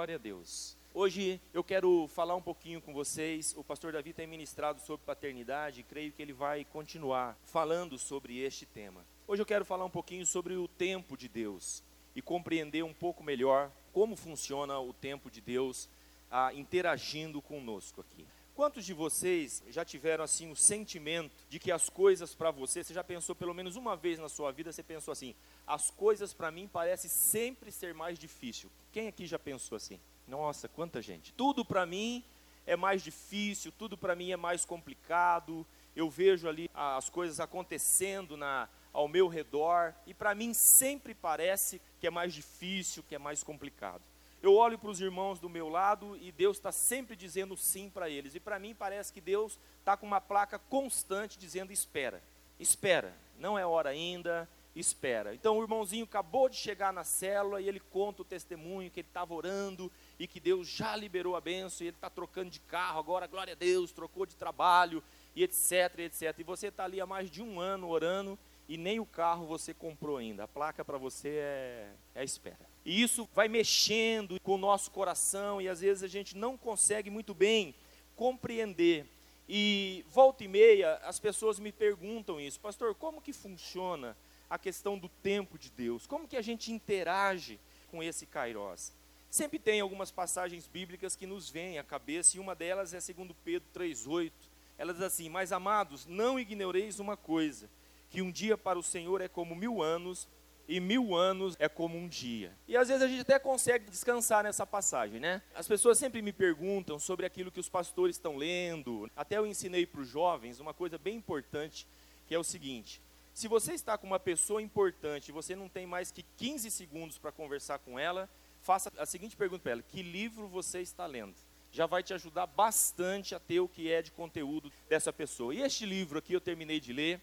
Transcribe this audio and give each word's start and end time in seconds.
Glória 0.00 0.14
a 0.14 0.18
Deus. 0.18 0.78
Hoje 0.94 1.38
eu 1.52 1.62
quero 1.62 2.08
falar 2.08 2.34
um 2.34 2.40
pouquinho 2.40 2.80
com 2.80 2.90
vocês. 2.90 3.54
O 3.54 3.62
pastor 3.62 3.92
Davi 3.92 4.14
tem 4.14 4.26
ministrado 4.26 4.80
sobre 4.80 5.04
paternidade 5.04 5.80
e 5.80 5.82
creio 5.82 6.10
que 6.10 6.22
ele 6.22 6.32
vai 6.32 6.64
continuar 6.64 7.36
falando 7.44 7.98
sobre 7.98 8.38
este 8.38 8.64
tema. 8.64 9.04
Hoje 9.28 9.42
eu 9.42 9.46
quero 9.46 9.62
falar 9.62 9.84
um 9.84 9.90
pouquinho 9.90 10.24
sobre 10.24 10.54
o 10.54 10.66
tempo 10.66 11.18
de 11.18 11.28
Deus 11.28 11.84
e 12.16 12.22
compreender 12.22 12.82
um 12.82 12.94
pouco 12.94 13.22
melhor 13.22 13.70
como 13.92 14.16
funciona 14.16 14.80
o 14.80 14.94
tempo 14.94 15.30
de 15.30 15.42
Deus 15.42 15.86
ah, 16.30 16.50
interagindo 16.54 17.42
conosco 17.42 18.00
aqui. 18.00 18.26
Quantos 18.60 18.84
de 18.84 18.92
vocês 18.92 19.62
já 19.70 19.86
tiveram 19.86 20.22
assim 20.22 20.50
o 20.50 20.54
sentimento 20.54 21.34
de 21.48 21.58
que 21.58 21.72
as 21.72 21.88
coisas 21.88 22.34
para 22.34 22.50
você, 22.50 22.84
você 22.84 22.92
já 22.92 23.02
pensou 23.02 23.34
pelo 23.34 23.54
menos 23.54 23.74
uma 23.74 23.96
vez 23.96 24.18
na 24.18 24.28
sua 24.28 24.52
vida, 24.52 24.70
você 24.70 24.82
pensou 24.82 25.12
assim, 25.12 25.34
as 25.66 25.90
coisas 25.90 26.34
para 26.34 26.50
mim 26.50 26.68
parecem 26.68 27.08
sempre 27.08 27.72
ser 27.72 27.94
mais 27.94 28.18
difícil. 28.18 28.70
Quem 28.92 29.08
aqui 29.08 29.26
já 29.26 29.38
pensou 29.38 29.76
assim? 29.76 29.98
Nossa, 30.28 30.68
quanta 30.68 31.00
gente. 31.00 31.32
Tudo 31.32 31.64
para 31.64 31.86
mim 31.86 32.22
é 32.66 32.76
mais 32.76 33.02
difícil, 33.02 33.72
tudo 33.78 33.96
para 33.96 34.14
mim 34.14 34.30
é 34.30 34.36
mais 34.36 34.62
complicado. 34.66 35.66
Eu 35.96 36.10
vejo 36.10 36.46
ali 36.46 36.70
as 36.74 37.08
coisas 37.08 37.40
acontecendo 37.40 38.36
na 38.36 38.68
ao 38.92 39.08
meu 39.08 39.26
redor 39.26 39.94
e 40.06 40.12
para 40.12 40.34
mim 40.34 40.52
sempre 40.52 41.14
parece 41.14 41.80
que 41.98 42.06
é 42.06 42.10
mais 42.10 42.34
difícil, 42.34 43.02
que 43.08 43.14
é 43.14 43.18
mais 43.18 43.42
complicado. 43.42 44.02
Eu 44.42 44.54
olho 44.54 44.78
para 44.78 44.88
os 44.88 45.00
irmãos 45.00 45.38
do 45.38 45.50
meu 45.50 45.68
lado 45.68 46.16
e 46.16 46.32
Deus 46.32 46.56
está 46.56 46.72
sempre 46.72 47.14
dizendo 47.14 47.56
sim 47.58 47.90
para 47.90 48.08
eles. 48.08 48.34
E 48.34 48.40
para 48.40 48.58
mim 48.58 48.74
parece 48.74 49.12
que 49.12 49.20
Deus 49.20 49.58
está 49.78 49.98
com 49.98 50.06
uma 50.06 50.20
placa 50.20 50.58
constante 50.58 51.38
dizendo: 51.38 51.72
espera, 51.72 52.22
espera, 52.58 53.14
não 53.38 53.58
é 53.58 53.66
hora 53.66 53.90
ainda, 53.90 54.48
espera. 54.74 55.34
Então 55.34 55.58
o 55.58 55.62
irmãozinho 55.62 56.04
acabou 56.04 56.48
de 56.48 56.56
chegar 56.56 56.90
na 56.90 57.04
célula 57.04 57.60
e 57.60 57.68
ele 57.68 57.80
conta 57.80 58.22
o 58.22 58.24
testemunho 58.24 58.90
que 58.90 59.00
ele 59.00 59.08
estava 59.08 59.34
orando 59.34 59.92
e 60.18 60.26
que 60.26 60.40
Deus 60.40 60.66
já 60.66 60.96
liberou 60.96 61.36
a 61.36 61.40
benção 61.40 61.84
e 61.84 61.88
ele 61.88 61.96
está 61.96 62.08
trocando 62.08 62.48
de 62.48 62.60
carro 62.60 62.98
agora, 62.98 63.26
glória 63.26 63.52
a 63.52 63.56
Deus, 63.56 63.92
trocou 63.92 64.24
de 64.24 64.36
trabalho 64.36 65.02
e 65.36 65.44
etc, 65.44 65.98
etc. 65.98 66.38
E 66.38 66.44
você 66.44 66.68
está 66.68 66.84
ali 66.84 66.98
há 66.98 67.06
mais 67.06 67.30
de 67.30 67.42
um 67.42 67.60
ano 67.60 67.88
orando 67.88 68.38
e 68.66 68.78
nem 68.78 69.00
o 69.00 69.04
carro 69.04 69.46
você 69.46 69.74
comprou 69.74 70.16
ainda. 70.16 70.44
A 70.44 70.48
placa 70.48 70.82
para 70.82 70.96
você 70.96 71.28
é, 71.28 71.92
é 72.14 72.24
espera. 72.24 72.69
E 72.84 73.02
isso 73.02 73.28
vai 73.34 73.48
mexendo 73.48 74.40
com 74.40 74.54
o 74.54 74.58
nosso 74.58 74.90
coração 74.90 75.60
e 75.60 75.68
às 75.68 75.80
vezes 75.80 76.02
a 76.02 76.08
gente 76.08 76.36
não 76.36 76.56
consegue 76.56 77.10
muito 77.10 77.34
bem 77.34 77.74
compreender. 78.16 79.06
E 79.48 80.04
volta 80.08 80.44
e 80.44 80.48
meia 80.48 80.94
as 81.04 81.18
pessoas 81.18 81.58
me 81.58 81.72
perguntam 81.72 82.40
isso, 82.40 82.60
pastor, 82.60 82.94
como 82.94 83.20
que 83.20 83.32
funciona 83.32 84.16
a 84.48 84.58
questão 84.58 84.98
do 84.98 85.08
tempo 85.08 85.58
de 85.58 85.70
Deus? 85.70 86.06
Como 86.06 86.26
que 86.26 86.36
a 86.36 86.42
gente 86.42 86.72
interage 86.72 87.60
com 87.90 88.02
esse 88.02 88.26
Kairos? 88.26 88.92
Sempre 89.28 89.58
tem 89.58 89.80
algumas 89.80 90.10
passagens 90.10 90.66
bíblicas 90.66 91.14
que 91.14 91.26
nos 91.26 91.48
vêm 91.48 91.78
à 91.78 91.84
cabeça 91.84 92.36
e 92.36 92.40
uma 92.40 92.54
delas 92.54 92.94
é 92.94 92.98
2 92.98 93.30
Pedro 93.44 93.68
3:8. 93.72 94.32
Ela 94.76 94.92
diz 94.92 95.02
assim: 95.02 95.28
"Mas 95.28 95.52
amados, 95.52 96.06
não 96.06 96.38
ignoreis 96.38 96.98
uma 96.98 97.16
coisa, 97.16 97.70
que 98.10 98.22
um 98.22 98.30
dia 98.30 98.58
para 98.58 98.78
o 98.78 98.82
Senhor 98.82 99.20
é 99.20 99.28
como 99.28 99.54
mil 99.54 99.82
anos 99.82 100.26
e 100.70 100.78
mil 100.78 101.16
anos 101.16 101.56
é 101.58 101.68
como 101.68 101.98
um 101.98 102.06
dia. 102.06 102.56
E 102.68 102.76
às 102.76 102.86
vezes 102.86 103.02
a 103.02 103.08
gente 103.08 103.22
até 103.22 103.40
consegue 103.40 103.90
descansar 103.90 104.44
nessa 104.44 104.64
passagem, 104.64 105.18
né? 105.18 105.42
As 105.52 105.66
pessoas 105.66 105.98
sempre 105.98 106.22
me 106.22 106.32
perguntam 106.32 106.96
sobre 106.96 107.26
aquilo 107.26 107.50
que 107.50 107.58
os 107.58 107.68
pastores 107.68 108.14
estão 108.14 108.36
lendo. 108.36 109.10
Até 109.16 109.36
eu 109.36 109.46
ensinei 109.46 109.84
para 109.84 110.00
os 110.00 110.08
jovens 110.08 110.60
uma 110.60 110.72
coisa 110.72 110.96
bem 110.96 111.16
importante, 111.16 111.88
que 112.24 112.36
é 112.36 112.38
o 112.38 112.44
seguinte: 112.44 113.02
se 113.34 113.48
você 113.48 113.72
está 113.72 113.98
com 113.98 114.06
uma 114.06 114.20
pessoa 114.20 114.62
importante 114.62 115.30
e 115.30 115.32
você 115.32 115.56
não 115.56 115.68
tem 115.68 115.88
mais 115.88 116.12
que 116.12 116.22
15 116.36 116.70
segundos 116.70 117.18
para 117.18 117.32
conversar 117.32 117.80
com 117.80 117.98
ela, 117.98 118.30
faça 118.60 118.92
a 118.96 119.04
seguinte 119.04 119.36
pergunta 119.36 119.64
para 119.64 119.72
ela: 119.72 119.82
que 119.82 120.04
livro 120.04 120.46
você 120.46 120.80
está 120.80 121.04
lendo? 121.04 121.34
Já 121.72 121.86
vai 121.86 122.04
te 122.04 122.14
ajudar 122.14 122.46
bastante 122.46 123.34
a 123.34 123.40
ter 123.40 123.58
o 123.58 123.68
que 123.68 123.90
é 123.90 124.02
de 124.02 124.12
conteúdo 124.12 124.70
dessa 124.88 125.12
pessoa. 125.12 125.52
E 125.52 125.62
este 125.62 125.84
livro 125.84 126.18
aqui 126.20 126.32
eu 126.32 126.40
terminei 126.40 126.78
de 126.78 126.92
ler 126.92 127.20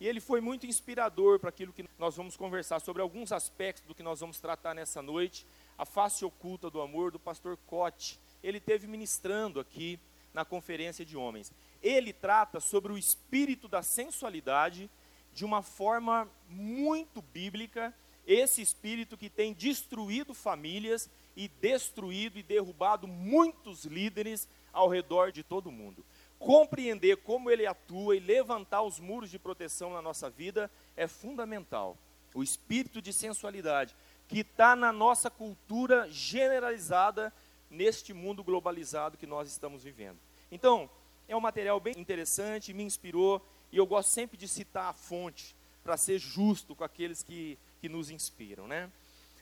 e 0.00 0.08
ele 0.08 0.18
foi 0.18 0.40
muito 0.40 0.66
inspirador 0.66 1.38
para 1.38 1.50
aquilo 1.50 1.74
que 1.74 1.84
nós 1.98 2.16
vamos 2.16 2.34
conversar 2.34 2.80
sobre 2.80 3.02
alguns 3.02 3.32
aspectos 3.32 3.86
do 3.86 3.94
que 3.94 4.02
nós 4.02 4.20
vamos 4.20 4.40
tratar 4.40 4.74
nessa 4.74 5.02
noite. 5.02 5.46
A 5.76 5.84
face 5.84 6.24
oculta 6.24 6.70
do 6.70 6.80
amor 6.80 7.10
do 7.12 7.18
pastor 7.18 7.58
Cote. 7.66 8.18
Ele 8.42 8.58
teve 8.58 8.86
ministrando 8.86 9.60
aqui 9.60 10.00
na 10.32 10.42
conferência 10.42 11.04
de 11.04 11.18
homens. 11.18 11.52
Ele 11.82 12.14
trata 12.14 12.60
sobre 12.60 12.90
o 12.90 12.96
espírito 12.96 13.68
da 13.68 13.82
sensualidade 13.82 14.90
de 15.34 15.44
uma 15.44 15.62
forma 15.62 16.26
muito 16.48 17.20
bíblica, 17.20 17.94
esse 18.26 18.62
espírito 18.62 19.18
que 19.18 19.28
tem 19.28 19.52
destruído 19.52 20.32
famílias 20.32 21.10
e 21.36 21.46
destruído 21.46 22.38
e 22.38 22.42
derrubado 22.42 23.06
muitos 23.06 23.84
líderes 23.84 24.48
ao 24.72 24.88
redor 24.88 25.30
de 25.30 25.42
todo 25.42 25.66
o 25.68 25.72
mundo 25.72 26.02
compreender 26.40 27.18
como 27.18 27.50
ele 27.50 27.66
atua 27.66 28.16
e 28.16 28.18
levantar 28.18 28.82
os 28.82 28.98
muros 28.98 29.30
de 29.30 29.38
proteção 29.38 29.92
na 29.92 30.00
nossa 30.00 30.30
vida 30.30 30.70
é 30.96 31.06
fundamental. 31.06 31.98
O 32.34 32.42
espírito 32.42 33.02
de 33.02 33.12
sensualidade 33.12 33.94
que 34.26 34.40
está 34.40 34.74
na 34.74 34.90
nossa 34.90 35.30
cultura 35.30 36.08
generalizada 36.10 37.32
neste 37.68 38.14
mundo 38.14 38.42
globalizado 38.42 39.18
que 39.18 39.26
nós 39.26 39.50
estamos 39.50 39.84
vivendo. 39.84 40.18
Então, 40.50 40.88
é 41.28 41.36
um 41.36 41.40
material 41.40 41.78
bem 41.78 41.94
interessante, 41.96 42.72
me 42.72 42.84
inspirou 42.84 43.46
e 43.70 43.76
eu 43.76 43.86
gosto 43.86 44.08
sempre 44.08 44.36
de 44.38 44.48
citar 44.48 44.86
a 44.86 44.92
fonte 44.94 45.54
para 45.84 45.96
ser 45.96 46.18
justo 46.18 46.74
com 46.74 46.84
aqueles 46.84 47.22
que, 47.22 47.58
que 47.80 47.88
nos 47.88 48.10
inspiram, 48.10 48.66
né? 48.66 48.90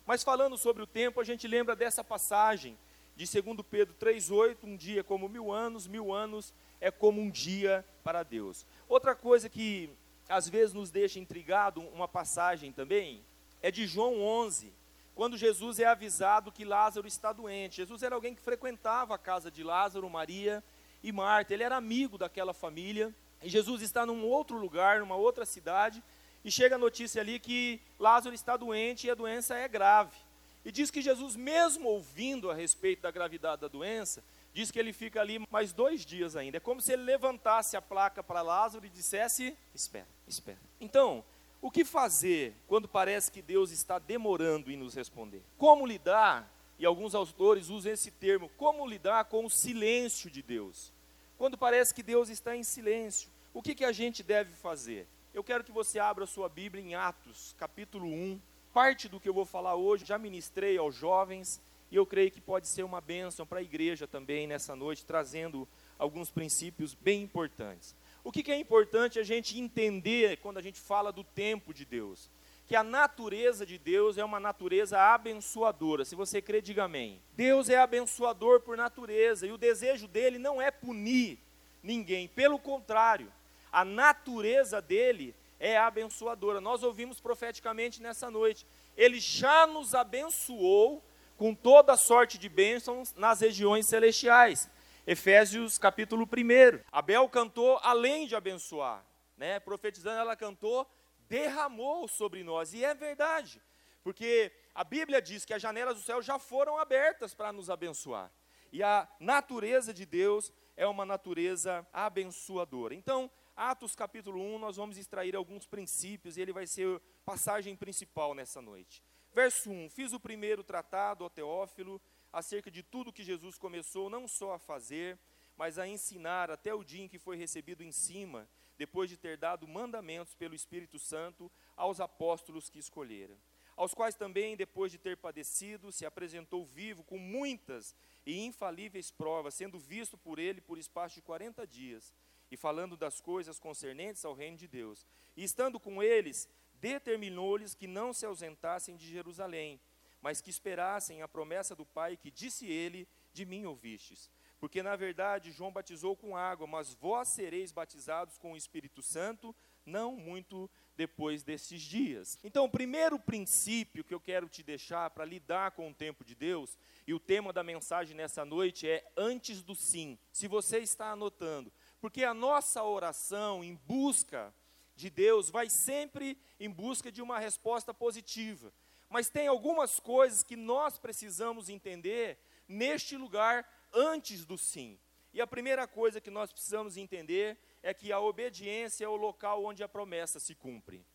Mas 0.04 0.24
falando 0.24 0.58
sobre 0.58 0.82
o 0.82 0.86
tempo, 0.86 1.20
a 1.20 1.24
gente 1.24 1.46
lembra 1.46 1.76
dessa 1.76 2.02
passagem 2.02 2.76
de 3.14 3.24
2 3.42 3.58
Pedro 3.70 3.94
3,8, 4.00 4.56
um 4.64 4.76
dia 4.76 5.04
como 5.04 5.28
mil 5.28 5.52
anos, 5.52 5.86
mil 5.86 6.12
anos 6.12 6.54
é 6.80 6.90
como 6.90 7.20
um 7.20 7.30
dia 7.30 7.84
para 8.02 8.22
Deus. 8.22 8.66
Outra 8.88 9.14
coisa 9.14 9.48
que 9.48 9.90
às 10.28 10.48
vezes 10.48 10.74
nos 10.74 10.90
deixa 10.90 11.18
intrigado, 11.18 11.80
uma 11.80 12.06
passagem 12.06 12.70
também, 12.70 13.24
é 13.62 13.70
de 13.70 13.86
João 13.86 14.20
11, 14.20 14.72
quando 15.14 15.36
Jesus 15.36 15.80
é 15.80 15.86
avisado 15.86 16.52
que 16.52 16.64
Lázaro 16.64 17.08
está 17.08 17.32
doente. 17.32 17.78
Jesus 17.78 18.02
era 18.02 18.14
alguém 18.14 18.34
que 18.34 18.42
frequentava 18.42 19.14
a 19.14 19.18
casa 19.18 19.50
de 19.50 19.64
Lázaro, 19.64 20.08
Maria 20.08 20.62
e 21.02 21.10
Marta, 21.10 21.54
ele 21.54 21.62
era 21.62 21.76
amigo 21.76 22.18
daquela 22.18 22.52
família, 22.52 23.14
e 23.42 23.48
Jesus 23.48 23.82
está 23.82 24.04
num 24.04 24.24
outro 24.24 24.58
lugar, 24.58 25.00
numa 25.00 25.16
outra 25.16 25.46
cidade, 25.46 26.02
e 26.44 26.50
chega 26.50 26.76
a 26.76 26.78
notícia 26.78 27.20
ali 27.20 27.38
que 27.38 27.80
Lázaro 27.98 28.34
está 28.34 28.56
doente 28.56 29.06
e 29.06 29.10
a 29.10 29.14
doença 29.14 29.56
é 29.56 29.66
grave. 29.66 30.16
E 30.64 30.70
diz 30.70 30.90
que 30.90 31.00
Jesus, 31.00 31.34
mesmo 31.34 31.88
ouvindo 31.88 32.50
a 32.50 32.54
respeito 32.54 33.02
da 33.02 33.10
gravidade 33.10 33.62
da 33.62 33.68
doença, 33.68 34.22
diz 34.52 34.70
que 34.70 34.78
ele 34.78 34.92
fica 34.92 35.20
ali 35.20 35.44
mais 35.50 35.72
dois 35.72 36.04
dias 36.04 36.36
ainda. 36.36 36.56
É 36.56 36.60
como 36.60 36.80
se 36.80 36.92
ele 36.92 37.02
levantasse 37.02 37.76
a 37.76 37.82
placa 37.82 38.22
para 38.22 38.42
Lázaro 38.42 38.84
e 38.86 38.88
dissesse: 38.88 39.56
Espera, 39.74 40.08
espera. 40.26 40.58
Então, 40.80 41.24
o 41.60 41.70
que 41.70 41.84
fazer 41.84 42.54
quando 42.66 42.88
parece 42.88 43.32
que 43.32 43.42
Deus 43.42 43.70
está 43.70 43.98
demorando 43.98 44.70
em 44.70 44.76
nos 44.76 44.94
responder? 44.94 45.42
Como 45.56 45.86
lidar? 45.86 46.48
E 46.78 46.86
alguns 46.86 47.14
autores 47.14 47.68
usam 47.68 47.92
esse 47.92 48.10
termo: 48.10 48.48
como 48.56 48.86
lidar 48.86 49.24
com 49.24 49.44
o 49.44 49.50
silêncio 49.50 50.30
de 50.30 50.42
Deus? 50.42 50.92
Quando 51.36 51.58
parece 51.58 51.94
que 51.94 52.02
Deus 52.02 52.28
está 52.28 52.56
em 52.56 52.62
silêncio, 52.62 53.30
o 53.52 53.62
que, 53.62 53.74
que 53.74 53.84
a 53.84 53.92
gente 53.92 54.22
deve 54.22 54.52
fazer? 54.54 55.06
Eu 55.34 55.44
quero 55.44 55.62
que 55.62 55.72
você 55.72 55.98
abra 55.98 56.26
sua 56.26 56.48
Bíblia 56.48 56.82
em 56.82 56.94
Atos, 56.94 57.54
capítulo 57.58 58.06
1. 58.06 58.40
Parte 58.72 59.08
do 59.08 59.20
que 59.20 59.28
eu 59.28 59.34
vou 59.34 59.44
falar 59.44 59.74
hoje 59.74 60.04
já 60.04 60.18
ministrei 60.18 60.76
aos 60.78 60.94
jovens, 60.94 61.60
e 61.90 61.96
eu 61.96 62.04
creio 62.04 62.30
que 62.30 62.40
pode 62.40 62.68
ser 62.68 62.82
uma 62.82 63.00
bênção 63.00 63.46
para 63.46 63.60
a 63.60 63.62
igreja 63.62 64.06
também 64.06 64.46
nessa 64.46 64.76
noite, 64.76 65.06
trazendo 65.06 65.66
alguns 65.98 66.30
princípios 66.30 66.94
bem 66.94 67.22
importantes. 67.22 67.96
O 68.22 68.30
que, 68.30 68.42
que, 68.42 68.52
é 68.52 68.58
importante 68.58 69.18
a 69.18 69.22
gente 69.22 69.58
entender 69.58 70.36
quando 70.38 70.58
a 70.58 70.62
gente 70.62 70.78
fala 70.78 71.10
do 71.10 71.24
tempo 71.24 71.72
de 71.72 71.84
Deus? 71.84 72.30
Que 72.66 72.76
a 72.76 72.82
natureza 72.82 73.64
de 73.64 73.78
Deus 73.78 74.18
é 74.18 74.24
uma 74.24 74.38
natureza 74.38 75.00
abençoadora. 75.00 76.04
Se 76.04 76.14
você 76.14 76.42
crê, 76.42 76.60
diga 76.60 76.84
amém. 76.84 77.22
Deus 77.34 77.70
é 77.70 77.78
abençoador 77.78 78.60
por 78.60 78.76
natureza 78.76 79.46
e 79.46 79.52
o 79.52 79.56
desejo 79.56 80.06
dele 80.06 80.38
não 80.38 80.60
é 80.60 80.70
punir 80.70 81.38
ninguém, 81.82 82.28
pelo 82.28 82.58
contrário, 82.58 83.32
a 83.72 83.84
natureza 83.84 84.82
dele 84.82 85.34
é 85.58 85.76
abençoadora. 85.76 86.60
Nós 86.60 86.82
ouvimos 86.82 87.20
profeticamente 87.20 88.02
nessa 88.02 88.30
noite. 88.30 88.66
Ele 88.96 89.18
já 89.20 89.66
nos 89.66 89.94
abençoou 89.94 91.02
com 91.38 91.54
toda 91.54 91.96
sorte 91.96 92.36
de 92.36 92.48
bênçãos 92.48 93.14
nas 93.14 93.40
regiões 93.40 93.86
celestiais. 93.86 94.68
Efésios 95.06 95.78
capítulo 95.78 96.24
1. 96.24 96.80
Abel 96.90 97.28
cantou 97.28 97.78
além 97.80 98.26
de 98.26 98.34
abençoar, 98.34 99.06
né? 99.36 99.60
Profetizando, 99.60 100.18
ela 100.18 100.34
cantou, 100.34 100.84
derramou 101.28 102.08
sobre 102.08 102.42
nós. 102.42 102.74
E 102.74 102.84
é 102.84 102.92
verdade, 102.92 103.62
porque 104.02 104.52
a 104.74 104.82
Bíblia 104.82 105.22
diz 105.22 105.44
que 105.44 105.54
as 105.54 105.62
janelas 105.62 105.94
do 105.94 106.02
céu 106.02 106.20
já 106.20 106.40
foram 106.40 106.76
abertas 106.76 107.34
para 107.34 107.52
nos 107.52 107.70
abençoar. 107.70 108.32
E 108.72 108.82
a 108.82 109.08
natureza 109.20 109.94
de 109.94 110.04
Deus 110.04 110.52
é 110.76 110.88
uma 110.88 111.06
natureza 111.06 111.86
abençoadora. 111.92 112.96
Então, 112.96 113.30
Atos 113.56 113.94
capítulo 113.94 114.42
1, 114.56 114.58
nós 114.58 114.76
vamos 114.76 114.98
extrair 114.98 115.36
alguns 115.36 115.66
princípios 115.66 116.36
e 116.36 116.40
ele 116.40 116.52
vai 116.52 116.66
ser 116.66 117.00
passagem 117.24 117.76
principal 117.76 118.34
nessa 118.34 118.60
noite. 118.60 119.02
Verso 119.32 119.70
1: 119.70 119.90
Fiz 119.90 120.12
o 120.12 120.20
primeiro 120.20 120.62
tratado, 120.62 121.24
ó 121.24 121.28
Teófilo, 121.28 122.00
acerca 122.32 122.70
de 122.70 122.82
tudo 122.82 123.12
que 123.12 123.22
Jesus 123.22 123.58
começou 123.58 124.10
não 124.10 124.26
só 124.26 124.54
a 124.54 124.58
fazer, 124.58 125.18
mas 125.56 125.78
a 125.78 125.88
ensinar 125.88 126.50
até 126.50 126.72
o 126.74 126.84
dia 126.84 127.02
em 127.02 127.08
que 127.08 127.18
foi 127.18 127.36
recebido 127.36 127.82
em 127.82 127.90
cima, 127.90 128.48
depois 128.76 129.10
de 129.10 129.16
ter 129.16 129.36
dado 129.36 129.66
mandamentos 129.66 130.34
pelo 130.34 130.54
Espírito 130.54 130.98
Santo 130.98 131.50
aos 131.76 132.00
apóstolos 132.00 132.70
que 132.70 132.78
escolhera. 132.78 133.36
Aos 133.76 133.94
quais 133.94 134.14
também, 134.16 134.56
depois 134.56 134.90
de 134.90 134.98
ter 134.98 135.16
padecido, 135.16 135.92
se 135.92 136.04
apresentou 136.04 136.64
vivo 136.64 137.04
com 137.04 137.16
muitas 137.16 137.94
e 138.26 138.44
infalíveis 138.44 139.10
provas, 139.10 139.54
sendo 139.54 139.78
visto 139.78 140.18
por 140.18 140.38
ele 140.38 140.60
por 140.60 140.78
espaço 140.78 141.14
de 141.14 141.22
quarenta 141.22 141.66
dias, 141.66 142.12
e 142.50 142.56
falando 142.56 142.96
das 142.96 143.20
coisas 143.20 143.58
concernentes 143.58 144.24
ao 144.24 144.34
reino 144.34 144.56
de 144.56 144.66
Deus. 144.66 145.06
E 145.36 145.44
estando 145.44 145.78
com 145.78 146.02
eles, 146.02 146.48
determinou-lhes 146.80 147.74
que 147.74 147.86
não 147.86 148.12
se 148.12 148.26
ausentassem 148.26 148.96
de 148.96 149.06
Jerusalém, 149.06 149.80
mas 150.20 150.40
que 150.40 150.50
esperassem 150.50 151.22
a 151.22 151.28
promessa 151.28 151.74
do 151.74 151.84
Pai, 151.84 152.16
que 152.16 152.30
disse 152.30 152.66
ele: 152.66 153.08
De 153.32 153.44
mim 153.44 153.64
ouvistes. 153.64 154.30
Porque 154.58 154.82
na 154.82 154.96
verdade 154.96 155.52
João 155.52 155.72
batizou 155.72 156.16
com 156.16 156.36
água, 156.36 156.66
mas 156.66 156.94
vós 156.94 157.28
sereis 157.28 157.70
batizados 157.70 158.36
com 158.38 158.52
o 158.52 158.56
Espírito 158.56 159.02
Santo, 159.02 159.54
não 159.86 160.16
muito 160.16 160.68
depois 160.96 161.44
desses 161.44 161.80
dias. 161.80 162.38
Então, 162.42 162.64
o 162.64 162.70
primeiro 162.70 163.18
princípio 163.20 164.02
que 164.02 164.12
eu 164.12 164.20
quero 164.20 164.48
te 164.48 164.64
deixar 164.64 165.08
para 165.10 165.24
lidar 165.24 165.70
com 165.70 165.88
o 165.88 165.94
tempo 165.94 166.24
de 166.24 166.34
Deus, 166.34 166.76
e 167.06 167.14
o 167.14 167.20
tema 167.20 167.52
da 167.52 167.62
mensagem 167.62 168.16
nessa 168.16 168.44
noite 168.44 168.88
é 168.88 169.08
antes 169.16 169.62
do 169.62 169.76
sim. 169.76 170.18
Se 170.32 170.48
você 170.48 170.78
está 170.78 171.12
anotando, 171.12 171.72
porque 172.00 172.24
a 172.24 172.34
nossa 172.34 172.82
oração 172.82 173.62
em 173.62 173.76
busca 173.76 174.52
de 174.98 175.08
Deus 175.08 175.48
vai 175.48 175.70
sempre 175.70 176.36
em 176.58 176.68
busca 176.68 177.10
de 177.10 177.22
uma 177.22 177.38
resposta 177.38 177.94
positiva. 177.94 178.72
Mas 179.08 179.30
tem 179.30 179.46
algumas 179.46 180.00
coisas 180.00 180.42
que 180.42 180.56
nós 180.56 180.98
precisamos 180.98 181.68
entender 181.68 182.36
neste 182.66 183.16
lugar 183.16 183.66
antes 183.94 184.44
do 184.44 184.58
sim. 184.58 184.98
E 185.32 185.40
a 185.40 185.46
primeira 185.46 185.86
coisa 185.86 186.20
que 186.20 186.30
nós 186.30 186.52
precisamos 186.52 186.96
entender 186.96 187.56
é 187.80 187.94
que 187.94 188.12
a 188.12 188.18
obediência 188.18 189.04
é 189.04 189.08
o 189.08 189.16
local 189.16 189.64
onde 189.64 189.84
a 189.84 189.88
promessa 189.88 190.40
se 190.40 190.54
cumpre. 190.54 191.06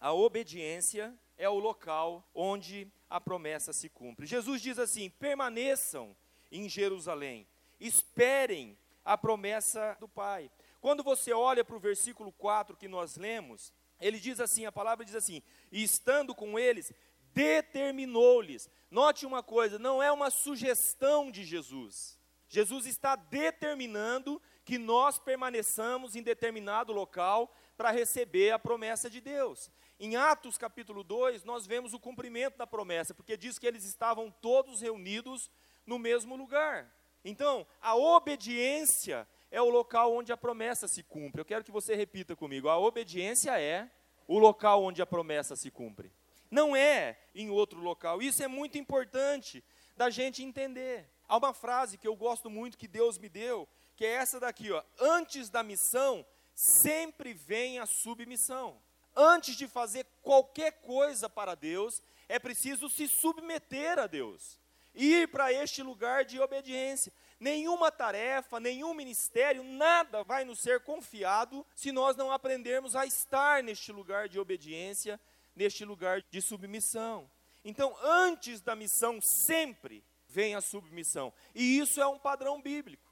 A 0.00 0.12
obediência 0.12 1.16
é 1.36 1.48
o 1.48 1.58
local 1.58 2.28
onde 2.34 2.90
a 3.08 3.20
promessa 3.20 3.72
se 3.72 3.88
cumpre. 3.88 4.26
Jesus 4.26 4.60
diz 4.60 4.78
assim: 4.78 5.08
permaneçam 5.10 6.16
em 6.50 6.68
Jerusalém, 6.68 7.46
esperem 7.78 8.76
a 9.04 9.16
promessa 9.16 9.96
do 10.00 10.08
Pai. 10.08 10.50
Quando 10.80 11.02
você 11.02 11.32
olha 11.32 11.64
para 11.64 11.76
o 11.76 11.80
versículo 11.80 12.32
4 12.32 12.76
que 12.76 12.88
nós 12.88 13.16
lemos, 13.16 13.72
ele 14.00 14.18
diz 14.18 14.40
assim: 14.40 14.66
a 14.66 14.72
palavra 14.72 15.04
diz 15.04 15.14
assim, 15.14 15.42
e 15.72 15.82
estando 15.82 16.34
com 16.34 16.58
eles, 16.58 16.92
determinou-lhes. 17.32 18.70
Note 18.90 19.26
uma 19.26 19.42
coisa, 19.42 19.78
não 19.78 20.02
é 20.02 20.10
uma 20.10 20.30
sugestão 20.30 21.30
de 21.30 21.44
Jesus. 21.44 22.18
Jesus 22.48 22.86
está 22.86 23.14
determinando 23.14 24.40
que 24.64 24.78
nós 24.78 25.18
permaneçamos 25.18 26.16
em 26.16 26.22
determinado 26.22 26.92
local 26.92 27.52
para 27.76 27.90
receber 27.90 28.52
a 28.52 28.58
promessa 28.58 29.10
de 29.10 29.20
Deus. 29.20 29.70
Em 30.00 30.16
Atos 30.16 30.56
capítulo 30.56 31.02
2, 31.02 31.44
nós 31.44 31.66
vemos 31.66 31.92
o 31.92 31.98
cumprimento 31.98 32.56
da 32.56 32.66
promessa, 32.66 33.12
porque 33.12 33.36
diz 33.36 33.58
que 33.58 33.66
eles 33.66 33.84
estavam 33.84 34.30
todos 34.30 34.80
reunidos 34.80 35.50
no 35.84 35.98
mesmo 35.98 36.36
lugar. 36.36 36.94
Então, 37.24 37.66
a 37.80 37.96
obediência 37.96 39.28
é 39.50 39.60
o 39.60 39.70
local 39.70 40.14
onde 40.14 40.32
a 40.32 40.36
promessa 40.36 40.86
se 40.86 41.02
cumpre. 41.02 41.40
Eu 41.40 41.44
quero 41.44 41.64
que 41.64 41.70
você 41.70 41.94
repita 41.94 42.36
comigo: 42.36 42.68
a 42.68 42.78
obediência 42.78 43.60
é 43.60 43.90
o 44.26 44.38
local 44.38 44.84
onde 44.84 45.00
a 45.00 45.06
promessa 45.06 45.56
se 45.56 45.70
cumpre. 45.70 46.12
Não 46.50 46.74
é 46.74 47.18
em 47.34 47.50
outro 47.50 47.80
local. 47.80 48.22
Isso 48.22 48.42
é 48.42 48.48
muito 48.48 48.78
importante 48.78 49.62
da 49.96 50.10
gente 50.10 50.42
entender. 50.42 51.08
Há 51.28 51.36
uma 51.36 51.52
frase 51.52 51.98
que 51.98 52.08
eu 52.08 52.16
gosto 52.16 52.48
muito 52.48 52.78
que 52.78 52.88
Deus 52.88 53.18
me 53.18 53.28
deu, 53.28 53.68
que 53.96 54.04
é 54.04 54.12
essa 54.12 54.40
daqui, 54.40 54.70
ó: 54.70 54.82
antes 54.98 55.50
da 55.50 55.62
missão 55.62 56.24
sempre 56.54 57.32
vem 57.32 57.78
a 57.78 57.86
submissão. 57.86 58.80
Antes 59.14 59.56
de 59.56 59.66
fazer 59.66 60.06
qualquer 60.22 60.72
coisa 60.80 61.28
para 61.28 61.54
Deus, 61.54 62.02
é 62.28 62.38
preciso 62.38 62.88
se 62.88 63.08
submeter 63.08 63.98
a 63.98 64.06
Deus. 64.06 64.58
Ir 64.94 65.28
para 65.28 65.52
este 65.52 65.82
lugar 65.82 66.24
de 66.24 66.40
obediência. 66.40 67.12
Nenhuma 67.40 67.92
tarefa, 67.92 68.58
nenhum 68.58 68.92
ministério, 68.92 69.62
nada 69.62 70.24
vai 70.24 70.44
nos 70.44 70.58
ser 70.58 70.80
confiado 70.80 71.64
se 71.74 71.92
nós 71.92 72.16
não 72.16 72.32
aprendermos 72.32 72.96
a 72.96 73.06
estar 73.06 73.62
neste 73.62 73.92
lugar 73.92 74.28
de 74.28 74.40
obediência, 74.40 75.20
neste 75.54 75.84
lugar 75.84 76.20
de 76.30 76.42
submissão. 76.42 77.30
Então, 77.64 77.96
antes 78.02 78.60
da 78.60 78.74
missão, 78.74 79.20
sempre 79.20 80.04
vem 80.28 80.54
a 80.54 80.60
submissão. 80.60 81.32
E 81.54 81.78
isso 81.78 82.00
é 82.00 82.06
um 82.06 82.18
padrão 82.18 82.60
bíblico. 82.60 83.08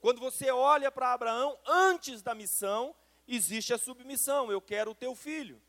Quando 0.00 0.20
você 0.20 0.50
olha 0.50 0.90
para 0.90 1.12
Abraão, 1.12 1.58
antes 1.66 2.22
da 2.22 2.34
missão, 2.34 2.94
existe 3.26 3.72
a 3.72 3.78
submissão. 3.78 4.50
Eu 4.50 4.60
quero 4.60 4.90
o 4.92 4.94
teu 4.94 5.14
filho. 5.14 5.60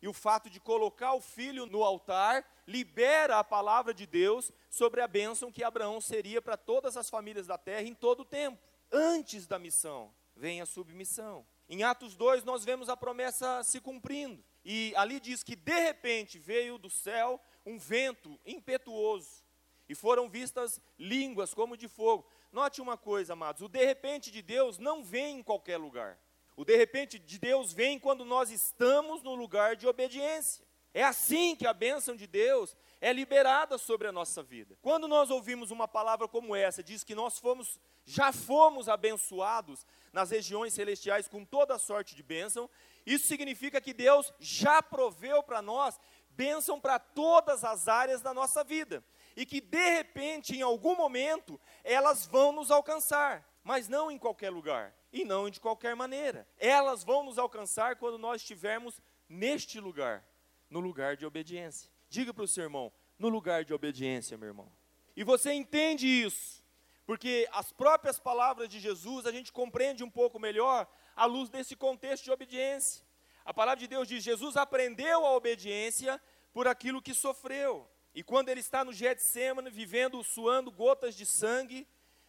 E 0.00 0.08
o 0.08 0.12
fato 0.12 0.48
de 0.48 0.60
colocar 0.60 1.14
o 1.14 1.20
filho 1.20 1.66
no 1.66 1.82
altar 1.82 2.44
libera 2.68 3.38
a 3.38 3.44
palavra 3.44 3.94
de 3.94 4.06
Deus 4.06 4.52
sobre 4.68 5.00
a 5.00 5.08
bênção 5.08 5.50
que 5.50 5.64
Abraão 5.64 6.02
seria 6.02 6.42
para 6.42 6.54
todas 6.54 6.98
as 6.98 7.08
famílias 7.08 7.46
da 7.46 7.56
terra 7.56 7.88
em 7.88 7.94
todo 7.94 8.20
o 8.20 8.26
tempo. 8.26 8.62
Antes 8.92 9.46
da 9.46 9.58
missão, 9.58 10.14
vem 10.36 10.60
a 10.60 10.66
submissão. 10.66 11.46
Em 11.66 11.82
Atos 11.82 12.14
2, 12.14 12.44
nós 12.44 12.66
vemos 12.66 12.90
a 12.90 12.96
promessa 12.96 13.64
se 13.64 13.80
cumprindo. 13.80 14.44
E 14.62 14.92
ali 14.96 15.18
diz 15.18 15.42
que 15.42 15.56
de 15.56 15.80
repente 15.80 16.38
veio 16.38 16.76
do 16.76 16.90
céu 16.90 17.40
um 17.64 17.78
vento 17.78 18.38
impetuoso, 18.44 19.42
e 19.88 19.94
foram 19.94 20.28
vistas 20.28 20.78
línguas 20.98 21.54
como 21.54 21.74
de 21.74 21.88
fogo. 21.88 22.26
Note 22.52 22.82
uma 22.82 22.98
coisa, 22.98 23.32
amados: 23.32 23.62
o 23.62 23.68
de 23.68 23.82
repente 23.82 24.30
de 24.30 24.42
Deus 24.42 24.76
não 24.78 25.02
vem 25.02 25.38
em 25.38 25.42
qualquer 25.42 25.78
lugar. 25.78 26.18
O 26.54 26.66
de 26.66 26.76
repente 26.76 27.18
de 27.18 27.38
Deus 27.38 27.72
vem 27.72 27.98
quando 27.98 28.26
nós 28.26 28.50
estamos 28.50 29.22
no 29.22 29.34
lugar 29.34 29.74
de 29.74 29.86
obediência. 29.86 30.67
É 30.94 31.04
assim 31.04 31.54
que 31.54 31.66
a 31.66 31.72
bênção 31.72 32.16
de 32.16 32.26
Deus 32.26 32.76
é 33.00 33.12
liberada 33.12 33.78
sobre 33.78 34.08
a 34.08 34.12
nossa 34.12 34.42
vida. 34.42 34.76
Quando 34.82 35.06
nós 35.06 35.30
ouvimos 35.30 35.70
uma 35.70 35.86
palavra 35.86 36.26
como 36.26 36.56
essa, 36.56 36.82
diz 36.82 37.04
que 37.04 37.14
nós 37.14 37.38
fomos, 37.38 37.78
já 38.04 38.32
fomos 38.32 38.88
abençoados 38.88 39.86
nas 40.12 40.30
regiões 40.30 40.72
celestiais 40.72 41.28
com 41.28 41.44
toda 41.44 41.78
sorte 41.78 42.14
de 42.14 42.22
bênção, 42.22 42.68
isso 43.06 43.26
significa 43.26 43.80
que 43.80 43.92
Deus 43.92 44.32
já 44.40 44.82
proveu 44.82 45.42
para 45.42 45.62
nós 45.62 45.98
bênção 46.30 46.80
para 46.80 46.98
todas 46.98 47.64
as 47.64 47.88
áreas 47.88 48.22
da 48.22 48.32
nossa 48.32 48.62
vida. 48.62 49.04
E 49.36 49.44
que 49.44 49.60
de 49.60 49.90
repente, 49.90 50.56
em 50.56 50.62
algum 50.62 50.96
momento, 50.96 51.60
elas 51.84 52.26
vão 52.26 52.52
nos 52.52 52.70
alcançar, 52.70 53.44
mas 53.62 53.88
não 53.88 54.10
em 54.10 54.18
qualquer 54.18 54.50
lugar 54.50 54.94
e 55.12 55.24
não 55.24 55.50
de 55.50 55.60
qualquer 55.60 55.94
maneira. 55.94 56.48
Elas 56.58 57.04
vão 57.04 57.24
nos 57.24 57.38
alcançar 57.38 57.96
quando 57.96 58.18
nós 58.18 58.40
estivermos 58.40 59.00
neste 59.28 59.80
lugar, 59.80 60.24
no 60.70 60.80
lugar 60.80 61.16
de 61.16 61.26
obediência. 61.26 61.90
Diga 62.08 62.32
para 62.32 62.44
o 62.44 62.48
seu 62.48 62.64
irmão, 62.64 62.92
no 63.18 63.28
lugar 63.28 63.64
de 63.64 63.74
obediência, 63.74 64.36
meu 64.36 64.48
irmão. 64.48 64.72
E 65.16 65.24
você 65.24 65.52
entende 65.52 66.06
isso, 66.06 66.64
porque 67.04 67.48
as 67.52 67.72
próprias 67.72 68.18
palavras 68.18 68.68
de 68.68 68.78
Jesus 68.78 69.26
a 69.26 69.32
gente 69.32 69.52
compreende 69.52 70.04
um 70.04 70.10
pouco 70.10 70.38
melhor 70.38 70.86
à 71.16 71.24
luz 71.24 71.50
desse 71.50 71.74
contexto 71.74 72.24
de 72.24 72.30
obediência. 72.30 73.04
A 73.44 73.52
palavra 73.52 73.80
de 73.80 73.88
Deus 73.88 74.06
diz: 74.06 74.22
Jesus 74.22 74.56
aprendeu 74.56 75.26
a 75.26 75.34
obediência 75.34 76.20
por 76.52 76.68
aquilo 76.68 77.02
que 77.02 77.14
sofreu. 77.14 77.88
E 78.14 78.22
quando 78.22 78.48
ele 78.48 78.60
está 78.60 78.84
no 78.84 78.92
Getsemane, 78.92 79.70
vivendo, 79.70 80.22
suando 80.22 80.70
gotas 80.70 81.14
de 81.14 81.24
sangue, 81.24 81.86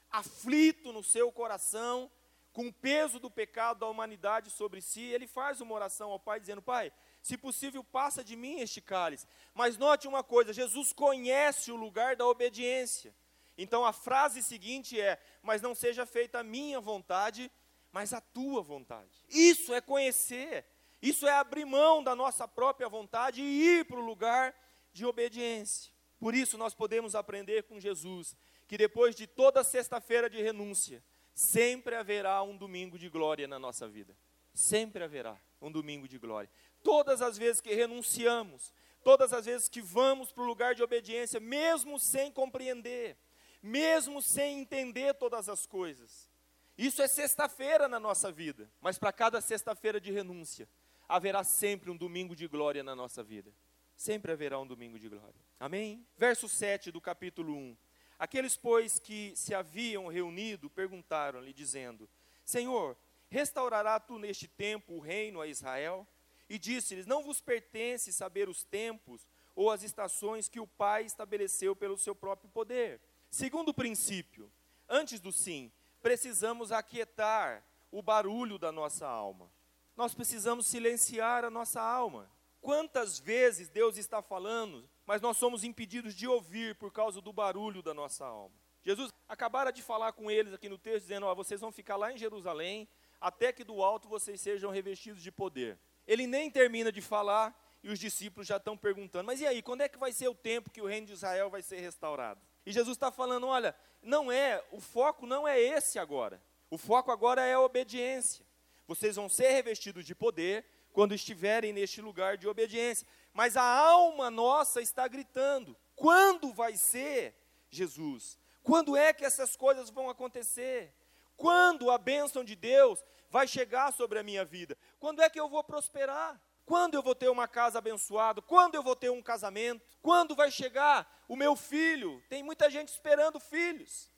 aflito 0.10 0.92
no 0.92 1.04
seu 1.04 1.32
coração, 1.32 2.12
com 2.52 2.68
o 2.68 2.74
peso 2.74 3.20
do 3.20 3.30
pecado 3.30 3.80
da 3.80 3.88
humanidade 3.88 4.50
sobre 4.50 4.82
si, 4.82 5.02
ele 5.02 5.28
faz 5.28 5.62
uma 5.62 5.74
oração 5.74 6.12
ao 6.12 6.20
Pai, 6.20 6.40
dizendo: 6.40 6.62
Pai, 6.62 6.92
se 7.22 7.38
possível, 7.38 7.84
passa 7.84 8.24
de 8.24 8.36
mim 8.36 8.60
este 8.60 8.82
cálice. 8.82 9.28
Mas 9.54 9.78
note 9.78 10.08
uma 10.08 10.24
coisa: 10.24 10.54
Jesus 10.54 10.94
conhece 10.94 11.72
o 11.72 11.76
lugar 11.76 12.16
da 12.16 12.26
obediência. 12.28 13.16
Então 13.58 13.84
a 13.84 13.92
frase 13.92 14.42
seguinte 14.42 15.00
é: 15.00 15.20
Mas 15.42 15.62
não 15.62 15.76
seja 15.76 16.06
feita 16.06 16.40
a 16.40 16.44
minha 16.44 16.80
vontade, 16.80 17.52
mas 17.92 18.14
a 18.14 18.22
tua 18.22 18.62
vontade. 18.62 19.26
Isso 19.28 19.74
é 19.74 19.82
conhecer, 19.82 20.66
isso 21.02 21.28
é 21.28 21.32
abrir 21.32 21.66
mão 21.66 22.04
da 22.04 22.16
nossa 22.16 22.48
própria 22.48 22.88
vontade 22.88 23.42
e 23.42 23.80
ir 23.80 23.86
para 23.86 24.00
o 24.00 24.06
lugar 24.06 24.56
de 24.94 25.06
obediência. 25.06 25.92
Por 26.20 26.36
isso 26.36 26.58
nós 26.58 26.74
podemos 26.74 27.16
aprender 27.16 27.64
com 27.64 27.80
Jesus 27.80 28.36
que 28.68 28.78
depois 28.78 29.16
de 29.16 29.26
toda 29.26 29.64
sexta-feira 29.64 30.30
de 30.30 30.40
renúncia, 30.42 31.04
sempre 31.34 31.96
haverá 31.96 32.44
um 32.44 32.56
domingo 32.56 33.00
de 33.00 33.10
glória 33.10 33.48
na 33.48 33.58
nossa 33.58 33.88
vida. 33.88 34.16
Sempre 34.54 35.04
haverá 35.04 35.42
um 35.60 35.72
domingo 35.72 36.08
de 36.08 36.20
glória. 36.20 36.50
Todas 36.84 37.22
as 37.22 37.38
vezes 37.38 37.62
que 37.62 37.74
renunciamos, 37.74 38.74
todas 39.04 39.34
as 39.34 39.46
vezes 39.46 39.68
que 39.68 39.82
vamos 39.82 40.32
para 40.32 40.44
o 40.44 40.48
lugar 40.48 40.76
de 40.76 40.84
obediência, 40.84 41.40
mesmo 41.40 42.00
sem 42.00 42.32
compreender, 42.32 43.18
mesmo 43.62 44.22
sem 44.22 44.60
entender 44.60 45.14
todas 45.16 45.50
as 45.50 45.66
coisas. 45.66 46.30
Isso 46.78 47.02
é 47.02 47.08
sexta-feira 47.08 47.88
na 47.88 48.00
nossa 48.00 48.32
vida, 48.32 48.72
mas 48.80 48.98
para 48.98 49.12
cada 49.12 49.42
sexta-feira 49.42 50.00
de 50.00 50.12
renúncia, 50.12 50.68
haverá 51.08 51.44
sempre 51.44 51.90
um 51.90 51.98
domingo 51.98 52.36
de 52.36 52.48
glória 52.48 52.84
na 52.84 52.96
nossa 52.96 53.22
vida. 53.22 53.52
Sempre 53.98 54.32
haverá 54.32 54.58
um 54.60 54.66
domingo 54.66 54.98
de 54.98 55.10
glória. 55.10 55.42
Amém? 55.60 56.08
Verso 56.16 56.48
7 56.48 56.90
do 56.90 57.02
capítulo 57.02 57.54
1. 57.54 57.78
Aqueles, 58.18 58.56
pois, 58.56 58.98
que 58.98 59.34
se 59.36 59.54
haviam 59.54 60.08
reunido, 60.08 60.70
perguntaram-lhe, 60.70 61.52
dizendo: 61.52 62.10
Senhor, 62.46 62.96
restaurará 63.28 64.00
tu 64.00 64.18
neste 64.18 64.48
tempo 64.48 64.94
o 64.94 65.00
reino 65.00 65.42
a 65.42 65.48
Israel? 65.48 66.08
E 66.50 66.58
disse-lhes: 66.58 67.06
Não 67.06 67.24
vos 67.24 67.40
pertence 67.40 68.12
saber 68.12 68.50
os 68.50 68.64
tempos 68.64 69.28
ou 69.56 69.70
as 69.70 69.84
estações 69.84 70.50
que 70.50 70.60
o 70.60 70.68
Pai 70.68 71.04
estabeleceu 71.04 71.76
pelo 71.76 71.98
seu 71.98 72.16
próprio 72.16 72.50
poder. 72.50 73.00
Segundo 73.30 73.74
princípio, 73.74 74.52
antes 74.88 75.20
do 75.20 75.32
sim, 75.32 75.72
precisamos 76.02 76.72
aquietar 76.72 77.64
o 77.92 78.02
barulho 78.02 78.58
da 78.58 78.72
nossa 78.72 79.08
alma. 79.08 79.52
Nós 79.96 80.14
precisamos 80.14 80.66
silenciar 80.66 81.44
a 81.44 81.50
nossa 81.50 81.82
alma. 81.82 82.32
Quantas 82.62 83.20
vezes 83.20 83.70
Deus 83.70 83.98
está 83.98 84.22
falando, 84.22 84.90
mas 85.06 85.22
nós 85.22 85.38
somos 85.38 85.64
impedidos 85.64 86.14
de 86.16 86.28
ouvir 86.28 86.76
por 86.76 86.92
causa 86.92 87.22
do 87.22 87.32
barulho 87.32 87.82
da 87.82 87.94
nossa 87.94 88.26
alma. 88.26 88.56
Jesus 88.82 89.12
acabara 89.28 89.72
de 89.72 89.82
falar 89.82 90.14
com 90.14 90.32
eles 90.32 90.54
aqui 90.54 90.70
no 90.70 90.78
texto, 90.78 91.02
dizendo: 91.02 91.26
ó, 91.26 91.36
vocês 91.36 91.62
vão 91.62 91.72
ficar 91.72 91.96
lá 91.96 92.12
em 92.12 92.18
Jerusalém, 92.18 92.88
até 93.20 93.52
que 93.52 93.64
do 93.64 93.84
alto 93.84 94.08
vocês 94.08 94.40
sejam 94.40 94.72
revestidos 94.72 95.22
de 95.22 95.32
poder. 95.32 95.78
Ele 96.10 96.26
nem 96.26 96.50
termina 96.50 96.92
de 96.92 97.02
falar 97.02 97.56
e 97.84 97.90
os 97.92 98.00
discípulos 98.00 98.48
já 98.48 98.58
estão 98.58 98.76
perguntando: 98.76 99.26
mas 99.26 99.40
e 99.42 99.46
aí, 99.46 99.62
quando 99.62 99.82
é 99.82 99.88
que 99.88 100.00
vai 100.00 100.12
ser 100.12 100.28
o 100.28 100.34
tempo 100.34 100.72
que 100.72 100.82
o 100.82 100.88
reino 100.88 101.06
de 101.06 101.14
Israel 101.14 101.52
vai 101.52 101.62
ser 101.62 101.80
restaurado? 101.82 102.42
E 102.66 102.72
Jesus 102.72 102.98
está 102.98 103.12
falando: 103.12 103.46
olha, 103.46 103.76
não 104.02 104.32
é, 104.32 104.66
o 104.72 104.82
foco 104.82 105.28
não 105.28 105.48
é 105.48 105.62
esse 105.62 106.00
agora. 106.00 106.42
O 106.68 106.80
foco 106.80 107.12
agora 107.12 107.46
é 107.46 107.54
a 107.54 107.62
obediência. 107.62 108.44
Vocês 108.88 109.18
vão 109.18 109.30
ser 109.30 109.52
revestidos 109.52 110.04
de 110.04 110.16
poder 110.16 110.66
quando 110.92 111.14
estiverem 111.14 111.72
neste 111.72 112.02
lugar 112.02 112.38
de 112.38 112.48
obediência. 112.48 113.08
Mas 113.32 113.56
a 113.56 113.64
alma 113.64 114.32
nossa 114.32 114.82
está 114.82 115.08
gritando: 115.08 115.78
quando 115.96 116.52
vai 116.52 116.76
ser 116.76 117.36
Jesus? 117.70 118.40
Quando 118.64 118.98
é 118.98 119.14
que 119.14 119.24
essas 119.24 119.56
coisas 119.56 119.92
vão 119.92 120.10
acontecer? 120.10 120.92
Quando 121.40 121.90
a 121.90 121.98
bênção 121.98 122.44
de 122.44 122.54
Deus 122.54 123.02
vai 123.30 123.48
chegar 123.48 123.94
sobre 123.94 124.20
a 124.20 124.24
minha 124.24 124.44
vida? 124.44 124.78
Quando 125.00 125.22
é 125.22 125.30
que 125.30 125.40
eu 125.40 125.48
vou 125.48 125.64
prosperar? 125.64 126.38
Quando 126.66 126.96
eu 126.96 127.02
vou 127.02 127.16
ter 127.16 127.30
uma 127.30 127.48
casa 127.48 127.80
abençoada? 127.80 128.42
Quando 128.42 128.76
eu 128.76 128.84
vou 128.84 128.94
ter 128.94 129.10
um 129.10 129.22
casamento? 129.22 129.82
Quando 130.02 130.36
vai 130.36 130.52
chegar 130.52 131.10
o 131.30 131.38
meu 131.38 131.56
filho? 131.56 132.22
Tem 132.28 132.44
muita 132.44 132.70
gente 132.70 132.90
esperando 132.90 133.40
filhos. 133.40 134.12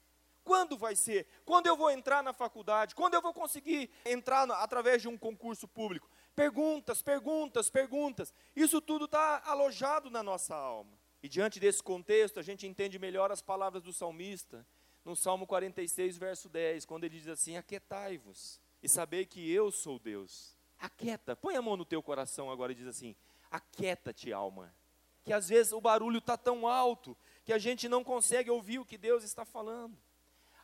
Quando 0.43 0.75
vai 0.75 0.95
ser? 0.95 1.27
Quando 1.45 1.67
eu 1.67 1.77
vou 1.77 1.91
entrar 1.91 2.23
na 2.23 2.33
faculdade? 2.33 2.95
Quando 2.95 3.13
eu 3.13 3.21
vou 3.21 3.35
conseguir 3.35 3.91
entrar 4.03 4.49
através 4.53 5.03
de 5.03 5.07
um 5.07 5.15
concurso 5.15 5.67
público? 5.67 6.09
Perguntas, 6.35 7.03
perguntas, 7.03 7.69
perguntas. 7.69 8.33
Isso 8.55 8.81
tudo 8.81 9.05
está 9.05 9.43
alojado 9.45 10.09
na 10.09 10.23
nossa 10.23 10.55
alma. 10.55 10.97
E 11.21 11.29
diante 11.29 11.59
desse 11.59 11.83
contexto, 11.83 12.39
a 12.39 12.43
gente 12.43 12.65
entende 12.65 12.97
melhor 12.97 13.31
as 13.31 13.43
palavras 13.43 13.83
do 13.83 13.93
salmista, 13.93 14.65
no 15.03 15.15
Salmo 15.15 15.48
46, 15.48 16.17
verso 16.17 16.50
10, 16.50 16.86
quando 16.86 17.03
ele 17.03 17.17
diz 17.17 17.27
assim: 17.27 17.58
Aquietai-vos 17.58 18.60
e 18.81 18.89
sabei 18.89 19.25
que 19.25 19.51
eu 19.51 19.72
sou 19.72 20.00
Deus. 20.00 20.55
Aquieta, 20.79 21.36
põe 21.36 21.55
a 21.55 21.62
mão 21.62 21.77
no 21.77 21.86
teu 21.86 22.01
coração 22.01 22.51
agora 22.51 22.72
e 22.72 22.75
diz 22.75 22.88
assim: 22.88 23.15
Aquieta-te, 23.50 24.34
alma. 24.34 24.74
Que 25.24 25.34
às 25.34 25.50
vezes 25.50 25.72
o 25.72 25.81
barulho 25.81 26.17
está 26.17 26.36
tão 26.36 26.67
alto 26.67 27.15
que 27.46 27.53
a 27.53 27.60
gente 27.60 27.88
não 27.88 28.03
consegue 28.03 28.50
ouvir 28.50 28.79
o 28.79 28.86
que 28.86 28.98
Deus 28.98 29.24
está 29.24 29.46
falando. 29.46 29.96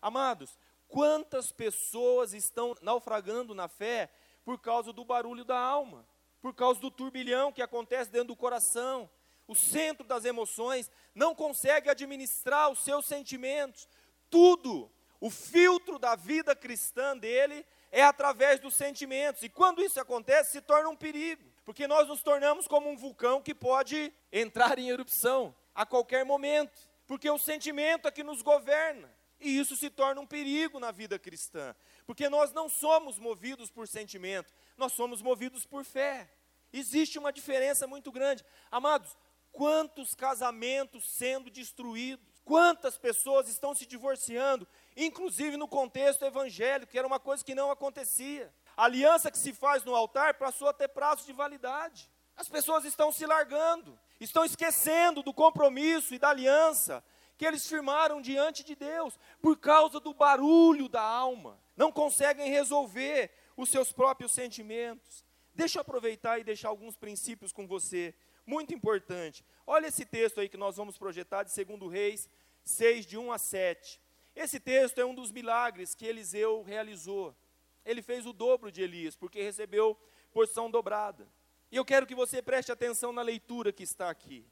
Amados, 0.01 0.58
quantas 0.88 1.51
pessoas 1.51 2.34
estão 2.34 2.75
naufragando 2.82 3.53
na 3.53 3.67
fé 3.67 4.10
por 4.44 4.60
causa 4.60 4.94
do 4.94 5.06
barulho 5.06 5.44
da 5.44 5.60
alma, 5.60 6.08
por 6.41 6.53
causa 6.53 6.79
do 6.79 6.89
turbilhão 6.89 7.51
que 7.51 7.62
acontece 7.62 8.10
dentro 8.10 8.29
do 8.29 8.36
coração, 8.36 9.10
o 9.48 9.56
centro 9.56 10.06
das 10.06 10.25
emoções, 10.25 10.91
não 11.15 11.34
consegue 11.34 11.89
administrar 11.89 12.70
os 12.70 12.79
seus 12.79 13.06
sentimentos. 13.06 13.88
Tudo, 14.29 14.91
o 15.19 15.29
filtro 15.29 15.98
da 15.98 16.15
vida 16.15 16.55
cristã 16.55 17.17
dele 17.17 17.65
é 17.91 18.03
através 18.03 18.60
dos 18.60 18.75
sentimentos. 18.75 19.43
E 19.43 19.50
quando 19.50 19.81
isso 19.81 20.00
acontece, 20.00 20.51
se 20.51 20.62
torna 20.62 20.89
um 20.89 20.96
perigo, 20.96 21.43
porque 21.65 21.88
nós 21.88 22.07
nos 22.07 22.22
tornamos 22.22 22.67
como 22.67 22.89
um 22.89 22.98
vulcão 22.98 23.41
que 23.41 23.53
pode 23.53 24.13
entrar 24.31 24.77
em 24.77 24.89
erupção 24.89 25.55
a 25.74 25.86
qualquer 25.86 26.25
momento, 26.25 26.77
porque 27.05 27.29
o 27.29 27.38
sentimento 27.38 28.07
é 28.07 28.12
que 28.12 28.24
nos 28.24 28.41
governa. 28.41 29.12
E 29.39 29.57
isso 29.57 29.75
se 29.75 29.89
torna 29.89 30.19
um 30.19 30.25
perigo 30.25 30.79
na 30.79 30.91
vida 30.91 31.19
cristã, 31.19 31.75
porque 32.05 32.27
nós 32.27 32.51
não 32.51 32.67
somos 32.67 33.19
movidos 33.19 33.69
por 33.69 33.88
sentimento, 33.88 34.51
nós 34.75 34.93
somos 34.93 35.22
movidos 35.22 35.65
por 35.65 35.86
fé. 35.86 36.27
Existe 36.74 37.19
uma 37.19 37.31
diferença 37.31 37.86
muito 37.86 38.12
grande. 38.12 38.43
Amados, 38.72 39.15
quantos 39.51 40.15
casamentos 40.15 41.07
sendo 41.07 41.50
destruídos, 41.50 42.37
quantas 42.47 42.97
pessoas 42.97 43.49
estão 43.49 43.75
se 43.75 43.85
divorciando, 43.85 44.65
inclusive 44.95 45.57
no 45.57 45.67
contexto 45.67 46.23
evangélico, 46.23 46.89
que 46.89 46.97
era 46.97 47.05
uma 47.05 47.19
coisa 47.19 47.43
que 47.43 47.53
não 47.53 47.69
acontecia. 47.69 48.49
A 48.77 48.85
aliança 48.85 49.29
que 49.29 49.37
se 49.37 49.51
faz 49.51 49.83
no 49.83 49.93
altar 49.93 50.35
passou 50.35 50.69
a 50.69 50.73
ter 50.73 50.87
prazo 50.87 51.25
de 51.25 51.33
validade. 51.33 52.09
As 52.37 52.47
pessoas 52.47 52.85
estão 52.85 53.11
se 53.11 53.25
largando, 53.25 53.99
estão 54.17 54.45
esquecendo 54.45 55.21
do 55.21 55.33
compromisso 55.33 56.15
e 56.15 56.19
da 56.19 56.29
aliança 56.29 57.03
que 57.37 57.45
eles 57.45 57.67
firmaram 57.67 58.21
diante 58.21 58.63
de 58.63 58.75
Deus, 58.75 59.19
por 59.41 59.57
causa 59.57 59.99
do 59.99 60.13
barulho 60.13 60.87
da 60.87 61.01
alma. 61.01 61.59
Não 61.75 61.91
conseguem 61.91 62.49
resolver 62.49 63.29
os 63.57 63.69
seus 63.69 63.91
próprios 63.91 64.31
sentimentos. 64.31 65.23
Deixa 65.53 65.79
eu 65.79 65.81
aproveitar 65.81 66.39
e 66.39 66.45
deixar 66.45 66.69
alguns 66.69 66.95
princípios 66.95 67.51
com 67.51 67.67
você, 67.67 68.15
muito 68.45 68.73
importante. 68.73 69.45
Olha 69.69 69.88
esse 69.88 70.05
texto 70.05 70.39
aí 70.39 70.47
que 70.47 70.55
nós 70.55 70.77
vamos 70.77 70.97
projetar 70.97 71.43
de 71.43 71.53
2 71.53 71.91
Reis 71.91 72.29
6, 72.63 73.05
de 73.05 73.17
1 73.17 73.33
a 73.33 73.38
7. 73.38 74.01
Esse 74.33 74.62
texto 74.62 75.00
é 75.00 75.05
um 75.05 75.13
dos 75.13 75.29
milagres 75.29 75.93
que 75.93 76.05
Eliseu 76.05 76.63
realizou. 76.63 77.36
Ele 77.83 78.01
fez 78.01 78.25
o 78.25 78.31
dobro 78.31 78.71
de 78.71 78.81
Elias, 78.81 79.17
porque 79.17 79.41
recebeu 79.41 80.00
porção 80.31 80.71
dobrada. 80.71 81.27
E 81.69 81.75
eu 81.75 81.83
quero 81.83 82.07
que 82.07 82.15
você 82.15 82.41
preste 82.41 82.71
atenção 82.71 83.12
na 83.12 83.21
leitura 83.21 83.74
que 83.74 83.83
está 83.83 84.09
aqui. 84.09 84.45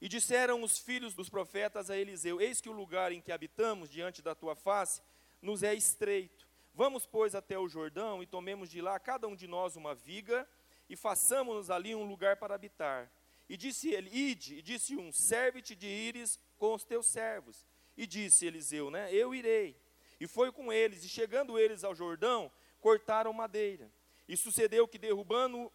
E 0.00 0.08
disseram 0.08 0.62
os 0.62 0.78
filhos 0.78 1.14
dos 1.14 1.28
profetas 1.28 1.90
a 1.90 1.96
Eliseu: 1.96 2.40
Eis 2.40 2.60
que 2.60 2.68
o 2.68 2.72
lugar 2.72 3.10
em 3.10 3.20
que 3.20 3.32
habitamos 3.32 3.90
diante 3.90 4.22
da 4.22 4.36
tua 4.36 4.54
face 4.54 5.02
nos 5.42 5.64
é 5.64 5.74
estreito. 5.74 6.46
Vamos, 6.72 7.06
pois, 7.06 7.34
até 7.34 7.58
o 7.58 7.68
Jordão 7.68 8.22
e 8.22 8.26
tomemos 8.26 8.70
de 8.70 8.80
lá 8.80 9.00
cada 9.00 9.26
um 9.26 9.34
de 9.34 9.48
nós 9.48 9.74
uma 9.74 9.96
viga 9.96 10.48
e 10.88 10.94
façamos-nos 10.94 11.70
ali 11.70 11.92
um 11.92 12.04
lugar 12.04 12.36
para 12.36 12.54
habitar. 12.54 13.10
E 13.50 13.56
disse 13.56 13.92
ele: 13.92 14.08
Ide, 14.16 14.58
e 14.58 14.62
disse 14.62 14.96
um: 14.96 15.10
Serve-te 15.10 15.74
de 15.74 15.88
ires 15.88 16.38
com 16.56 16.72
os 16.72 16.84
teus 16.84 17.06
servos. 17.06 17.66
E 17.96 18.06
disse 18.06 18.46
Eliseu, 18.46 18.92
né? 18.92 19.12
Eu 19.12 19.34
irei. 19.34 19.76
E 20.20 20.28
foi 20.28 20.52
com 20.52 20.72
eles, 20.72 21.02
e 21.02 21.08
chegando 21.08 21.58
eles 21.58 21.82
ao 21.82 21.92
Jordão, 21.92 22.48
cortaram 22.80 23.32
madeira. 23.32 23.90
E 24.28 24.36
sucedeu 24.36 24.86
que, 24.86 24.98
derrubando 24.98 25.70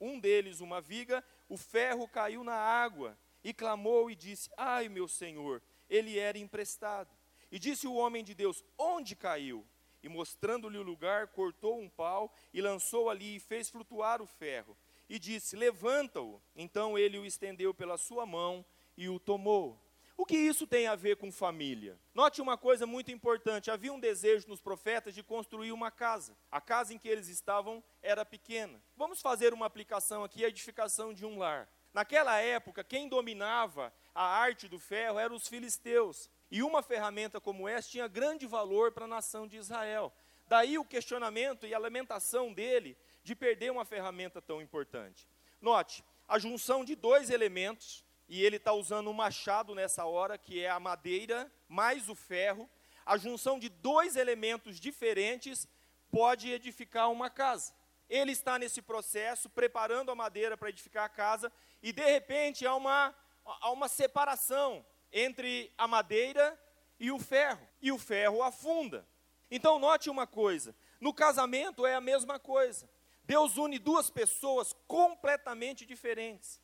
um 0.00 0.18
deles 0.18 0.60
uma 0.60 0.80
viga, 0.80 1.22
o 1.50 1.58
ferro 1.58 2.08
caiu 2.08 2.42
na 2.42 2.54
água 2.54 3.18
e 3.44 3.52
clamou 3.52 4.10
e 4.10 4.16
disse: 4.16 4.50
Ai, 4.56 4.88
meu 4.88 5.06
senhor, 5.06 5.62
ele 5.86 6.18
era 6.18 6.38
emprestado. 6.38 7.14
E 7.52 7.58
disse 7.58 7.86
o 7.86 7.92
homem 7.92 8.24
de 8.24 8.32
Deus: 8.32 8.64
Onde 8.78 9.14
caiu? 9.14 9.66
E 10.02 10.08
mostrando-lhe 10.08 10.78
o 10.78 10.82
lugar, 10.82 11.26
cortou 11.26 11.78
um 11.78 11.90
pau 11.90 12.32
e 12.54 12.62
lançou 12.62 13.10
ali 13.10 13.36
e 13.36 13.40
fez 13.40 13.68
flutuar 13.68 14.22
o 14.22 14.26
ferro. 14.26 14.74
E 15.08 15.18
disse: 15.18 15.56
Levanta-o. 15.56 16.40
Então 16.54 16.98
ele 16.98 17.18
o 17.18 17.24
estendeu 17.24 17.72
pela 17.72 17.96
sua 17.96 18.26
mão 18.26 18.64
e 18.96 19.08
o 19.08 19.18
tomou. 19.18 19.80
O 20.16 20.26
que 20.26 20.36
isso 20.36 20.66
tem 20.66 20.88
a 20.88 20.96
ver 20.96 21.16
com 21.16 21.30
família? 21.30 21.96
Note 22.12 22.42
uma 22.42 22.58
coisa 22.58 22.84
muito 22.84 23.12
importante: 23.12 23.70
havia 23.70 23.92
um 23.92 24.00
desejo 24.00 24.48
nos 24.48 24.60
profetas 24.60 25.14
de 25.14 25.22
construir 25.22 25.70
uma 25.70 25.92
casa. 25.92 26.36
A 26.50 26.60
casa 26.60 26.92
em 26.92 26.98
que 26.98 27.08
eles 27.08 27.28
estavam 27.28 27.84
era 28.02 28.24
pequena. 28.24 28.82
Vamos 28.96 29.20
fazer 29.20 29.54
uma 29.54 29.66
aplicação 29.66 30.24
aqui: 30.24 30.44
a 30.44 30.48
edificação 30.48 31.14
de 31.14 31.24
um 31.24 31.38
lar. 31.38 31.68
Naquela 31.94 32.36
época, 32.40 32.82
quem 32.82 33.08
dominava 33.08 33.92
a 34.12 34.24
arte 34.24 34.66
do 34.66 34.78
ferro 34.78 35.20
eram 35.20 35.36
os 35.36 35.46
filisteus. 35.46 36.28
E 36.50 36.64
uma 36.64 36.82
ferramenta 36.82 37.40
como 37.40 37.68
essa 37.68 37.88
tinha 37.88 38.08
grande 38.08 38.44
valor 38.44 38.90
para 38.90 39.04
a 39.04 39.08
nação 39.08 39.46
de 39.46 39.56
Israel. 39.56 40.12
Daí 40.48 40.78
o 40.78 40.84
questionamento 40.84 41.66
e 41.66 41.74
a 41.74 41.78
lamentação 41.78 42.52
dele 42.52 42.96
de 43.28 43.36
perder 43.36 43.70
uma 43.70 43.84
ferramenta 43.84 44.40
tão 44.40 44.62
importante. 44.62 45.28
Note, 45.60 46.02
a 46.26 46.38
junção 46.38 46.82
de 46.82 46.94
dois 46.96 47.28
elementos, 47.28 48.02
e 48.26 48.42
ele 48.42 48.56
está 48.56 48.72
usando 48.72 49.10
um 49.10 49.12
machado 49.12 49.74
nessa 49.74 50.06
hora, 50.06 50.38
que 50.38 50.64
é 50.64 50.70
a 50.70 50.80
madeira 50.80 51.52
mais 51.68 52.08
o 52.08 52.14
ferro. 52.14 52.68
A 53.04 53.18
junção 53.18 53.58
de 53.58 53.68
dois 53.68 54.16
elementos 54.16 54.80
diferentes 54.80 55.68
pode 56.10 56.50
edificar 56.50 57.10
uma 57.10 57.28
casa. 57.28 57.74
Ele 58.08 58.32
está 58.32 58.58
nesse 58.58 58.80
processo, 58.80 59.50
preparando 59.50 60.10
a 60.10 60.14
madeira 60.14 60.56
para 60.56 60.70
edificar 60.70 61.04
a 61.04 61.10
casa, 61.10 61.52
e 61.82 61.92
de 61.92 62.04
repente 62.04 62.66
há 62.66 62.74
uma, 62.74 63.14
há 63.44 63.70
uma 63.70 63.88
separação 63.88 64.86
entre 65.12 65.70
a 65.76 65.86
madeira 65.86 66.58
e 66.98 67.10
o 67.10 67.18
ferro, 67.18 67.68
e 67.82 67.92
o 67.92 67.98
ferro 67.98 68.42
afunda. 68.42 69.06
Então, 69.50 69.78
note 69.78 70.08
uma 70.08 70.26
coisa: 70.26 70.74
no 70.98 71.12
casamento 71.12 71.84
é 71.84 71.94
a 71.94 72.00
mesma 72.00 72.38
coisa. 72.38 72.88
Deus 73.28 73.58
une 73.58 73.78
duas 73.78 74.08
pessoas 74.08 74.74
completamente 74.86 75.84
diferentes. 75.84 76.58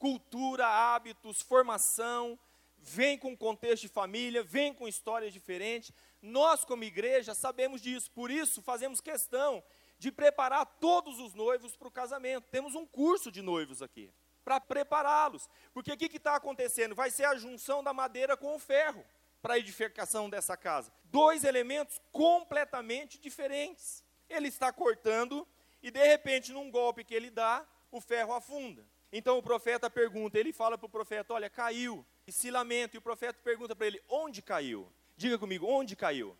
Cultura, 0.00 0.66
hábitos, 0.66 1.40
formação, 1.40 2.36
vem 2.76 3.16
com 3.16 3.36
contexto 3.36 3.82
de 3.82 3.88
família, 3.88 4.42
vem 4.42 4.74
com 4.74 4.88
histórias 4.88 5.32
diferentes. 5.32 5.92
Nós, 6.20 6.64
como 6.64 6.82
igreja, 6.82 7.34
sabemos 7.34 7.80
disso, 7.80 8.10
por 8.10 8.32
isso 8.32 8.60
fazemos 8.60 9.00
questão 9.00 9.62
de 9.96 10.10
preparar 10.10 10.66
todos 10.80 11.20
os 11.20 11.34
noivos 11.34 11.76
para 11.76 11.86
o 11.86 11.92
casamento. 11.92 12.48
Temos 12.50 12.74
um 12.74 12.84
curso 12.84 13.30
de 13.30 13.40
noivos 13.40 13.80
aqui, 13.80 14.12
para 14.44 14.58
prepará-los. 14.58 15.48
Porque 15.72 15.92
o 15.92 15.96
que 15.96 16.16
está 16.16 16.34
acontecendo? 16.34 16.96
Vai 16.96 17.12
ser 17.12 17.26
a 17.26 17.36
junção 17.36 17.80
da 17.80 17.92
madeira 17.92 18.36
com 18.36 18.56
o 18.56 18.58
ferro 18.58 19.04
para 19.40 19.54
a 19.54 19.58
edificação 19.58 20.28
dessa 20.28 20.56
casa. 20.56 20.92
Dois 21.04 21.44
elementos 21.44 22.00
completamente 22.10 23.20
diferentes. 23.20 24.02
Ele 24.28 24.48
está 24.48 24.72
cortando 24.72 25.46
e, 25.82 25.90
de 25.90 26.04
repente, 26.04 26.52
num 26.52 26.70
golpe 26.70 27.04
que 27.04 27.14
ele 27.14 27.30
dá, 27.30 27.66
o 27.90 28.00
ferro 28.00 28.32
afunda. 28.32 28.84
Então 29.12 29.38
o 29.38 29.42
profeta 29.42 29.88
pergunta, 29.88 30.38
ele 30.38 30.52
fala 30.52 30.76
para 30.76 30.86
o 30.86 30.90
profeta: 30.90 31.32
Olha, 31.32 31.48
caiu, 31.48 32.04
e 32.26 32.32
se 32.32 32.50
lamenta. 32.50 32.96
E 32.96 32.98
o 32.98 33.02
profeta 33.02 33.38
pergunta 33.42 33.74
para 33.74 33.86
ele: 33.86 34.02
Onde 34.08 34.42
caiu? 34.42 34.90
Diga 35.16 35.38
comigo, 35.38 35.66
onde 35.66 35.96
caiu? 35.96 36.36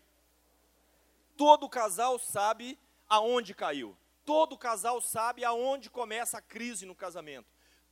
Todo 1.35 1.69
casal 1.69 2.19
sabe 2.19 2.77
aonde 3.07 3.53
caiu. 3.53 3.97
Todo 4.23 4.57
casal 4.57 5.01
sabe 5.01 5.43
aonde 5.43 5.89
começa 5.89 6.37
a 6.37 6.41
crise 6.41 6.85
no 6.85 6.93
casamento. 6.93 7.47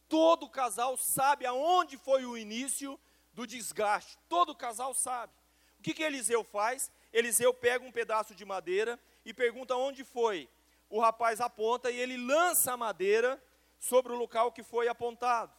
Todo 0.07 0.47
casal 0.47 0.95
sabe 0.95 1.45
aonde 1.45 1.97
foi 1.97 2.25
o 2.25 2.37
início 2.37 2.99
do 3.33 3.47
desgaste. 3.47 4.17
Todo 4.29 4.55
casal 4.55 4.93
sabe. 4.93 5.33
O 5.79 5.81
que, 5.81 5.93
que 5.93 6.03
Eliseu 6.03 6.43
faz? 6.43 6.91
Eliseu 7.11 7.53
pega 7.53 7.83
um 7.83 7.91
pedaço 7.91 8.35
de 8.35 8.45
madeira 8.45 8.99
e 9.25 9.33
pergunta 9.33 9.75
onde 9.75 10.03
foi. 10.03 10.47
O 10.89 10.99
rapaz 10.99 11.41
aponta 11.41 11.91
e 11.91 11.99
ele 11.99 12.17
lança 12.17 12.73
a 12.73 12.77
madeira 12.77 13.41
sobre 13.77 14.13
o 14.13 14.15
local 14.15 14.51
que 14.51 14.63
foi 14.63 14.87
apontado. 14.87 15.53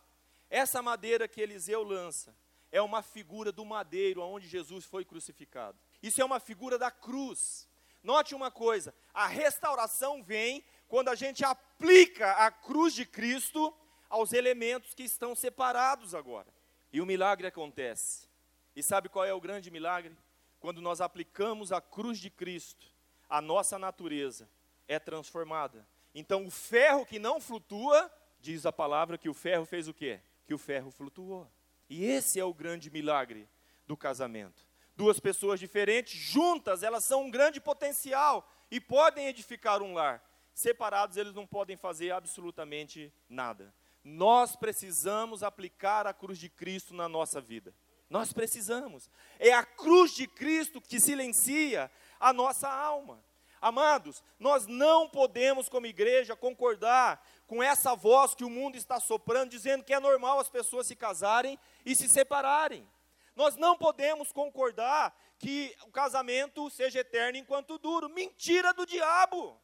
Essa 0.51 0.81
madeira 0.81 1.29
que 1.29 1.41
Eliseu 1.41 1.83
lança 1.83 2.35
é 2.73 2.81
uma 2.81 3.03
figura 3.03 3.53
do 3.53 3.65
madeiro 3.65 4.23
onde 4.23 4.49
Jesus 4.49 4.85
foi 4.85 5.05
crucificado. 5.05 5.79
Isso 6.03 6.21
é 6.21 6.25
uma 6.25 6.41
figura 6.41 6.79
da 6.79 6.91
cruz. 6.91 7.69
Note 8.03 8.35
uma 8.35 8.51
coisa: 8.51 8.95
a 9.13 9.27
restauração 9.27 10.23
vem 10.23 10.65
quando 10.87 11.09
a 11.09 11.15
gente 11.15 11.45
aplica 11.45 12.33
a 12.33 12.51
cruz 12.51 12.95
de 12.95 13.05
Cristo 13.05 13.75
aos 14.09 14.33
elementos 14.33 14.95
que 14.95 15.03
estão 15.03 15.35
separados 15.35 16.15
agora. 16.15 16.49
E 16.91 17.01
o 17.01 17.07
milagre 17.07 17.47
acontece. 17.47 18.27
E 18.75 18.83
sabe 18.83 19.09
qual 19.09 19.25
é 19.25 19.35
o 19.35 19.41
grande 19.41 19.71
milagre? 19.71 20.17
Quando 20.61 20.81
nós 20.81 21.01
aplicamos 21.01 21.73
a 21.73 21.81
cruz 21.81 22.19
de 22.19 22.31
Cristo, 22.31 22.87
a 23.29 23.41
nossa 23.43 23.79
natureza 23.79 24.49
é 24.89 24.99
transformada. 24.99 25.87
Então 26.15 26.45
o 26.47 26.51
ferro 26.51 27.07
que 27.07 27.19
não 27.19 27.41
flutua, 27.41 28.11
diz 28.41 28.67
a 28.67 28.73
palavra 28.73 29.19
que 29.19 29.29
o 29.29 29.35
ferro 29.35 29.65
fez 29.65 29.87
o 29.87 29.95
quê? 29.95 30.21
Que 30.47 30.55
o 30.55 30.59
ferro 30.59 30.91
flutuou. 30.91 31.49
E 31.89 32.05
esse 32.05 32.41
é 32.41 32.45
o 32.45 32.55
grande 32.55 32.91
milagre 32.91 33.49
do 33.87 33.97
casamento. 33.97 34.67
Duas 34.97 35.21
pessoas 35.21 35.61
diferentes, 35.61 36.19
juntas, 36.19 36.83
elas 36.83 37.05
são 37.05 37.25
um 37.25 37.31
grande 37.31 37.61
potencial 37.61 38.51
e 38.71 38.81
podem 38.81 39.29
edificar 39.29 39.81
um 39.83 39.95
lar. 39.95 40.23
Separados, 40.53 41.17
eles 41.17 41.35
não 41.35 41.47
podem 41.47 41.77
fazer 41.77 42.11
absolutamente 42.11 43.13
nada. 43.29 43.73
Nós 44.03 44.57
precisamos 44.57 45.43
aplicar 45.43 46.07
a 46.07 46.13
cruz 46.13 46.39
de 46.39 46.49
Cristo 46.49 46.95
na 46.95 47.09
nossa 47.09 47.41
vida. 47.41 47.73
Nós 48.11 48.33
precisamos. 48.33 49.11
É 49.39 49.53
a 49.53 49.63
cruz 49.63 50.13
de 50.15 50.27
Cristo 50.27 50.81
que 50.81 50.99
silencia 50.99 51.91
a 52.19 52.33
nossa 52.33 52.69
alma. 52.69 53.23
Amados, 53.61 54.23
nós 54.39 54.67
não 54.67 55.09
podemos, 55.09 55.69
como 55.69 55.87
igreja, 55.87 56.37
concordar 56.37 57.25
com 57.47 57.63
essa 57.63 57.95
voz 57.95 58.35
que 58.35 58.45
o 58.45 58.51
mundo 58.51 58.77
está 58.77 59.01
soprando, 59.01 59.51
dizendo 59.51 59.85
que 59.85 59.95
é 59.95 59.99
normal 60.01 60.39
as 60.39 60.49
pessoas 60.49 60.87
se 60.87 60.95
casarem 60.95 61.59
e 61.85 61.95
se 61.97 62.09
separarem. 62.09 62.89
Nós 63.35 63.57
não 63.57 63.77
podemos 63.77 64.33
concordar 64.33 65.17
que 65.39 65.75
o 65.87 65.91
casamento 65.91 66.69
seja 66.71 67.01
eterno 67.01 67.39
enquanto 67.39 67.79
duro. 67.79 68.09
Mentira 68.09 68.75
do 68.75 68.85
diabo! 68.85 69.61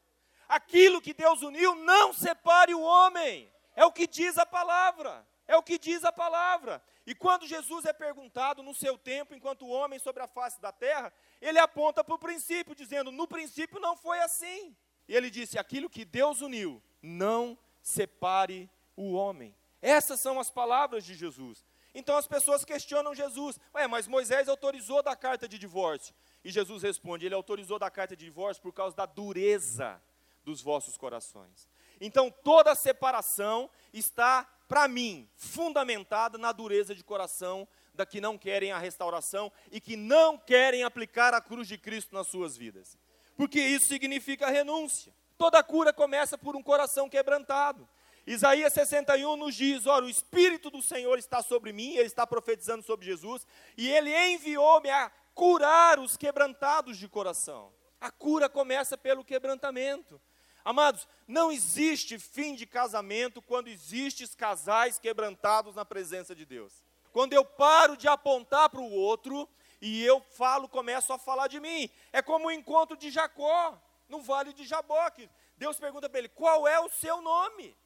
Aquilo 0.49 1.01
que 1.01 1.13
Deus 1.13 1.43
uniu, 1.43 1.75
não 1.75 2.13
separe 2.13 2.75
o 2.75 2.81
homem. 2.81 3.51
É 3.75 3.85
o 3.85 3.93
que 3.93 4.07
diz 4.07 4.39
a 4.39 4.47
palavra. 4.47 5.27
É 5.47 5.57
o 5.57 5.63
que 5.63 5.79
diz 5.79 6.05
a 6.05 6.13
palavra. 6.13 6.83
E 7.07 7.15
quando 7.15 7.47
Jesus 7.47 7.85
é 7.85 7.93
perguntado 7.93 8.63
no 8.63 8.75
seu 8.75 8.97
tempo, 8.97 9.35
enquanto 9.35 9.67
homem 9.67 9.99
sobre 9.99 10.23
a 10.23 10.27
face 10.27 10.61
da 10.61 10.73
terra, 10.73 11.13
ele 11.41 11.59
aponta 11.59 12.03
para 12.03 12.15
o 12.15 12.19
princípio, 12.19 12.75
dizendo: 12.75 13.13
no 13.13 13.29
princípio 13.29 13.79
não 13.79 13.97
foi 13.97 14.21
assim. 14.21 14.75
E 15.07 15.15
ele 15.15 15.31
disse: 15.31 15.59
aquilo 15.59 15.91
que 15.91 16.05
Deus 16.05 16.41
uniu, 16.41 16.83
não 17.03 17.59
separe 17.83 18.71
o 18.97 19.13
homem. 19.13 19.55
Essas 19.83 20.19
são 20.21 20.41
as 20.41 20.51
palavras 20.51 21.05
de 21.05 21.15
Jesus. 21.15 21.65
Então 21.95 22.17
as 22.17 22.27
pessoas 22.27 22.65
questionam 22.65 23.15
Jesus: 23.15 23.61
Ué, 23.75 23.87
mas 23.87 24.09
Moisés 24.09 24.49
autorizou 24.49 25.03
da 25.03 25.15
carta 25.15 25.47
de 25.47 25.59
divórcio. 25.59 26.15
E 26.43 26.51
Jesus 26.51 26.83
responde: 26.83 27.27
Ele 27.27 27.35
autorizou 27.35 27.79
da 27.79 27.91
carta 27.91 28.17
de 28.17 28.25
divórcio 28.25 28.63
por 28.63 28.73
causa 28.73 28.97
da 28.97 29.07
dureza 29.07 30.03
dos 30.45 30.61
vossos 30.61 30.97
corações. 30.97 31.69
Então 32.01 32.31
toda 32.31 32.75
separação 32.75 33.71
está, 33.93 34.49
para 34.67 34.89
mim, 34.89 35.29
fundamentada 35.37 36.39
na 36.39 36.53
dureza 36.53 36.95
de 36.95 37.05
coração 37.05 37.69
da 37.95 38.05
que 38.05 38.21
não 38.21 38.37
querem 38.37 38.73
a 38.73 38.79
restauração 38.79 39.53
e 39.71 39.81
que 39.81 39.97
não 39.97 40.37
querem 40.37 40.83
aplicar 40.83 41.33
a 41.33 41.41
cruz 41.41 41.69
de 41.69 41.79
Cristo 41.79 42.15
nas 42.15 42.29
suas 42.29 42.57
vidas. 42.57 42.99
Porque 43.37 43.61
isso 43.61 43.87
significa 43.87 44.51
renúncia. 44.51 45.15
Toda 45.37 45.63
cura 45.63 45.93
começa 45.93 46.39
por 46.39 46.57
um 46.57 46.63
coração 46.63 47.09
quebrantado. 47.09 47.89
Isaías 48.27 48.73
61 48.73 49.37
nos 49.37 49.55
diz: 49.55 49.87
Olha, 49.87 50.07
o 50.07 50.11
Espírito 50.11 50.71
do 50.71 50.81
Senhor 50.81 51.19
está 51.19 51.43
sobre 51.43 51.73
mim, 51.73 51.95
ele 51.95 52.07
está 52.07 52.27
profetizando 52.27 52.83
sobre 52.85 53.07
Jesus, 53.07 53.47
e 53.77 53.89
ele 53.89 54.17
enviou-me 54.33 54.89
a 54.89 55.11
curar 55.35 55.99
os 55.99 56.17
quebrantados 56.17 56.97
de 56.97 57.09
coração. 57.09 57.73
A 58.01 58.11
cura 58.11 58.49
começa 58.49 58.97
pelo 58.97 59.25
quebrantamento. 59.25 60.21
Amados, 60.65 61.07
não 61.29 61.53
existe 61.53 62.19
fim 62.19 62.55
de 62.55 62.65
casamento 62.65 63.43
quando 63.43 63.69
existem 63.69 64.27
casais 64.29 64.99
quebrantados 64.99 65.75
na 65.75 65.85
presença 65.85 66.35
de 66.35 66.47
Deus. 66.47 66.73
Quando 67.13 67.35
eu 67.35 67.45
paro 67.45 67.97
de 67.97 68.09
apontar 68.09 68.71
para 68.71 68.81
o 68.81 68.91
outro 68.91 69.49
e 69.81 70.03
eu 70.03 70.21
falo, 70.21 70.67
começo 70.67 71.13
a 71.13 71.19
falar 71.19 71.49
de 71.49 71.61
mim. 71.61 71.91
É 72.13 72.23
como 72.23 72.47
o 72.47 72.51
encontro 72.51 72.97
de 72.97 73.11
Jacó 73.11 73.79
no 74.09 74.23
vale 74.23 74.55
de 74.55 74.65
Jaboque. 74.65 75.29
Deus 75.57 75.79
pergunta 75.79 76.09
para 76.09 76.19
ele: 76.19 76.31
qual 76.31 76.67
é 76.67 76.81
o 76.81 76.89
seu 76.89 77.21
nome? 77.21 77.77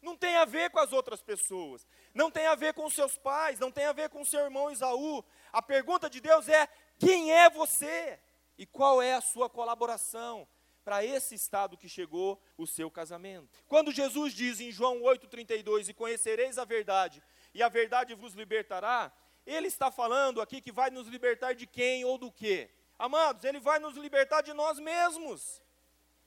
Não 0.00 0.16
tem 0.16 0.36
a 0.36 0.44
ver 0.44 0.70
com 0.70 0.78
as 0.78 0.92
outras 0.92 1.20
pessoas, 1.20 1.84
não 2.14 2.30
tem 2.30 2.46
a 2.46 2.54
ver 2.54 2.72
com 2.72 2.88
seus 2.88 3.18
pais, 3.18 3.58
não 3.58 3.72
tem 3.72 3.84
a 3.84 3.92
ver 3.92 4.08
com 4.10 4.24
seu 4.24 4.40
irmão 4.40 4.70
Isaú. 4.70 5.24
A 5.52 5.60
pergunta 5.60 6.08
de 6.08 6.20
Deus 6.20 6.48
é: 6.48 6.68
quem 6.98 7.32
é 7.32 7.50
você? 7.50 8.20
E 8.56 8.64
qual 8.64 9.02
é 9.02 9.14
a 9.14 9.20
sua 9.20 9.50
colaboração 9.50 10.46
para 10.88 11.04
esse 11.04 11.34
estado 11.34 11.76
que 11.76 11.86
chegou 11.86 12.40
o 12.56 12.66
seu 12.66 12.90
casamento? 12.90 13.62
Quando 13.66 13.92
Jesus 13.92 14.32
diz 14.32 14.58
em 14.58 14.72
João 14.72 15.02
8,32: 15.02 15.90
E 15.90 15.92
conhecereis 15.92 16.56
a 16.56 16.64
verdade, 16.64 17.22
e 17.52 17.62
a 17.62 17.68
verdade 17.68 18.14
vos 18.14 18.32
libertará, 18.32 19.12
ele 19.44 19.66
está 19.66 19.90
falando 19.90 20.40
aqui 20.40 20.62
que 20.62 20.72
vai 20.72 20.88
nos 20.88 21.06
libertar 21.06 21.52
de 21.52 21.66
quem 21.66 22.06
ou 22.06 22.16
do 22.16 22.32
que? 22.32 22.70
Amados, 22.98 23.44
ele 23.44 23.60
vai 23.60 23.78
nos 23.78 23.98
libertar 23.98 24.40
de 24.40 24.54
nós 24.54 24.78
mesmos. 24.78 25.62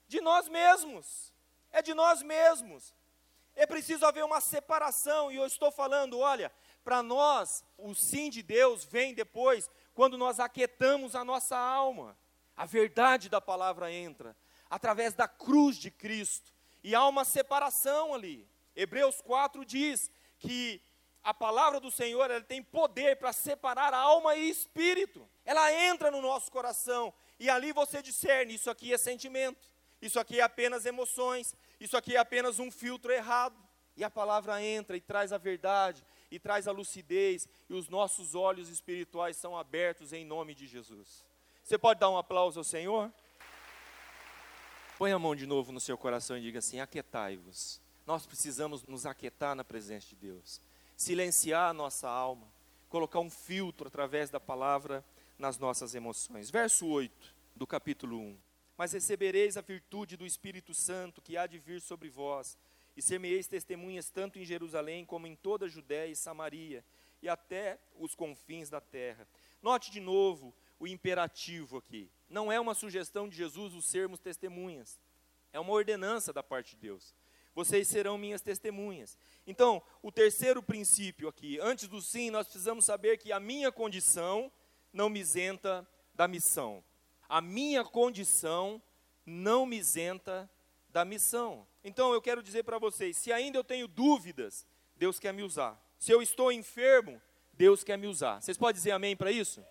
De 0.06 0.20
nós 0.20 0.46
mesmos. 0.46 1.32
É 1.72 1.82
de 1.82 1.92
nós 1.92 2.22
mesmos. 2.22 2.94
É 3.56 3.66
preciso 3.66 4.06
haver 4.06 4.24
uma 4.24 4.40
separação, 4.40 5.32
e 5.32 5.34
eu 5.34 5.44
estou 5.44 5.72
falando, 5.72 6.20
olha, 6.20 6.52
para 6.84 7.02
nós, 7.02 7.64
o 7.76 7.96
sim 7.96 8.30
de 8.30 8.44
Deus 8.44 8.84
vem 8.84 9.12
depois, 9.12 9.68
quando 9.92 10.16
nós 10.16 10.38
aquietamos 10.38 11.16
a 11.16 11.24
nossa 11.24 11.58
alma. 11.58 12.16
A 12.56 12.64
verdade 12.64 13.28
da 13.28 13.40
palavra 13.40 13.90
entra, 13.90 14.36
através 14.72 15.12
da 15.12 15.28
cruz 15.28 15.76
de 15.76 15.90
Cristo, 15.90 16.50
e 16.82 16.94
há 16.94 17.06
uma 17.06 17.26
separação 17.26 18.14
ali. 18.14 18.48
Hebreus 18.74 19.20
4 19.20 19.66
diz 19.66 20.10
que 20.38 20.80
a 21.22 21.34
palavra 21.34 21.78
do 21.78 21.90
Senhor 21.90 22.30
ela 22.30 22.40
tem 22.40 22.62
poder 22.62 23.18
para 23.18 23.34
separar 23.34 23.92
alma 23.92 24.34
e 24.34 24.48
espírito. 24.48 25.28
Ela 25.44 25.70
entra 25.74 26.10
no 26.10 26.22
nosso 26.22 26.50
coração, 26.50 27.12
e 27.38 27.50
ali 27.50 27.70
você 27.70 28.00
discerne: 28.00 28.54
isso 28.54 28.70
aqui 28.70 28.94
é 28.94 28.96
sentimento, 28.96 29.68
isso 30.00 30.18
aqui 30.18 30.40
é 30.40 30.42
apenas 30.42 30.86
emoções, 30.86 31.54
isso 31.78 31.94
aqui 31.94 32.16
é 32.16 32.18
apenas 32.18 32.58
um 32.58 32.70
filtro 32.70 33.12
errado. 33.12 33.62
E 33.94 34.02
a 34.02 34.08
palavra 34.08 34.64
entra 34.64 34.96
e 34.96 35.02
traz 35.02 35.34
a 35.34 35.38
verdade, 35.38 36.02
e 36.30 36.38
traz 36.38 36.66
a 36.66 36.72
lucidez, 36.72 37.46
e 37.68 37.74
os 37.74 37.90
nossos 37.90 38.34
olhos 38.34 38.70
espirituais 38.70 39.36
são 39.36 39.54
abertos 39.54 40.14
em 40.14 40.24
nome 40.24 40.54
de 40.54 40.66
Jesus. 40.66 41.26
Você 41.62 41.76
pode 41.76 42.00
dar 42.00 42.08
um 42.08 42.16
aplauso 42.16 42.58
ao 42.58 42.64
Senhor? 42.64 43.12
Põe 45.02 45.10
a 45.10 45.18
mão 45.18 45.34
de 45.34 45.46
novo 45.46 45.72
no 45.72 45.80
seu 45.80 45.98
coração 45.98 46.38
e 46.38 46.40
diga 46.40 46.60
assim: 46.60 46.78
aquietai-vos. 46.78 47.80
Nós 48.06 48.24
precisamos 48.24 48.84
nos 48.84 49.04
aquietar 49.04 49.52
na 49.52 49.64
presença 49.64 50.06
de 50.06 50.14
Deus, 50.14 50.60
silenciar 50.96 51.70
a 51.70 51.72
nossa 51.72 52.08
alma, 52.08 52.46
colocar 52.88 53.18
um 53.18 53.28
filtro 53.28 53.88
através 53.88 54.30
da 54.30 54.38
palavra 54.38 55.04
nas 55.36 55.58
nossas 55.58 55.96
emoções. 55.96 56.50
Verso 56.50 56.86
8 56.86 57.34
do 57.56 57.66
capítulo 57.66 58.16
1 58.16 58.38
mas 58.78 58.92
recebereis 58.92 59.56
a 59.56 59.60
virtude 59.60 60.16
do 60.16 60.24
Espírito 60.24 60.72
Santo 60.72 61.20
que 61.20 61.36
há 61.36 61.48
de 61.48 61.58
vir 61.58 61.80
sobre 61.80 62.08
vós, 62.08 62.56
e 62.96 63.02
ser-me-eis 63.02 63.48
testemunhas 63.48 64.08
tanto 64.08 64.38
em 64.38 64.44
Jerusalém 64.44 65.04
como 65.04 65.26
em 65.26 65.34
toda 65.34 65.66
a 65.66 65.68
Judéia 65.68 66.12
e 66.12 66.16
Samaria, 66.16 66.84
e 67.20 67.28
até 67.28 67.76
os 67.98 68.14
confins 68.14 68.70
da 68.70 68.80
terra. 68.80 69.26
Note 69.60 69.90
de 69.90 69.98
novo 69.98 70.54
o 70.78 70.86
imperativo 70.86 71.78
aqui. 71.78 72.08
Não 72.32 72.50
é 72.50 72.58
uma 72.58 72.72
sugestão 72.72 73.28
de 73.28 73.36
Jesus 73.36 73.74
o 73.74 73.82
sermos 73.82 74.18
testemunhas. 74.18 74.98
É 75.52 75.60
uma 75.60 75.72
ordenança 75.72 76.32
da 76.32 76.42
parte 76.42 76.70
de 76.70 76.80
Deus. 76.80 77.14
Vocês 77.54 77.86
serão 77.86 78.16
minhas 78.16 78.40
testemunhas. 78.40 79.18
Então, 79.46 79.82
o 80.00 80.10
terceiro 80.10 80.62
princípio 80.62 81.28
aqui, 81.28 81.58
antes 81.60 81.86
do 81.86 82.00
sim, 82.00 82.30
nós 82.30 82.46
precisamos 82.46 82.86
saber 82.86 83.18
que 83.18 83.30
a 83.32 83.38
minha 83.38 83.70
condição 83.70 84.50
não 84.90 85.10
me 85.10 85.20
isenta 85.20 85.86
da 86.14 86.26
missão. 86.26 86.82
A 87.28 87.42
minha 87.42 87.84
condição 87.84 88.82
não 89.26 89.66
me 89.66 89.76
isenta 89.76 90.50
da 90.88 91.04
missão. 91.04 91.66
Então, 91.84 92.14
eu 92.14 92.22
quero 92.22 92.42
dizer 92.42 92.62
para 92.62 92.78
vocês: 92.78 93.18
se 93.18 93.30
ainda 93.30 93.58
eu 93.58 93.64
tenho 93.64 93.86
dúvidas, 93.86 94.66
Deus 94.96 95.18
quer 95.18 95.34
me 95.34 95.42
usar. 95.42 95.78
Se 95.98 96.10
eu 96.10 96.22
estou 96.22 96.50
enfermo, 96.50 97.20
Deus 97.52 97.84
quer 97.84 97.98
me 97.98 98.06
usar. 98.06 98.40
Vocês 98.40 98.56
podem 98.56 98.74
dizer 98.74 98.92
amém 98.92 99.14
para 99.14 99.30
isso? 99.30 99.62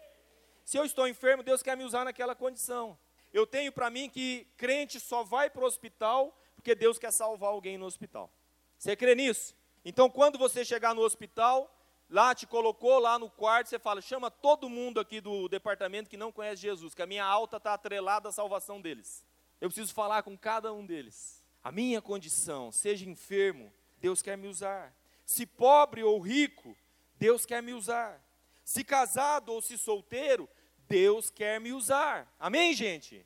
Se 0.64 0.78
eu 0.78 0.86
estou 0.86 1.08
enfermo, 1.08 1.44
Deus 1.44 1.62
quer 1.62 1.76
me 1.76 1.84
usar 1.84 2.06
naquela 2.06 2.36
condição. 2.36 2.98
Eu 3.34 3.48
tenho 3.48 3.72
para 3.72 3.90
mim 3.90 4.10
que 4.10 4.48
crente 4.58 5.00
só 5.00 5.24
vai 5.24 5.50
para 5.50 5.64
o 5.64 5.66
hospital 5.66 6.38
porque 6.56 6.76
Deus 6.76 7.00
quer 7.00 7.12
salvar 7.12 7.50
alguém 7.50 7.78
no 7.78 7.86
hospital. 7.86 8.32
Você 8.78 8.96
crê 8.96 9.16
nisso? 9.16 9.56
Então, 9.84 10.10
quando 10.10 10.38
você 10.38 10.64
chegar 10.64 10.94
no 10.94 11.02
hospital, 11.02 11.76
lá 12.08 12.36
te 12.36 12.46
colocou 12.46 13.00
lá 13.00 13.18
no 13.18 13.30
quarto, 13.30 13.68
você 13.68 13.80
fala: 13.80 14.02
chama 14.02 14.30
todo 14.30 14.70
mundo 14.70 15.00
aqui 15.00 15.20
do 15.20 15.48
departamento 15.48 16.10
que 16.10 16.18
não 16.18 16.32
conhece 16.32 16.62
Jesus, 16.62 16.94
que 16.94 17.02
a 17.02 17.08
minha 17.08 17.26
alta 17.26 17.58
está 17.58 17.74
atrelada 17.74 18.30
à 18.30 18.32
salvação 18.32 18.80
deles. 18.80 19.26
Eu 19.60 19.70
preciso 19.70 19.94
falar 19.94 20.22
com 20.24 20.38
cada 20.38 20.72
um 20.72 20.86
deles. 20.86 21.44
A 21.64 21.72
minha 21.72 22.02
condição, 22.02 22.72
seja 22.72 23.10
enfermo, 23.10 23.72
Deus 24.00 24.22
quer 24.22 24.38
me 24.38 24.48
usar. 24.48 24.96
Se 25.26 25.46
pobre 25.46 26.04
ou 26.04 26.20
rico, 26.20 26.76
Deus 27.18 27.46
quer 27.46 27.62
me 27.62 27.74
usar. 27.74 28.22
Se 28.64 28.84
casado 28.84 29.50
ou 29.50 29.62
se 29.62 29.78
solteiro, 29.78 30.50
Deus 30.88 31.30
quer 31.30 31.60
me 31.60 31.74
usar. 31.74 32.34
Amém, 32.40 32.74
gente? 32.74 33.26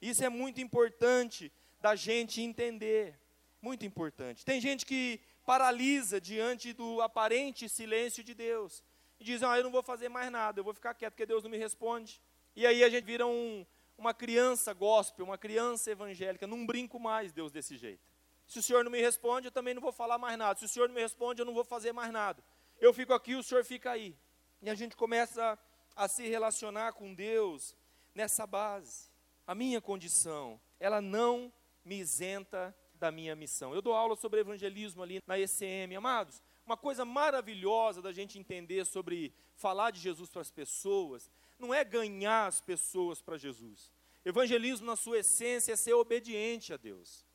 Isso 0.00 0.24
é 0.24 0.28
muito 0.28 0.60
importante 0.60 1.52
da 1.80 1.94
gente 1.94 2.40
entender. 2.40 3.18
Muito 3.60 3.86
importante. 3.86 4.44
Tem 4.44 4.60
gente 4.60 4.84
que 4.84 5.20
paralisa 5.46 6.20
diante 6.20 6.72
do 6.72 7.00
aparente 7.00 7.68
silêncio 7.68 8.24
de 8.24 8.34
Deus. 8.34 8.82
E 9.20 9.24
diz: 9.24 9.42
Ah, 9.42 9.56
eu 9.56 9.64
não 9.64 9.70
vou 9.70 9.82
fazer 9.82 10.08
mais 10.08 10.30
nada, 10.30 10.58
eu 10.58 10.64
vou 10.64 10.74
ficar 10.74 10.94
quieto 10.94 11.12
porque 11.12 11.26
Deus 11.26 11.44
não 11.44 11.50
me 11.50 11.58
responde. 11.58 12.20
E 12.56 12.66
aí 12.66 12.82
a 12.82 12.88
gente 12.90 13.04
vira 13.04 13.26
um, 13.26 13.64
uma 13.96 14.12
criança 14.12 14.72
gospel, 14.72 15.24
uma 15.24 15.38
criança 15.38 15.90
evangélica. 15.90 16.46
Não 16.46 16.66
brinco 16.66 16.98
mais, 16.98 17.32
Deus, 17.32 17.52
desse 17.52 17.76
jeito. 17.76 18.02
Se 18.46 18.58
o 18.58 18.62
Senhor 18.62 18.82
não 18.82 18.90
me 18.90 19.00
responde, 19.00 19.46
eu 19.46 19.52
também 19.52 19.74
não 19.74 19.80
vou 19.80 19.92
falar 19.92 20.18
mais 20.18 20.36
nada. 20.36 20.58
Se 20.58 20.64
o 20.64 20.68
Senhor 20.68 20.88
não 20.88 20.94
me 20.96 21.00
responde, 21.00 21.40
eu 21.40 21.46
não 21.46 21.54
vou 21.54 21.64
fazer 21.64 21.92
mais 21.92 22.12
nada 22.12 22.42
eu 22.82 22.92
fico 22.92 23.14
aqui, 23.14 23.36
o 23.36 23.42
senhor 23.42 23.64
fica 23.64 23.92
aí. 23.92 24.14
E 24.62 24.70
a 24.70 24.76
gente 24.76 24.96
começa 24.96 25.58
a, 25.96 26.06
se 26.06 26.28
relacionar 26.28 26.92
com 26.92 27.12
Deus 27.12 27.76
nessa 28.14 28.46
base. 28.46 29.10
A 29.44 29.56
minha 29.56 29.80
condição, 29.80 30.60
ela 30.78 31.02
não 31.02 31.52
me 31.84 31.96
isenta 31.96 32.72
da 32.94 33.10
minha 33.10 33.34
missão. 33.34 33.74
Eu 33.74 33.82
dou 33.82 33.92
aula 33.92 34.14
sobre 34.14 34.38
evangelismo 34.38 35.02
ali 35.02 35.20
na 35.26 35.36
ECM, 35.36 35.96
amados. 35.96 36.40
Uma 36.64 36.76
coisa 36.76 37.04
maravilhosa 37.04 38.00
da 38.00 38.12
gente 38.12 38.38
entender 38.38 38.86
sobre 38.86 39.34
falar 39.56 39.90
de 39.90 39.98
Jesus 39.98 40.30
para 40.30 40.42
as 40.42 40.52
pessoas, 40.52 41.28
não 41.58 41.74
é 41.74 41.82
ganhar 41.82 42.46
as 42.46 42.60
pessoas 42.60 43.20
para 43.20 43.36
Jesus. 43.36 43.90
Evangelismo, 44.24 44.86
na 44.86 44.94
sua 44.94 45.18
essência, 45.18 45.72
é 45.72 45.76
ser 45.76 45.94
obediente 45.94 46.72
a 46.72 46.76
Deus. 46.76 47.26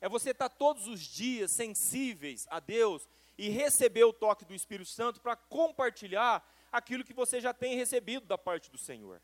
É 0.00 0.08
você 0.08 0.30
estar 0.30 0.48
todos 0.48 0.86
os 0.86 1.00
dias 1.00 1.50
sensíveis 1.50 2.46
a 2.48 2.60
Deus 2.60 3.08
e 3.36 3.48
receber 3.48 4.04
o 4.04 4.12
toque 4.12 4.44
do 4.44 4.54
Espírito 4.54 4.88
Santo 4.88 5.20
para 5.20 5.34
compartilhar 5.34 6.46
aquilo 6.76 7.04
que 7.04 7.14
você 7.14 7.40
já 7.40 7.52
tem 7.54 7.76
recebido 7.76 8.26
da 8.26 8.36
parte 8.36 8.70
do 8.70 8.78
Senhor. 8.78 9.20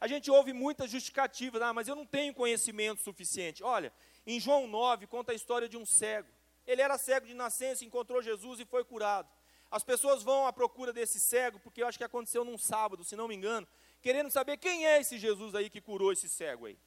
A 0.00 0.08
gente 0.08 0.30
ouve 0.30 0.52
muitas 0.52 0.90
justificativas, 0.90 1.60
ah, 1.60 1.72
mas 1.72 1.86
eu 1.86 1.94
não 1.94 2.06
tenho 2.06 2.34
conhecimento 2.34 3.02
suficiente. 3.02 3.62
Olha, 3.62 3.92
em 4.26 4.40
João 4.40 4.66
9 4.66 5.06
conta 5.06 5.32
a 5.32 5.34
história 5.34 5.68
de 5.68 5.76
um 5.76 5.84
cego. 5.84 6.28
Ele 6.66 6.80
era 6.80 6.96
cego 6.98 7.26
de 7.26 7.34
nascença, 7.34 7.84
encontrou 7.84 8.22
Jesus 8.22 8.60
e 8.60 8.64
foi 8.64 8.84
curado. 8.84 9.28
As 9.70 9.84
pessoas 9.84 10.22
vão 10.22 10.46
à 10.46 10.52
procura 10.52 10.92
desse 10.92 11.20
cego, 11.20 11.60
porque 11.60 11.82
eu 11.82 11.86
acho 11.86 11.98
que 11.98 12.04
aconteceu 12.04 12.44
num 12.44 12.58
sábado, 12.58 13.04
se 13.04 13.14
não 13.14 13.28
me 13.28 13.36
engano, 13.36 13.68
querendo 14.00 14.30
saber 14.30 14.56
quem 14.56 14.86
é 14.86 15.00
esse 15.00 15.18
Jesus 15.18 15.54
aí 15.54 15.70
que 15.70 15.80
curou 15.80 16.12
esse 16.12 16.28
cego 16.28 16.66
aí. 16.66 16.78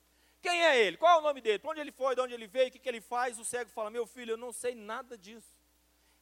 Quem 0.41 0.61
é 0.61 0.81
ele? 0.81 0.97
Qual 0.97 1.15
é 1.15 1.19
o 1.19 1.23
nome 1.23 1.39
dele? 1.39 1.59
Para 1.59 1.71
onde 1.71 1.79
ele 1.79 1.91
foi? 1.91 2.15
De 2.15 2.21
onde 2.21 2.33
ele 2.33 2.47
veio? 2.47 2.67
O 2.67 2.71
que, 2.71 2.79
que 2.79 2.89
ele 2.89 2.99
faz? 2.99 3.39
O 3.39 3.45
cego 3.45 3.69
fala: 3.69 3.89
Meu 3.89 4.05
filho, 4.05 4.31
eu 4.31 4.37
não 4.37 4.51
sei 4.51 4.75
nada 4.75 5.17
disso. 5.17 5.52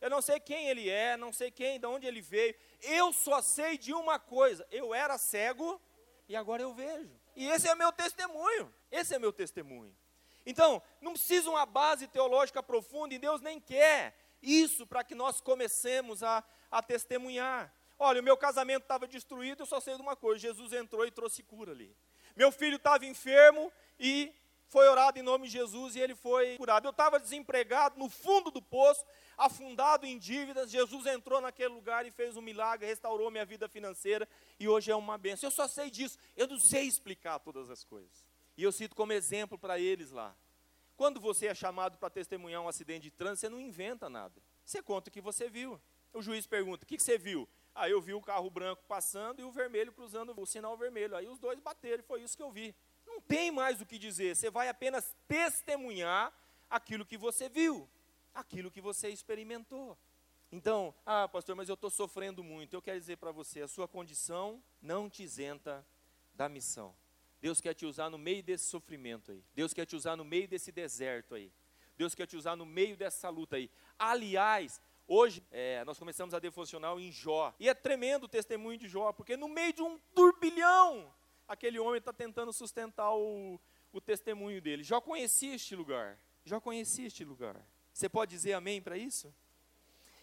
Eu 0.02 0.10
não 0.10 0.22
sei 0.22 0.40
quem 0.40 0.68
ele 0.68 0.90
é, 0.90 1.16
não 1.16 1.32
sei 1.32 1.52
quem, 1.52 1.80
de 1.80 1.86
onde 1.86 2.08
ele 2.08 2.22
veio. 2.22 2.56
Eu 2.82 3.14
só 3.14 3.42
sei 3.42 3.78
de 3.78 3.94
uma 3.94 4.20
coisa: 4.20 4.68
eu 4.72 4.94
era 4.94 5.18
cego 5.18 5.80
e 6.28 6.36
agora 6.36 6.64
eu 6.64 6.74
vejo. 6.74 7.16
E 7.36 7.48
esse 7.48 7.68
é 7.68 7.76
meu 7.76 7.92
testemunho. 7.92 8.74
Esse 8.92 9.14
é 9.14 9.20
meu 9.20 9.32
testemunho. 9.32 9.96
Então, 10.46 10.82
não 11.00 11.14
precisa 11.14 11.50
uma 11.50 11.66
base 11.66 12.08
teológica 12.08 12.64
profunda 12.64 13.14
e 13.14 13.20
Deus 13.20 13.42
nem 13.42 13.60
quer 13.60 14.16
isso 14.42 14.88
para 14.88 15.04
que 15.04 15.14
nós 15.14 15.40
comecemos 15.40 16.24
a, 16.24 16.44
a 16.72 16.82
testemunhar. 16.82 17.72
Olha, 18.00 18.20
o 18.20 18.24
meu 18.24 18.36
casamento 18.36 18.82
estava 18.82 19.08
destruído, 19.08 19.62
eu 19.62 19.68
só 19.68 19.80
sei 19.80 19.96
de 19.96 20.02
uma 20.02 20.16
coisa: 20.16 20.40
Jesus 20.40 20.74
entrou 20.74 21.06
e 21.06 21.12
trouxe 21.12 21.44
cura 21.44 21.72
ali. 21.72 21.96
Meu 22.36 22.52
filho 22.52 22.78
estava 22.78 23.06
enfermo 23.06 23.72
e 24.00 24.34
foi 24.72 24.88
orado 24.88 25.20
em 25.20 25.22
nome 25.22 25.48
de 25.48 25.52
Jesus 25.52 25.98
e 25.98 26.00
ele 26.00 26.16
foi 26.16 26.56
curado. 26.56 26.88
Eu 26.88 26.92
estava 26.92 27.20
desempregado 27.20 28.00
no 28.00 28.10
fundo 28.10 28.50
do 28.50 28.62
poço, 28.62 29.04
afundado 29.38 30.06
em 30.06 30.18
dívidas. 30.18 30.72
Jesus 30.72 31.06
entrou 31.08 31.42
naquele 31.42 31.74
lugar 31.74 32.06
e 32.06 32.12
fez 32.12 32.38
um 32.38 32.42
milagre, 32.42 32.88
restaurou 32.88 33.30
minha 33.30 33.44
vida 33.44 33.68
financeira 33.68 34.26
e 34.58 34.70
hoje 34.70 34.90
é 34.90 34.96
uma 34.96 35.18
benção. 35.18 35.48
Eu 35.48 35.52
só 35.52 35.68
sei 35.68 35.92
disso, 35.92 36.18
eu 36.38 36.48
não 36.48 36.58
sei 36.58 36.84
explicar 36.84 37.38
todas 37.40 37.70
as 37.70 37.84
coisas. 37.84 38.26
E 38.56 38.64
eu 38.64 38.72
cito 38.72 38.96
como 38.96 39.12
exemplo 39.12 39.60
para 39.60 39.78
eles 39.78 40.10
lá. 40.10 40.34
Quando 40.96 41.20
você 41.20 41.48
é 41.48 41.56
chamado 41.56 41.98
para 41.98 42.10
testemunhar 42.10 42.62
um 42.62 42.70
acidente 42.70 43.04
de 43.04 43.12
trânsito, 43.12 43.42
você 43.42 43.50
não 43.50 43.60
inventa 43.60 44.10
nada. 44.10 44.42
Você 44.64 44.82
conta 44.82 45.10
o 45.10 45.12
que 45.12 45.20
você 45.20 45.50
viu. 45.50 45.82
O 46.14 46.22
juiz 46.22 46.48
pergunta: 46.48 46.86
o 46.86 46.88
que, 46.88 46.98
você 46.98 47.18
viu? 47.18 47.46
Aí 47.76 47.92
ah, 47.92 47.94
eu 47.94 48.00
vi 48.00 48.14
o 48.14 48.22
carro 48.22 48.50
branco 48.50 48.84
passando 48.88 49.42
e 49.42 49.44
o 49.44 49.52
vermelho 49.52 49.92
cruzando 49.92 50.34
o 50.38 50.46
sinal 50.46 50.78
vermelho. 50.78 51.16
Aí 51.16 51.28
os 51.28 51.40
dois 51.40 51.60
bateram, 51.60 52.04
foi 52.04 52.22
isso 52.22 52.38
que 52.38 52.44
eu 52.44 52.52
vi. 52.52 52.74
Tem 53.32 53.50
mais 53.50 53.80
o 53.80 53.86
que 53.86 53.98
dizer, 53.98 54.36
você 54.36 54.50
vai 54.50 54.68
apenas 54.68 55.16
testemunhar 55.26 56.34
aquilo 56.70 57.06
que 57.06 57.18
você 57.18 57.48
viu, 57.48 57.90
aquilo 58.34 58.70
que 58.70 58.82
você 58.82 59.08
experimentou. 59.08 59.98
Então, 60.52 60.94
ah, 61.06 61.30
pastor, 61.30 61.56
mas 61.56 61.70
eu 61.70 61.76
estou 61.76 61.90
sofrendo 61.90 62.44
muito. 62.44 62.74
Eu 62.74 62.82
quero 62.82 63.00
dizer 63.00 63.16
para 63.16 63.32
você: 63.32 63.62
a 63.62 63.70
sua 63.70 63.88
condição 63.88 64.62
não 64.82 65.10
te 65.10 65.24
isenta 65.24 65.88
da 66.34 66.50
missão. 66.50 66.94
Deus 67.40 67.62
quer 67.62 67.74
te 67.74 67.86
usar 67.86 68.10
no 68.10 68.18
meio 68.18 68.44
desse 68.44 68.66
sofrimento 68.66 69.32
aí. 69.32 69.42
Deus 69.56 69.74
quer 69.74 69.86
te 69.86 69.96
usar 69.96 70.18
no 70.18 70.26
meio 70.26 70.46
desse 70.46 70.70
deserto 70.70 71.34
aí. 71.34 71.54
Deus 71.98 72.14
quer 72.14 72.28
te 72.28 72.36
usar 72.36 72.58
no 72.58 72.66
meio 72.66 72.98
dessa 72.98 73.30
luta 73.30 73.56
aí. 73.56 73.72
Aliás, 73.98 74.82
hoje 75.08 75.42
é, 75.52 75.86
nós 75.86 75.98
começamos 75.98 76.34
a 76.34 76.40
devocional 76.40 77.00
em 77.00 77.14
Jó. 77.14 77.56
E 77.58 77.70
é 77.70 77.74
tremendo 77.74 78.26
o 78.26 78.28
testemunho 78.28 78.78
de 78.78 78.90
Jó, 78.90 79.14
porque 79.14 79.38
no 79.38 79.48
meio 79.48 79.72
de 79.72 79.82
um 79.82 79.98
turbilhão, 80.14 81.14
aquele 81.52 81.80
homem 81.80 81.98
está 81.98 82.14
tentando 82.14 82.54
sustentar 82.54 83.14
o, 83.14 83.60
o 83.92 84.00
testemunho 84.00 84.62
dele. 84.62 84.84
Já 84.84 85.02
conhecia 85.02 85.56
este 85.56 85.76
lugar. 85.76 86.18
Já 86.46 86.60
conhecia 86.62 87.08
este 87.08 87.26
lugar. 87.26 87.62
Você 87.94 88.08
pode 88.08 88.32
dizer 88.32 88.54
amém 88.54 88.82
para 88.82 88.98
isso? 88.98 89.34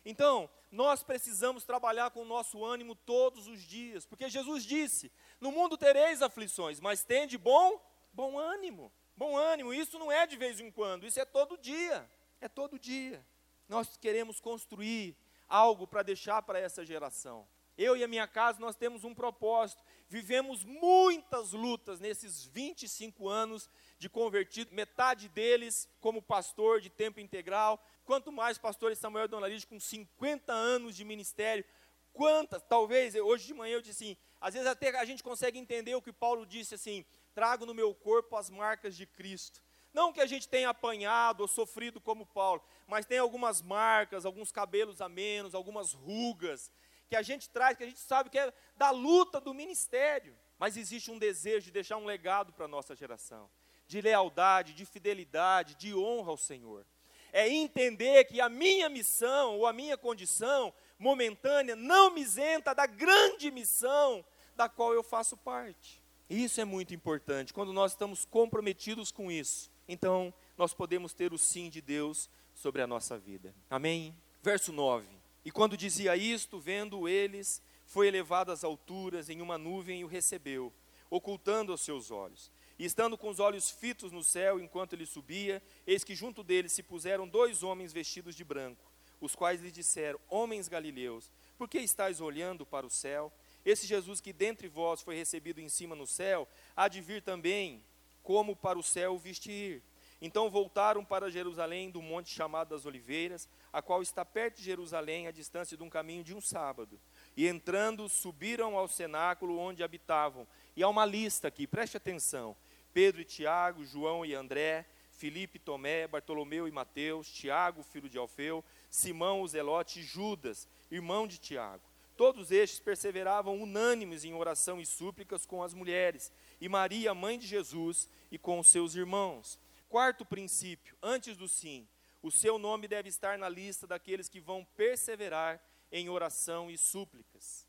Então, 0.05 0.49
nós 0.73 1.03
precisamos 1.03 1.64
trabalhar 1.64 2.11
com 2.11 2.23
o 2.23 2.25
nosso 2.25 2.64
ânimo 2.64 2.95
todos 2.95 3.47
os 3.47 3.61
dias, 3.61 4.07
porque 4.07 4.29
Jesus 4.29 4.64
disse: 4.64 5.12
No 5.38 5.53
mundo 5.53 5.77
tereis 5.77 6.23
aflições, 6.23 6.81
mas 6.81 7.05
tende 7.05 7.37
bom, 7.37 7.79
bom 8.12 8.38
ânimo. 8.38 8.91
Bom 9.14 9.37
ânimo, 9.37 9.75
isso 9.75 9.99
não 9.99 10.11
é 10.11 10.27
de 10.27 10.37
vez 10.37 10.61
em 10.61 10.71
quando, 10.71 11.07
isso 11.07 11.21
é 11.21 11.25
todo 11.25 11.59
dia. 11.59 12.09
É 12.41 12.49
todo 12.49 12.79
dia. 12.79 13.25
Nós 13.69 13.97
queremos 13.97 14.41
construir 14.41 15.17
algo 15.49 15.87
para 15.87 16.03
deixar 16.03 16.41
para 16.43 16.59
essa 16.59 16.85
geração. 16.85 17.47
Eu 17.77 17.97
e 17.97 18.03
a 18.03 18.09
minha 18.09 18.27
casa, 18.27 18.59
nós 18.59 18.75
temos 18.75 19.05
um 19.05 19.14
propósito. 19.14 19.83
Vivemos 20.09 20.64
muitas 20.64 21.53
lutas 21.53 22.01
nesses 22.01 22.44
25 22.47 23.29
anos 23.29 23.68
de 23.99 24.09
convertido, 24.09 24.75
metade 24.75 25.29
deles 25.29 25.87
como 26.01 26.23
pastor 26.23 26.81
de 26.81 26.88
tempo 26.88 27.21
integral. 27.21 27.79
Quanto 28.07 28.33
mais 28.33 28.57
pastor 28.57 28.97
Samuel 28.97 29.29
Donalide 29.29 29.66
com 29.66 29.79
50 29.79 30.51
anos 30.51 30.97
de 30.97 31.05
ministério. 31.05 31.64
Quantas, 32.12 32.62
talvez, 32.62 33.14
hoje 33.14 33.47
de 33.47 33.55
manhã 33.55 33.75
eu 33.75 33.83
disse 33.83 34.05
assim, 34.05 34.16
às 34.40 34.55
vezes 34.55 34.66
até 34.66 34.97
a 34.99 35.05
gente 35.05 35.23
consegue 35.23 35.59
entender 35.59 35.94
o 35.94 36.03
que 36.03 36.12
Paulo 36.12 36.47
disse 36.47 36.75
assim, 36.75 37.05
trago 37.35 37.66
no 37.66 37.75
meu 37.75 37.94
corpo 37.94 38.35
as 38.35 38.49
marcas 38.49 38.97
de 38.97 39.05
Cristo. 39.05 39.62
Não 39.92 40.12
que 40.12 40.21
a 40.21 40.27
gente 40.27 40.49
tenha 40.49 40.71
apanhado 40.71 41.42
ou 41.42 41.49
sofrido 41.49 42.01
como 42.01 42.25
Paulo, 42.25 42.62
mas 42.87 43.05
tem 43.05 43.18
algumas 43.18 43.61
marcas, 43.61 44.25
alguns 44.25 44.51
cabelos 44.51 45.01
a 45.01 45.09
menos, 45.09 45.55
algumas 45.55 45.92
rugas, 45.92 46.71
que 47.09 47.16
a 47.16 47.23
gente 47.23 47.49
traz, 47.49 47.77
que 47.77 47.85
a 47.85 47.87
gente 47.87 48.01
sabe 48.01 48.31
que 48.31 48.38
é 48.38 48.53
da 48.77 48.90
luta 48.90 49.40
do 49.40 49.55
ministério. 49.55 50.37
Mas 50.59 50.77
existe 50.77 51.11
um 51.11 51.18
desejo 51.18 51.66
de 51.66 51.71
deixar 51.71 51.97
um 51.97 52.05
legado 52.05 52.53
para 52.53 52.66
a 52.66 52.68
nossa 52.68 52.94
geração, 52.94 53.49
de 53.87 54.01
lealdade, 54.01 54.75
de 54.75 54.85
fidelidade, 54.85 55.75
de 55.77 55.94
honra 55.94 56.31
ao 56.31 56.37
Senhor. 56.37 56.85
É 57.33 57.49
entender 57.49 58.25
que 58.25 58.40
a 58.40 58.49
minha 58.49 58.88
missão 58.88 59.59
ou 59.59 59.66
a 59.66 59.73
minha 59.73 59.97
condição 59.97 60.73
momentânea 60.99 61.77
não 61.77 62.11
me 62.11 62.23
isenta 62.23 62.75
da 62.75 62.87
grande 62.87 63.51
missão 63.51 64.25
da 64.57 64.68
qual 64.68 64.92
eu 64.92 65.03
faço 65.03 65.37
parte. 65.37 66.03
Isso 66.29 66.61
é 66.61 66.64
muito 66.64 66.94
importante. 66.94 67.55
Quando 67.55 67.73
nós 67.73 67.92
estamos 67.92 68.25
comprometidos 68.25 69.11
com 69.11 69.31
isso, 69.31 69.71
então 69.87 70.35
nós 70.57 70.75
podemos 70.75 71.14
ter 71.14 71.33
o 71.33 71.38
sim 71.38 71.71
de 71.71 71.81
Deus 71.81 72.29
sobre 72.55 72.83
a 72.83 72.87
nossa 72.87 73.16
vida. 73.16 73.55
Amém? 73.71 74.14
Verso 74.42 74.73
9. 74.73 75.17
E 75.48 75.50
quando 75.50 75.78
dizia 75.78 76.14
isto, 76.14 76.61
vendo 76.61 77.08
eles, 77.08 77.62
foi 77.87 78.06
elevado 78.06 78.52
às 78.52 78.64
alturas 78.64 79.30
em 79.30 79.40
uma 79.40 79.56
nuvem 79.56 80.00
e 80.00 80.04
o 80.04 80.06
recebeu, 80.06 80.70
ocultando 81.08 81.72
os 81.72 81.80
seus 81.80 82.11
olhos. 82.11 82.52
E 82.78 82.84
estando 82.84 83.16
com 83.16 83.30
os 83.30 83.40
olhos 83.40 83.70
fitos 83.70 84.12
no 84.12 84.22
céu 84.22 84.61
enquanto 84.61 84.92
ele 84.92 85.06
subia, 85.06 85.62
eis 85.87 86.04
que 86.04 86.14
junto 86.14 86.44
dele 86.44 86.68
se 86.68 86.82
puseram 86.82 87.26
dois 87.26 87.62
homens 87.62 87.94
vestidos 87.94 88.34
de 88.34 88.44
branco, 88.44 88.92
os 89.22 89.34
quais 89.34 89.62
lhe 89.62 89.70
disseram: 89.70 90.20
Homens 90.28 90.68
galileus, 90.68 91.32
por 91.56 91.66
que 91.66 91.78
estáis 91.78 92.20
olhando 92.20 92.66
para 92.66 92.87
o 92.87 92.90
céu? 92.90 93.32
Esse 93.64 93.87
Jesus 93.87 94.20
que 94.20 94.34
dentre 94.34 94.68
vós 94.68 95.00
foi 95.00 95.16
recebido 95.16 95.62
em 95.62 95.68
cima 95.70 95.96
no 95.96 96.06
céu, 96.06 96.46
há 96.76 96.88
de 96.88 97.00
vir 97.00 97.22
também, 97.22 97.82
como 98.22 98.54
para 98.54 98.78
o 98.78 98.82
céu 98.82 99.14
o 99.14 99.18
viste 99.18 99.50
ir. 99.50 99.82
Então 100.20 100.50
voltaram 100.50 101.04
para 101.04 101.31
Jerusalém 101.31 101.90
do 101.90 102.02
monte 102.02 102.31
chamado 102.31 102.70
das 102.70 102.85
Oliveiras, 102.85 103.48
a 103.72 103.81
qual 103.81 104.02
está 104.02 104.24
perto 104.24 104.57
de 104.57 104.64
Jerusalém, 104.64 105.28
a 105.28 105.33
distância 105.33 105.76
de 105.76 105.83
um 105.83 105.88
caminho 105.88 106.24
de 106.24 106.35
um 106.35 106.40
sábado. 106.40 107.00
E 107.37 107.46
entrando, 107.46 108.09
subiram 108.09 108.76
ao 108.76 108.88
cenáculo 108.88 109.59
onde 109.59 109.85
habitavam. 109.85 110.46
E 110.74 110.83
há 110.83 110.88
uma 110.88 111.04
lista 111.04 111.48
aqui, 111.48 111.66
preste 111.66 111.96
atenção: 111.96 112.57
Pedro 112.92 113.20
e 113.20 113.24
Tiago, 113.24 113.85
João 113.85 114.26
e 114.26 114.35
André, 114.35 114.87
Filipe, 115.12 115.59
Tomé, 115.59 116.09
Bartolomeu 116.09 116.66
e 116.66 116.72
Mateus, 116.72 117.31
Tiago, 117.31 117.83
filho 117.85 118.09
de 118.09 118.18
Alfeu, 118.18 118.64
Simão, 118.90 119.42
o 119.42 119.48
Zelote 119.48 120.00
e 120.00 120.02
Judas, 120.02 120.68
irmão 120.90 121.26
de 121.26 121.38
Tiago. 121.38 121.83
Todos 122.16 122.50
estes 122.50 122.81
perseveravam 122.81 123.62
unânimes 123.62 124.24
em 124.24 124.35
oração 124.35 124.81
e 124.81 124.87
súplicas 124.87 125.46
com 125.46 125.62
as 125.62 125.72
mulheres, 125.72 126.33
e 126.61 126.68
Maria, 126.68 127.14
mãe 127.14 127.38
de 127.38 127.46
Jesus, 127.46 128.09
e 128.31 128.37
com 128.37 128.59
os 128.59 128.66
seus 128.66 128.96
irmãos. 128.96 129.59
Quarto 129.88 130.24
princípio, 130.24 130.96
antes 131.03 131.37
do 131.37 131.48
sim, 131.48 131.88
o 132.22 132.31
seu 132.31 132.59
nome 132.59 132.87
deve 132.87 133.09
estar 133.09 133.38
na 133.38 133.48
lista 133.48 133.87
daqueles 133.87 134.29
que 134.29 134.40
vão 134.40 134.64
perseverar 134.77 135.62
em 135.90 136.09
oração 136.09 136.70
e 136.70 136.77
súplicas. 136.77 137.66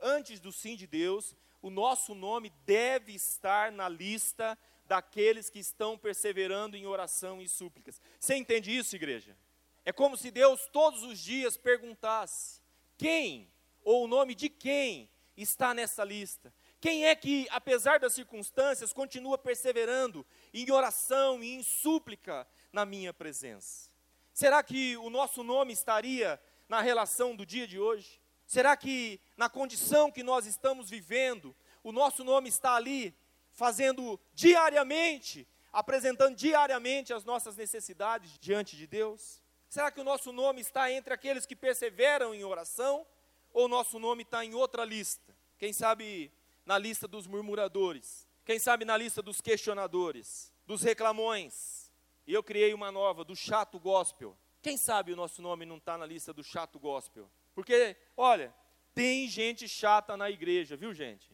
Antes 0.00 0.40
do 0.40 0.50
sim 0.50 0.74
de 0.74 0.86
Deus, 0.86 1.36
o 1.60 1.70
nosso 1.70 2.14
nome 2.14 2.50
deve 2.66 3.12
estar 3.12 3.70
na 3.70 3.88
lista 3.88 4.58
daqueles 4.86 5.48
que 5.48 5.60
estão 5.60 5.96
perseverando 5.96 6.76
em 6.76 6.86
oração 6.86 7.40
e 7.40 7.48
súplicas. 7.48 8.00
Você 8.18 8.34
entende 8.34 8.76
isso, 8.76 8.96
igreja? 8.96 9.36
É 9.84 9.92
como 9.92 10.16
se 10.16 10.30
Deus 10.30 10.66
todos 10.72 11.04
os 11.04 11.18
dias 11.18 11.56
perguntasse: 11.56 12.60
quem 12.98 13.48
ou 13.84 14.04
o 14.04 14.08
nome 14.08 14.34
de 14.34 14.48
quem 14.48 15.08
está 15.36 15.72
nessa 15.72 16.04
lista? 16.04 16.52
Quem 16.80 17.06
é 17.06 17.14
que, 17.14 17.46
apesar 17.50 18.00
das 18.00 18.12
circunstâncias, 18.12 18.92
continua 18.92 19.38
perseverando 19.38 20.26
em 20.52 20.70
oração 20.70 21.42
e 21.42 21.54
em 21.54 21.62
súplica 21.62 22.46
na 22.72 22.84
minha 22.84 23.12
presença? 23.12 23.90
Será 24.32 24.62
que 24.62 24.96
o 24.98 25.10
nosso 25.10 25.42
nome 25.42 25.72
estaria 25.72 26.40
na 26.68 26.80
relação 26.80 27.36
do 27.36 27.44
dia 27.44 27.66
de 27.66 27.78
hoje? 27.78 28.20
Será 28.46 28.76
que 28.76 29.20
na 29.36 29.48
condição 29.48 30.10
que 30.10 30.22
nós 30.22 30.46
estamos 30.46 30.90
vivendo, 30.90 31.54
o 31.82 31.92
nosso 31.92 32.24
nome 32.24 32.48
está 32.48 32.74
ali, 32.74 33.14
fazendo 33.50 34.18
diariamente, 34.34 35.46
apresentando 35.72 36.36
diariamente 36.36 37.12
as 37.12 37.24
nossas 37.24 37.56
necessidades 37.56 38.38
diante 38.38 38.76
de 38.76 38.86
Deus? 38.86 39.42
Será 39.68 39.90
que 39.90 40.00
o 40.00 40.04
nosso 40.04 40.32
nome 40.32 40.60
está 40.60 40.90
entre 40.90 41.14
aqueles 41.14 41.46
que 41.46 41.56
perseveram 41.56 42.34
em 42.34 42.44
oração? 42.44 43.06
ou 43.52 43.68
nosso 43.68 43.98
nome 43.98 44.22
está 44.22 44.44
em 44.44 44.54
outra 44.54 44.84
lista? 44.84 45.34
Quem 45.58 45.72
sabe 45.72 46.32
na 46.64 46.78
lista 46.78 47.06
dos 47.06 47.26
murmuradores? 47.26 48.26
Quem 48.44 48.58
sabe 48.58 48.84
na 48.84 48.96
lista 48.96 49.22
dos 49.22 49.40
questionadores, 49.40 50.52
dos 50.66 50.82
reclamões? 50.82 51.90
E 52.26 52.34
eu 52.34 52.42
criei 52.42 52.74
uma 52.74 52.90
nova, 52.90 53.24
do 53.24 53.36
chato 53.36 53.78
gospel. 53.78 54.36
Quem 54.60 54.76
sabe 54.76 55.12
o 55.12 55.16
nosso 55.16 55.42
nome 55.42 55.64
não 55.64 55.76
está 55.76 55.96
na 55.96 56.06
lista 56.06 56.32
do 56.32 56.42
chato 56.42 56.78
gospel? 56.78 57.30
Porque, 57.54 57.96
olha, 58.16 58.54
tem 58.94 59.28
gente 59.28 59.68
chata 59.68 60.16
na 60.16 60.30
igreja, 60.30 60.76
viu 60.76 60.92
gente? 60.92 61.30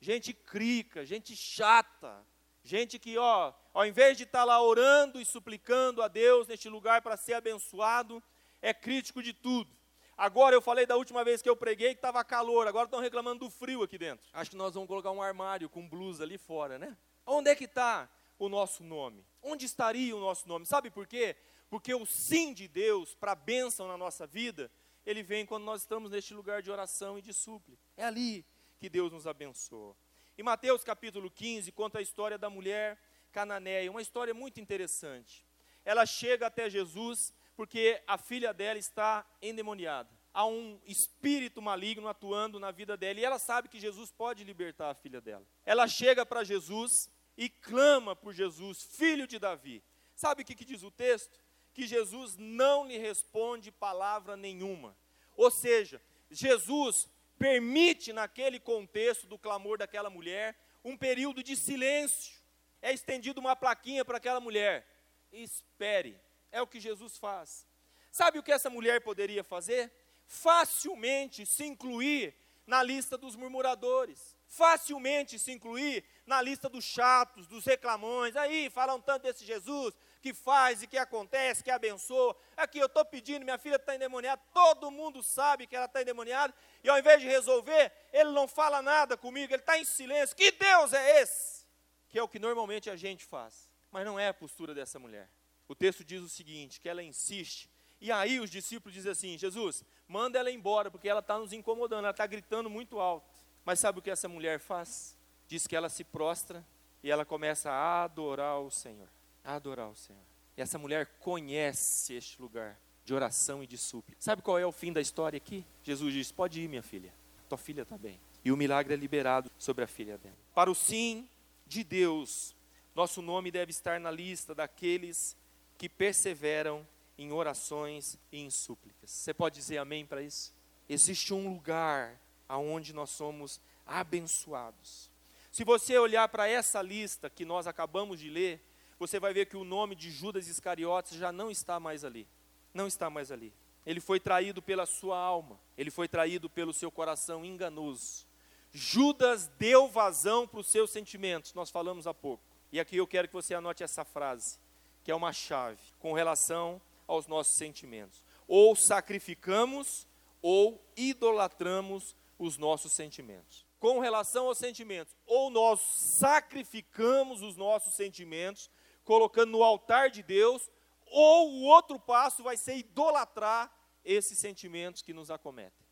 Gente 0.00 0.32
crica, 0.32 1.04
gente 1.04 1.34
chata. 1.36 2.24
Gente 2.62 2.98
que, 2.98 3.16
ó, 3.16 3.52
ao 3.72 3.86
invés 3.86 4.16
de 4.16 4.24
estar 4.24 4.40
tá 4.40 4.44
lá 4.44 4.60
orando 4.60 5.20
e 5.20 5.24
suplicando 5.24 6.02
a 6.02 6.08
Deus 6.08 6.48
neste 6.48 6.68
lugar 6.68 7.00
para 7.00 7.16
ser 7.16 7.34
abençoado, 7.34 8.22
é 8.60 8.74
crítico 8.74 9.22
de 9.22 9.32
tudo. 9.32 9.70
Agora 10.16 10.54
eu 10.54 10.62
falei 10.62 10.86
da 10.86 10.96
última 10.96 11.22
vez 11.22 11.42
que 11.42 11.48
eu 11.48 11.54
preguei 11.54 11.90
que 11.90 11.98
estava 11.98 12.24
calor, 12.24 12.66
agora 12.66 12.86
estão 12.86 13.00
reclamando 13.00 13.40
do 13.40 13.50
frio 13.50 13.82
aqui 13.82 13.98
dentro. 13.98 14.26
Acho 14.32 14.50
que 14.50 14.56
nós 14.56 14.72
vamos 14.72 14.88
colocar 14.88 15.10
um 15.10 15.20
armário 15.20 15.68
com 15.68 15.86
blusa 15.86 16.24
ali 16.24 16.38
fora, 16.38 16.78
né? 16.78 16.96
Onde 17.26 17.50
é 17.50 17.54
que 17.54 17.64
está 17.64 18.08
o 18.38 18.48
nosso 18.48 18.82
nome? 18.82 19.26
Onde 19.42 19.66
estaria 19.66 20.16
o 20.16 20.20
nosso 20.20 20.48
nome? 20.48 20.64
Sabe 20.64 20.90
por 20.90 21.06
quê? 21.06 21.36
Porque 21.68 21.94
o 21.94 22.06
sim 22.06 22.54
de 22.54 22.66
Deus 22.66 23.14
para 23.14 23.32
a 23.32 23.34
bênção 23.34 23.86
na 23.88 23.98
nossa 23.98 24.26
vida, 24.26 24.70
ele 25.04 25.22
vem 25.22 25.44
quando 25.44 25.64
nós 25.64 25.82
estamos 25.82 26.10
neste 26.10 26.32
lugar 26.32 26.62
de 26.62 26.70
oração 26.70 27.18
e 27.18 27.22
de 27.22 27.34
súplica. 27.34 27.82
É 27.94 28.04
ali 28.04 28.46
que 28.78 28.88
Deus 28.88 29.12
nos 29.12 29.26
abençoa. 29.26 29.94
Em 30.38 30.42
Mateus 30.42 30.82
capítulo 30.82 31.30
15, 31.30 31.70
conta 31.72 31.98
a 31.98 32.02
história 32.02 32.38
da 32.38 32.48
mulher 32.48 32.98
cananeia, 33.32 33.90
uma 33.90 34.00
história 34.00 34.32
muito 34.32 34.60
interessante. 34.60 35.44
Ela 35.84 36.06
chega 36.06 36.46
até 36.46 36.70
Jesus 36.70 37.34
porque 37.56 38.02
a 38.06 38.18
filha 38.18 38.52
dela 38.52 38.78
está 38.78 39.26
endemoniada. 39.40 40.10
Há 40.32 40.44
um 40.44 40.78
espírito 40.84 41.62
maligno 41.62 42.08
atuando 42.08 42.60
na 42.60 42.70
vida 42.70 42.96
dela 42.96 43.18
e 43.18 43.24
ela 43.24 43.38
sabe 43.38 43.68
que 43.68 43.80
Jesus 43.80 44.12
pode 44.12 44.44
libertar 44.44 44.90
a 44.90 44.94
filha 44.94 45.20
dela. 45.20 45.46
Ela 45.64 45.88
chega 45.88 46.26
para 46.26 46.44
Jesus 46.44 47.10
e 47.36 47.48
clama 47.48 48.14
por 48.14 48.34
Jesus, 48.34 48.82
filho 48.82 49.26
de 49.26 49.38
Davi. 49.38 49.82
Sabe 50.14 50.42
o 50.42 50.44
que, 50.44 50.54
que 50.54 50.64
diz 50.64 50.82
o 50.82 50.90
texto? 50.90 51.40
Que 51.72 51.86
Jesus 51.86 52.36
não 52.36 52.86
lhe 52.86 52.98
responde 52.98 53.70
palavra 53.72 54.36
nenhuma. 54.36 54.94
Ou 55.34 55.50
seja, 55.50 56.00
Jesus 56.30 57.08
permite, 57.38 58.12
naquele 58.12 58.58
contexto 58.58 59.26
do 59.26 59.38
clamor 59.38 59.78
daquela 59.78 60.10
mulher, 60.10 60.58
um 60.84 60.96
período 60.96 61.42
de 61.42 61.56
silêncio. 61.56 62.36
É 62.80 62.92
estendido 62.92 63.40
uma 63.40 63.56
plaquinha 63.56 64.04
para 64.04 64.18
aquela 64.18 64.40
mulher. 64.40 64.86
Espere. 65.32 66.18
É 66.56 66.62
o 66.62 66.66
que 66.66 66.80
Jesus 66.80 67.18
faz. 67.18 67.66
Sabe 68.10 68.38
o 68.38 68.42
que 68.42 68.50
essa 68.50 68.70
mulher 68.70 69.02
poderia 69.02 69.44
fazer? 69.44 69.92
Facilmente 70.26 71.44
se 71.44 71.66
incluir 71.66 72.34
na 72.66 72.82
lista 72.82 73.18
dos 73.18 73.36
murmuradores. 73.36 74.34
Facilmente 74.48 75.38
se 75.38 75.52
incluir 75.52 76.02
na 76.24 76.40
lista 76.40 76.66
dos 76.66 76.82
chatos, 76.82 77.46
dos 77.46 77.66
reclamões. 77.66 78.34
Aí 78.36 78.70
falam 78.70 78.98
tanto 78.98 79.24
desse 79.24 79.44
Jesus 79.44 79.92
que 80.22 80.32
faz 80.32 80.82
e 80.82 80.86
que 80.86 80.96
acontece, 80.96 81.62
que 81.62 81.70
abençoa. 81.70 82.34
Aqui 82.56 82.78
eu 82.78 82.86
estou 82.86 83.04
pedindo, 83.04 83.44
minha 83.44 83.58
filha 83.58 83.76
está 83.76 83.94
endemoniada. 83.94 84.40
Todo 84.54 84.90
mundo 84.90 85.22
sabe 85.22 85.66
que 85.66 85.76
ela 85.76 85.84
está 85.84 86.00
endemoniada. 86.00 86.54
E 86.82 86.88
ao 86.88 86.98
invés 86.98 87.20
de 87.20 87.28
resolver, 87.28 87.92
ele 88.14 88.30
não 88.30 88.48
fala 88.48 88.80
nada 88.80 89.14
comigo, 89.14 89.52
ele 89.52 89.60
está 89.60 89.78
em 89.78 89.84
silêncio. 89.84 90.34
Que 90.34 90.50
Deus 90.52 90.94
é 90.94 91.20
esse? 91.20 91.66
Que 92.08 92.18
é 92.18 92.22
o 92.22 92.28
que 92.28 92.38
normalmente 92.38 92.88
a 92.88 92.96
gente 92.96 93.26
faz. 93.26 93.70
Mas 93.90 94.06
não 94.06 94.18
é 94.18 94.28
a 94.28 94.34
postura 94.34 94.74
dessa 94.74 94.98
mulher 94.98 95.28
o 95.68 95.74
texto 95.74 96.04
diz 96.04 96.22
o 96.22 96.28
seguinte: 96.28 96.80
que 96.80 96.88
ela 96.88 97.02
insiste. 97.02 97.70
E 98.00 98.12
aí 98.12 98.40
os 98.40 98.50
discípulos 98.50 98.94
dizem 98.94 99.12
assim: 99.12 99.38
Jesus, 99.38 99.84
manda 100.06 100.38
ela 100.38 100.50
embora, 100.50 100.90
porque 100.90 101.08
ela 101.08 101.20
está 101.20 101.38
nos 101.38 101.52
incomodando, 101.52 102.00
ela 102.00 102.10
está 102.10 102.26
gritando 102.26 102.70
muito 102.70 102.98
alto. 102.98 103.26
Mas 103.64 103.80
sabe 103.80 103.98
o 103.98 104.02
que 104.02 104.10
essa 104.10 104.28
mulher 104.28 104.60
faz? 104.60 105.16
Diz 105.48 105.66
que 105.66 105.74
ela 105.74 105.88
se 105.88 106.04
prostra 106.04 106.64
e 107.02 107.10
ela 107.10 107.24
começa 107.24 107.70
a 107.70 108.04
adorar 108.04 108.60
o 108.60 108.70
Senhor. 108.70 109.08
A 109.44 109.54
adorar 109.54 109.88
o 109.88 109.96
Senhor. 109.96 110.22
E 110.56 110.62
essa 110.62 110.78
mulher 110.78 111.06
conhece 111.20 112.14
este 112.14 112.40
lugar 112.40 112.80
de 113.04 113.14
oração 113.14 113.62
e 113.62 113.66
de 113.66 113.78
súplica. 113.78 114.20
Sabe 114.20 114.42
qual 114.42 114.58
é 114.58 114.66
o 114.66 114.72
fim 114.72 114.92
da 114.92 115.00
história 115.00 115.36
aqui? 115.36 115.64
Jesus 115.82 116.12
diz: 116.12 116.32
Pode 116.32 116.60
ir, 116.60 116.68
minha 116.68 116.82
filha. 116.82 117.12
Tua 117.48 117.58
filha 117.58 117.82
está 117.82 117.96
bem. 117.96 118.20
E 118.44 118.52
o 118.52 118.56
milagre 118.56 118.94
é 118.94 118.96
liberado 118.96 119.50
sobre 119.58 119.84
a 119.84 119.86
filha 119.86 120.18
dela. 120.18 120.36
Para 120.54 120.70
o 120.70 120.74
sim 120.74 121.28
de 121.66 121.82
Deus, 121.82 122.54
nosso 122.94 123.20
nome 123.20 123.50
deve 123.50 123.70
estar 123.70 123.98
na 124.00 124.10
lista 124.10 124.54
daqueles 124.54 125.36
que 125.78 125.88
perseveram 125.88 126.86
em 127.18 127.32
orações 127.32 128.18
e 128.30 128.40
em 128.40 128.50
súplicas. 128.50 129.10
Você 129.10 129.32
pode 129.32 129.56
dizer 129.56 129.78
amém 129.78 130.04
para 130.04 130.22
isso? 130.22 130.54
Existe 130.88 131.32
um 131.32 131.48
lugar 131.48 132.20
aonde 132.48 132.92
nós 132.92 133.10
somos 133.10 133.60
abençoados. 133.86 135.10
Se 135.50 135.64
você 135.64 135.98
olhar 135.98 136.28
para 136.28 136.48
essa 136.48 136.82
lista 136.82 137.30
que 137.30 137.44
nós 137.44 137.66
acabamos 137.66 138.20
de 138.20 138.28
ler, 138.28 138.60
você 138.98 139.18
vai 139.18 139.32
ver 139.32 139.46
que 139.46 139.56
o 139.56 139.64
nome 139.64 139.94
de 139.94 140.10
Judas 140.10 140.48
Iscariotes 140.48 141.16
já 141.16 141.32
não 141.32 141.50
está 141.50 141.80
mais 141.80 142.04
ali. 142.04 142.26
Não 142.74 142.86
está 142.86 143.08
mais 143.08 143.32
ali. 143.32 143.52
Ele 143.84 144.00
foi 144.00 144.20
traído 144.20 144.60
pela 144.60 144.84
sua 144.84 145.16
alma, 145.16 145.58
ele 145.78 145.90
foi 145.90 146.08
traído 146.08 146.50
pelo 146.50 146.74
seu 146.74 146.90
coração 146.90 147.44
enganoso. 147.44 148.26
Judas 148.72 149.48
deu 149.58 149.88
vazão 149.88 150.46
para 150.46 150.60
os 150.60 150.66
seus 150.66 150.90
sentimentos, 150.90 151.54
nós 151.54 151.70
falamos 151.70 152.06
há 152.06 152.12
pouco. 152.12 152.42
E 152.72 152.80
aqui 152.80 152.96
eu 152.96 153.06
quero 153.06 153.28
que 153.28 153.34
você 153.34 153.54
anote 153.54 153.84
essa 153.84 154.04
frase 154.04 154.58
que 155.06 155.12
é 155.12 155.14
uma 155.14 155.32
chave 155.32 155.78
com 156.00 156.12
relação 156.12 156.82
aos 157.06 157.28
nossos 157.28 157.54
sentimentos. 157.54 158.24
Ou 158.48 158.74
sacrificamos 158.74 160.04
ou 160.42 160.84
idolatramos 160.96 162.16
os 162.36 162.58
nossos 162.58 162.90
sentimentos. 162.90 163.64
Com 163.78 164.00
relação 164.00 164.48
aos 164.48 164.58
sentimentos, 164.58 165.14
ou 165.24 165.48
nós 165.48 165.78
sacrificamos 165.78 167.40
os 167.40 167.56
nossos 167.56 167.94
sentimentos, 167.94 168.68
colocando 169.04 169.52
no 169.52 169.62
altar 169.62 170.10
de 170.10 170.24
Deus, 170.24 170.68
ou 171.06 171.52
o 171.52 171.62
outro 171.62 172.00
passo 172.00 172.42
vai 172.42 172.56
ser 172.56 172.76
idolatrar 172.76 173.72
esses 174.04 174.36
sentimentos 174.36 175.02
que 175.02 175.14
nos 175.14 175.30
acometem. 175.30 175.86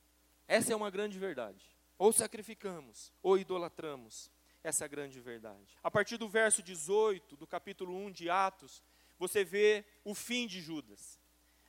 Essa 0.49 0.73
é 0.73 0.77
uma 0.77 0.91
grande 0.91 1.21
verdade. 1.21 1.65
Ou 1.97 2.13
sacrificamos, 2.13 3.13
ou 3.23 3.39
idolatramos 3.39 4.29
essa 4.65 4.89
grande 4.89 5.21
verdade. 5.21 5.79
A 5.85 5.91
partir 5.91 6.17
do 6.17 6.29
verso 6.29 6.65
18 6.65 7.37
do 7.37 7.47
capítulo 7.47 7.95
1 7.95 8.11
de 8.11 8.29
Atos, 8.29 8.83
você 9.29 9.45
vê 9.45 9.85
o 10.05 10.15
fim 10.15 10.47
de 10.47 10.61
Judas. 10.61 11.19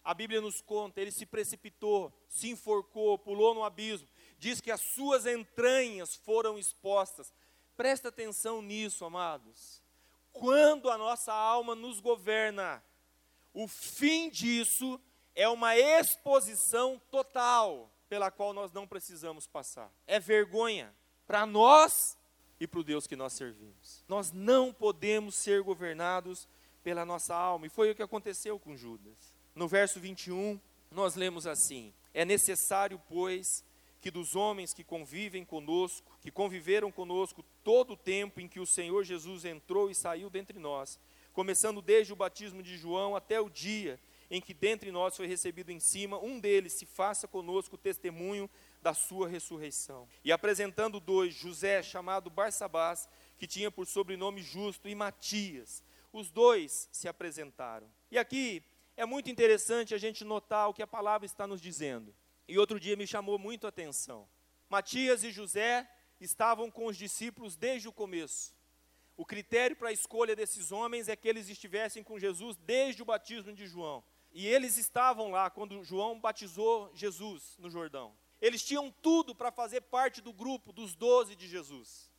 A 0.03 0.13
Bíblia 0.13 0.39
nos 0.39 0.61
conta, 0.61 1.01
ele 1.01 1.11
se 1.11 1.25
precipitou, 1.25 2.13
se 2.29 2.49
enforcou, 2.49 3.17
pulou 3.17 3.55
no 3.55 3.63
abismo. 3.63 4.07
Diz 4.37 4.61
que 4.61 4.69
as 4.69 4.81
suas 4.81 5.25
entranhas 5.25 6.15
foram 6.15 6.59
expostas. 6.59 7.33
Presta 7.75 8.09
atenção 8.09 8.61
nisso, 8.61 9.03
amados. 9.03 9.81
Quando 10.31 10.91
a 10.91 10.97
nossa 10.97 11.33
alma 11.33 11.73
nos 11.73 11.99
governa, 11.99 12.83
o 13.53 13.67
fim 13.67 14.29
disso 14.29 15.01
é 15.33 15.47
uma 15.47 15.75
exposição 15.77 17.01
total 17.09 17.91
pela 18.07 18.29
qual 18.29 18.53
nós 18.53 18.71
não 18.71 18.85
precisamos 18.85 19.47
passar. 19.47 19.91
É 20.05 20.19
vergonha 20.19 20.93
para 21.25 21.45
nós 21.45 22.17
e 22.59 22.67
para 22.67 22.79
o 22.79 22.83
Deus 22.83 23.07
que 23.07 23.15
nós 23.15 23.33
servimos. 23.33 24.03
Nós 24.07 24.31
não 24.31 24.71
podemos 24.71 25.35
ser 25.35 25.63
governados 25.63 26.47
pela 26.85 27.03
nossa 27.03 27.33
alma, 27.33 27.65
e 27.65 27.69
foi 27.69 27.89
o 27.89 27.95
que 27.95 28.03
aconteceu 28.03 28.59
com 28.59 28.77
Judas. 28.77 29.33
No 29.55 29.67
verso 29.67 29.99
21, 29.99 30.59
nós 30.91 31.15
lemos 31.15 31.47
assim: 31.47 31.91
É 32.13 32.23
necessário, 32.23 33.01
pois, 33.09 33.65
que 33.99 34.11
dos 34.11 34.35
homens 34.35 34.71
que 34.71 34.83
convivem 34.83 35.43
conosco, 35.43 36.15
que 36.21 36.29
conviveram 36.29 36.91
conosco 36.91 37.43
todo 37.63 37.93
o 37.93 37.97
tempo 37.97 38.39
em 38.39 38.47
que 38.47 38.59
o 38.59 38.67
Senhor 38.67 39.03
Jesus 39.03 39.45
entrou 39.45 39.89
e 39.89 39.95
saiu 39.95 40.29
dentre 40.29 40.59
nós, 40.59 40.99
começando 41.33 41.81
desde 41.81 42.13
o 42.13 42.15
batismo 42.15 42.61
de 42.61 42.77
João 42.77 43.15
até 43.15 43.41
o 43.41 43.49
dia 43.49 43.99
em 44.29 44.41
que 44.41 44.53
dentre 44.53 44.91
nós 44.91 45.15
foi 45.15 45.27
recebido 45.27 45.71
em 45.71 45.79
cima, 45.79 46.17
um 46.19 46.39
deles 46.39 46.73
se 46.73 46.85
faça 46.85 47.27
conosco 47.27 47.77
testemunho 47.77 48.49
da 48.81 48.93
sua 48.93 49.27
ressurreição. 49.27 50.07
E 50.23 50.31
apresentando 50.31 50.99
dois, 50.99 51.33
José, 51.33 51.81
chamado 51.83 52.29
Barsabás, 52.29 53.07
que 53.37 53.47
tinha 53.47 53.69
por 53.69 53.85
sobrenome 53.85 54.41
Justo, 54.41 54.87
e 54.87 54.95
Matias. 54.95 55.83
Os 56.15 56.31
dois 56.31 56.87
se 56.93 57.09
apresentaram. 57.09 57.91
E 58.09 58.17
aqui 58.17 58.63
é 58.95 59.05
muito 59.05 59.29
interessante 59.29 59.93
a 59.93 59.97
gente 59.97 60.23
notar 60.23 60.69
o 60.69 60.73
que 60.73 60.81
a 60.81 60.87
palavra 60.87 61.25
está 61.25 61.45
nos 61.45 61.59
dizendo. 61.59 62.15
E 62.47 62.57
outro 62.57 62.79
dia 62.79 62.95
me 62.95 63.05
chamou 63.05 63.37
muito 63.37 63.65
a 63.65 63.69
atenção. 63.69 64.25
Matias 64.69 65.25
e 65.25 65.29
José 65.29 65.85
estavam 66.21 66.71
com 66.71 66.85
os 66.85 66.95
discípulos 66.95 67.57
desde 67.57 67.89
o 67.89 67.91
começo. 67.91 68.55
O 69.17 69.25
critério 69.25 69.75
para 69.75 69.89
a 69.89 69.91
escolha 69.91 70.37
desses 70.37 70.71
homens 70.71 71.09
é 71.09 71.17
que 71.17 71.27
eles 71.27 71.49
estivessem 71.49 72.01
com 72.01 72.17
Jesus 72.17 72.55
desde 72.55 73.01
o 73.01 73.05
batismo 73.05 73.51
de 73.51 73.67
João. 73.67 74.01
E 74.31 74.47
eles 74.47 74.77
estavam 74.77 75.31
lá 75.31 75.49
quando 75.49 75.83
João 75.83 76.17
batizou 76.17 76.89
Jesus 76.93 77.57
no 77.59 77.69
Jordão. 77.69 78.15
Eles 78.39 78.63
tinham 78.63 78.89
tudo 78.89 79.35
para 79.35 79.51
fazer 79.51 79.81
parte 79.81 80.21
do 80.21 80.31
grupo 80.31 80.71
dos 80.71 80.95
doze 80.95 81.35
de 81.35 81.45
Jesus. 81.45 82.09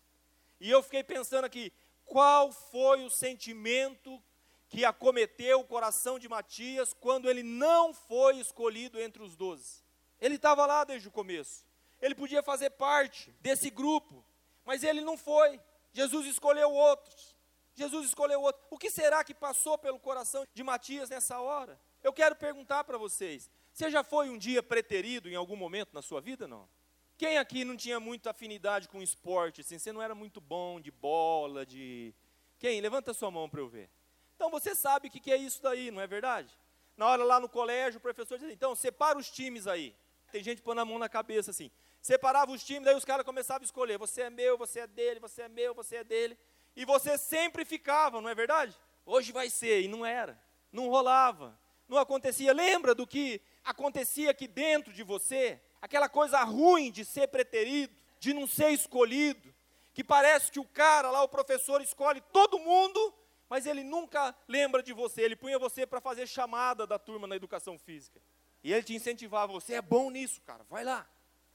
E 0.61 0.70
eu 0.70 0.82
fiquei 0.82 1.02
pensando 1.02 1.46
aqui, 1.46 1.72
qual 2.07 2.53
foi 2.53 3.05
o 3.05 3.11
sentimento 3.11 4.23
que 4.69 4.85
acometeu 4.85 5.61
o 5.61 5.66
coração 5.66 6.19
de 6.19 6.29
Matias 6.29 6.95
quando 6.95 7.29
ele 7.29 7.42
não 7.42 7.92
foi 7.92 8.38
escolhido 8.38 8.99
entre 9.01 9.23
os 9.23 9.37
doze? 9.37 9.85
Ele 10.21 10.37
estava 10.37 10.64
lá 10.64 10.85
desde 10.85 11.09
o 11.09 11.11
começo. 11.11 11.66
Ele 12.01 12.14
podia 12.14 12.42
fazer 12.42 12.71
parte 12.71 13.31
desse 13.40 13.69
grupo, 13.69 14.25
mas 14.64 14.83
ele 14.83 15.01
não 15.01 15.19
foi. 15.19 15.61
Jesus 15.92 16.27
escolheu 16.27 16.71
outros. 16.73 17.37
Jesus 17.75 18.07
escolheu 18.07 18.40
outros. 18.40 18.64
O 18.71 18.79
que 18.79 18.90
será 18.90 19.23
que 19.23 19.35
passou 19.35 19.77
pelo 19.77 19.99
coração 19.99 20.47
de 20.55 20.62
Matias 20.62 21.11
nessa 21.11 21.40
hora? 21.40 21.79
Eu 22.03 22.12
quero 22.12 22.37
perguntar 22.37 22.85
para 22.85 22.97
vocês: 22.97 23.51
você 23.73 23.90
já 23.90 24.03
foi 24.03 24.31
um 24.31 24.38
dia 24.38 24.62
preterido 24.62 25.29
em 25.29 25.35
algum 25.35 25.57
momento 25.57 25.92
na 25.92 26.01
sua 26.01 26.21
vida, 26.21 26.47
não? 26.47 26.69
Quem 27.16 27.38
aqui 27.38 27.64
não 27.64 27.76
tinha 27.76 27.98
muita 27.98 28.31
afinidade 28.31 28.88
com 28.88 29.02
esporte, 29.02 29.62
assim, 29.62 29.79
você 29.79 29.92
não 29.92 30.02
era 30.02 30.14
muito 30.14 30.40
bom 30.40 30.81
de 30.81 30.90
bola, 30.90 31.64
de... 31.64 32.14
Quem? 32.59 32.81
Levanta 32.81 33.14
sua 33.14 33.31
mão 33.31 33.48
para 33.48 33.61
eu 33.61 33.68
ver. 33.68 33.90
Então 34.35 34.50
você 34.50 34.74
sabe 34.74 35.09
o 35.09 35.11
que 35.11 35.33
é 35.33 35.37
isso 35.37 35.62
daí, 35.62 35.90
não 35.90 36.00
é 36.00 36.07
verdade? 36.07 36.50
Na 36.96 37.07
hora 37.07 37.24
lá 37.24 37.40
no 37.40 37.48
colégio, 37.48 37.98
o 37.98 38.00
professor 38.00 38.38
dizia, 38.38 38.52
então, 38.52 38.74
separa 38.74 39.18
os 39.18 39.31
times 39.31 39.66
aí. 39.66 39.94
Tem 40.31 40.42
gente 40.42 40.62
pondo 40.62 40.81
a 40.81 40.85
mão 40.85 40.98
na 40.98 41.09
cabeça 41.09 41.50
assim. 41.50 41.70
Separava 42.02 42.52
os 42.52 42.62
times, 42.64 42.85
daí 42.85 42.94
os 42.94 43.05
caras 43.05 43.24
começavam 43.24 43.62
a 43.62 43.64
escolher. 43.64 43.98
Você 43.98 44.22
é 44.22 44.31
meu, 44.31 44.59
você 44.59 44.81
é 44.81 44.87
dele, 44.87 45.20
você 45.20 45.42
é 45.42 45.48
meu, 45.48 45.74
você 45.74 45.96
é 45.96 46.05
dele. 46.05 46.38
E 46.74 46.85
você 46.85 47.16
sempre 47.16 47.64
ficava, 47.64 48.20
não 48.20 48.29
é 48.29 48.35
verdade? 48.35 48.74
Hoje 49.05 49.33
vai 49.33 49.48
ser, 49.48 49.83
e 49.83 49.88
não 49.88 50.05
era. 50.05 50.38
Não 50.70 50.88
rolava 50.88 51.59
não 51.88 51.98
acontecia. 51.98 52.52
Lembra 52.52 52.94
do 52.94 53.07
que 53.07 53.40
acontecia 53.64 54.31
aqui 54.31 54.46
dentro 54.46 54.92
de 54.92 55.02
você? 55.02 55.61
Aquela 55.81 56.09
coisa 56.09 56.43
ruim 56.43 56.91
de 56.91 57.05
ser 57.05 57.29
preterido, 57.29 57.95
de 58.19 58.33
não 58.33 58.47
ser 58.47 58.71
escolhido, 58.71 59.55
que 59.93 60.05
parece 60.05 60.51
que 60.51 60.61
o 60.61 60.65
cara 60.65 61.11
lá, 61.11 61.23
o 61.23 61.29
professor, 61.29 61.81
escolhe 61.81 62.21
todo 62.33 62.59
mundo, 62.59 63.15
mas 63.49 63.67
ele 63.67 63.83
nunca 63.83 64.35
lembra 64.47 64.83
de 64.83 64.93
você. 64.93 65.23
Ele 65.23 65.37
punha 65.37 65.59
você 65.59 65.87
para 65.87 66.01
fazer 66.01 66.27
chamada 66.27 66.87
da 66.87 66.99
turma 66.99 67.27
na 67.27 67.37
educação 67.37 67.79
física. 67.79 68.21
E 68.62 68.73
ele 68.73 68.83
te 68.83 68.95
incentivava, 68.95 69.53
você 69.53 69.75
é 69.75 69.83
bom 69.83 70.11
nisso, 70.11 70.43
cara, 70.43 70.65
vai 70.65 70.85
lá. 70.85 71.09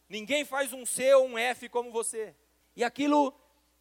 Ninguém 0.08 0.46
faz 0.46 0.74
um 0.74 0.86
C 0.86 1.14
ou 1.14 1.28
um 1.28 1.38
F 1.38 1.70
como 1.70 1.92
você. 1.92 2.36
E 2.76 2.84
aquilo 2.84 3.34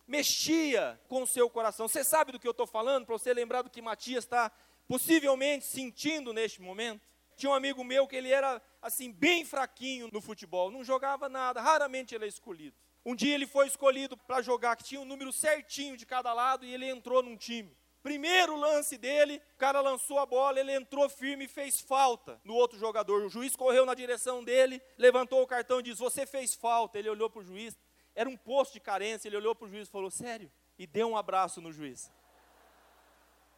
mexia 0.06 1.00
com 1.08 1.22
o 1.22 1.26
seu 1.26 1.48
coração. 1.48 1.86
Você 1.86 2.02
sabe 2.02 2.32
do 2.32 2.38
que 2.40 2.46
eu 2.46 2.50
estou 2.50 2.66
falando? 2.66 3.06
Para 3.06 3.16
você 3.16 3.32
lembrar 3.32 3.62
do 3.62 3.70
que 3.70 3.80
Matias 3.80 4.24
está 4.24 4.50
possivelmente 4.88 5.64
sentindo 5.64 6.32
neste 6.32 6.60
momento. 6.60 7.00
Tinha 7.40 7.50
um 7.50 7.54
amigo 7.54 7.82
meu 7.82 8.06
que 8.06 8.14
ele 8.14 8.30
era 8.30 8.60
assim 8.82 9.10
bem 9.10 9.46
fraquinho 9.46 10.10
no 10.12 10.20
futebol, 10.20 10.70
não 10.70 10.84
jogava 10.84 11.26
nada, 11.26 11.58
raramente 11.58 12.14
ele 12.14 12.26
é 12.26 12.28
escolhido. 12.28 12.76
Um 13.02 13.14
dia 13.14 13.34
ele 13.34 13.46
foi 13.46 13.66
escolhido 13.66 14.14
para 14.14 14.42
jogar, 14.42 14.76
que 14.76 14.84
tinha 14.84 15.00
um 15.00 15.06
número 15.06 15.32
certinho 15.32 15.96
de 15.96 16.04
cada 16.04 16.34
lado 16.34 16.66
e 16.66 16.74
ele 16.74 16.86
entrou 16.86 17.22
num 17.22 17.38
time. 17.38 17.74
Primeiro 18.02 18.56
lance 18.56 18.98
dele, 18.98 19.40
o 19.54 19.56
cara 19.56 19.80
lançou 19.80 20.18
a 20.18 20.26
bola, 20.26 20.60
ele 20.60 20.74
entrou 20.74 21.08
firme 21.08 21.46
e 21.46 21.48
fez 21.48 21.80
falta 21.80 22.38
no 22.44 22.52
outro 22.52 22.78
jogador. 22.78 23.24
O 23.24 23.30
juiz 23.30 23.56
correu 23.56 23.86
na 23.86 23.94
direção 23.94 24.44
dele, 24.44 24.82
levantou 24.98 25.40
o 25.40 25.46
cartão 25.46 25.80
e 25.80 25.84
disse: 25.84 25.98
Você 25.98 26.26
fez 26.26 26.54
falta. 26.54 26.98
Ele 26.98 27.08
olhou 27.08 27.30
para 27.30 27.40
o 27.40 27.44
juiz, 27.44 27.74
era 28.14 28.28
um 28.28 28.36
posto 28.36 28.74
de 28.74 28.80
carência. 28.80 29.28
Ele 29.28 29.38
olhou 29.38 29.54
para 29.54 29.66
o 29.66 29.70
juiz 29.70 29.88
e 29.88 29.90
falou: 29.90 30.10
Sério? 30.10 30.52
E 30.78 30.86
deu 30.86 31.08
um 31.08 31.16
abraço 31.16 31.58
no 31.62 31.72
juiz. 31.72 32.12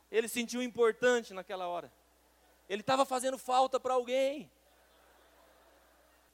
Ele 0.08 0.28
sentiu 0.28 0.62
importante 0.62 1.34
naquela 1.34 1.66
hora. 1.66 1.92
Ele 2.68 2.80
estava 2.80 3.04
fazendo 3.04 3.38
falta 3.38 3.78
para 3.78 3.94
alguém. 3.94 4.50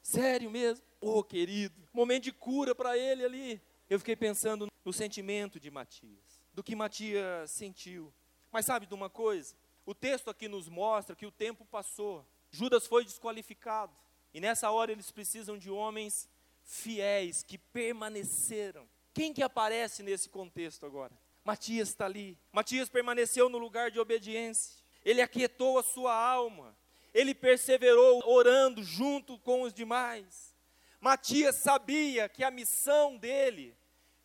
Sério 0.03 0.51
mesmo? 0.51 0.85
Oh, 1.01 1.23
querido, 1.23 1.75
momento 1.93 2.25
de 2.25 2.33
cura 2.33 2.75
para 2.75 2.97
ele 2.97 3.25
ali. 3.25 3.61
Eu 3.89 3.99
fiquei 3.99 4.17
pensando 4.17 4.69
no 4.85 4.93
sentimento 4.93 5.61
de 5.61 5.71
Matias, 5.71 6.41
do 6.53 6.63
que 6.63 6.75
Matias 6.75 7.51
sentiu. 7.51 8.13
Mas 8.51 8.67
sabe 8.67 8.87
de 8.87 8.95
uma 8.95 9.11
coisa? 9.11 9.55
O 9.85 9.95
texto 9.95 10.29
aqui 10.29 10.49
nos 10.49 10.69
mostra 10.69 11.17
que 11.17 11.27
o 11.27 11.31
tempo 11.31 11.65
passou. 11.65 12.27
Judas 12.51 12.87
foi 12.87 13.05
desqualificado. 13.05 13.93
E 14.33 14.41
nessa 14.41 14.71
hora 14.71 14.93
eles 14.93 15.11
precisam 15.11 15.57
de 15.57 15.71
homens 15.71 16.29
fiéis 16.63 17.43
que 17.43 17.57
permaneceram. 17.57 18.87
Quem 19.15 19.33
que 19.33 19.43
aparece 19.43 20.03
nesse 20.03 20.29
contexto 20.29 20.85
agora? 20.85 21.13
Matias 21.45 21.89
está 21.89 22.05
ali. 22.05 22.39
Matias 22.53 22.89
permaneceu 22.89 23.49
no 23.49 23.59
lugar 23.59 23.91
de 23.91 23.99
obediência. 23.99 24.77
Ele 25.05 25.23
aquietou 25.23 25.79
a 25.79 25.83
sua 25.83 26.15
alma. 26.15 26.77
Ele 27.15 27.35
perseverou 27.35 28.23
orando 28.29 28.83
junto 28.83 29.39
com 29.39 29.63
os 29.63 29.73
demais. 29.73 30.55
Matias 31.01 31.57
sabia 31.57 32.29
que 32.29 32.45
a 32.45 32.51
missão 32.51 33.17
dele 33.17 33.77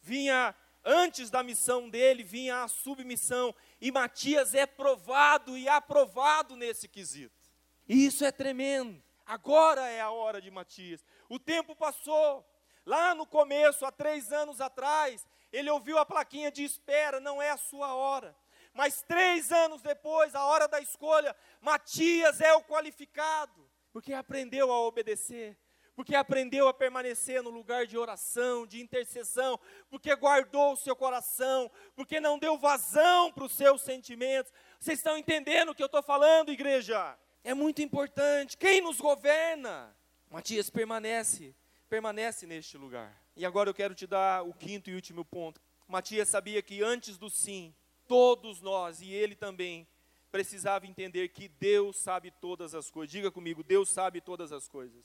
vinha 0.02 0.56
antes 0.84 1.30
da 1.30 1.42
missão 1.42 1.90
dele 1.90 2.24
vinha 2.24 2.64
a 2.64 2.68
submissão, 2.68 3.56
e 3.80 3.92
Matias 3.92 4.54
é 4.54 4.66
provado 4.66 5.58
e 5.58 5.68
aprovado 5.68 6.56
nesse 6.56 6.88
quesito. 6.88 7.50
E 7.88 8.06
isso 8.06 8.26
é 8.26 8.32
tremendo. 8.32 9.02
Agora 9.26 9.88
é 9.88 10.02
a 10.02 10.12
hora 10.12 10.42
de 10.42 10.52
Matias. 10.52 11.04
O 11.30 11.40
tempo 11.40 11.76
passou. 11.76 12.46
Lá 12.86 13.16
no 13.16 13.26
começo, 13.26 13.86
há 13.86 13.92
três 13.92 14.34
anos 14.34 14.60
atrás, 14.60 15.26
ele 15.54 15.70
ouviu 15.70 15.98
a 15.98 16.06
plaquinha 16.06 16.52
de 16.52 16.66
espera, 16.66 17.22
não 17.22 17.42
é 17.42 17.50
a 17.50 17.58
sua 17.58 17.96
hora. 17.96 18.36
Mas 18.74 19.04
três 19.04 19.52
anos 19.52 19.82
depois, 19.82 20.34
a 20.34 20.46
hora 20.46 20.68
da 20.68 20.80
escolha, 20.80 21.36
Matias 21.62 22.42
é 22.42 22.54
o 22.54 22.64
qualificado, 22.64 23.70
porque 23.92 24.14
aprendeu 24.14 24.72
a 24.72 24.80
obedecer, 24.80 25.56
porque 25.96 26.16
aprendeu 26.16 26.68
a 26.68 26.74
permanecer 26.74 27.44
no 27.44 27.52
lugar 27.52 27.86
de 27.86 27.98
oração, 27.98 28.66
de 28.66 28.82
intercessão, 28.82 29.60
porque 29.90 30.16
guardou 30.16 30.74
o 30.74 30.76
seu 30.78 30.96
coração, 30.96 31.70
porque 31.96 32.20
não 32.20 32.40
deu 32.40 32.58
vazão 32.58 33.32
para 33.32 33.44
os 33.44 33.52
seus 33.52 33.82
sentimentos. 33.82 34.52
Vocês 34.80 34.98
estão 34.98 35.18
entendendo 35.18 35.70
o 35.70 35.76
que 35.76 35.84
eu 35.84 35.88
estou 35.88 36.02
falando, 36.02 36.52
igreja? 36.52 37.16
É 37.44 37.54
muito 37.54 37.82
importante. 37.82 38.58
Quem 38.58 38.82
nos 38.82 39.00
governa? 39.00 39.96
Matias 40.32 40.70
permanece, 40.72 41.56
permanece 41.88 42.48
neste 42.48 42.76
lugar. 42.76 43.22
E 43.36 43.46
agora 43.46 43.70
eu 43.70 43.74
quero 43.74 43.94
te 43.94 44.08
dar 44.08 44.44
o 44.44 44.54
quinto 44.54 44.90
e 44.90 44.96
último 44.96 45.24
ponto. 45.24 45.62
Matias 45.88 46.28
sabia 46.28 46.62
que 46.62 46.82
antes 46.82 47.18
do 47.18 47.30
sim, 47.30 47.76
todos 48.14 48.62
nós 48.62 49.02
e 49.02 49.12
ele 49.12 49.36
também 49.36 49.88
precisava 50.32 50.86
entender 50.86 51.30
que 51.30 51.48
Deus 51.48 51.98
sabe 51.98 52.30
todas 52.30 52.76
as 52.76 52.92
coisas. 52.92 53.12
Diga 53.12 53.32
comigo, 53.32 53.64
Deus 53.64 53.90
sabe 53.90 54.22
todas 54.22 54.52
as 54.52 54.68
coisas. 54.68 55.04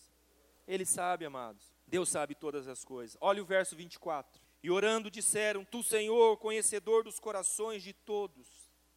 Ele 0.67 0.85
sabe, 0.85 1.25
amados. 1.25 1.75
Deus 1.87 2.11
sabe 2.11 2.35
todas 2.35 2.69
as 2.69 2.85
coisas. 2.85 3.17
Olha 3.19 3.43
o 3.43 3.47
verso 3.47 3.75
24. 3.75 4.43
E 4.63 4.71
orando 4.71 5.11
disseram: 5.11 5.65
Tu, 5.65 5.83
Senhor, 5.83 6.37
conhecedor 6.37 7.03
dos 7.03 7.19
corações 7.19 7.83
de 7.83 7.95
todos, 7.95 8.47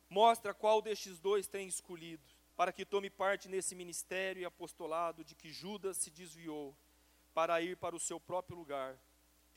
mostra 0.10 0.54
qual 0.54 0.82
destes 0.82 1.18
dois 1.18 1.48
tem 1.48 1.66
escolhido, 1.66 2.28
para 2.58 2.74
que 2.74 2.84
tome 2.84 3.10
parte 3.10 3.48
nesse 3.48 3.74
ministério 3.74 4.42
e 4.42 4.46
apostolado 4.46 5.24
de 5.24 5.36
que 5.36 5.54
Judas 5.54 5.96
se 5.96 6.12
desviou, 6.12 6.76
para 7.34 7.62
ir 7.62 7.78
para 7.78 7.96
o 7.96 8.00
seu 8.00 8.20
próprio 8.20 8.58
lugar. 8.58 9.00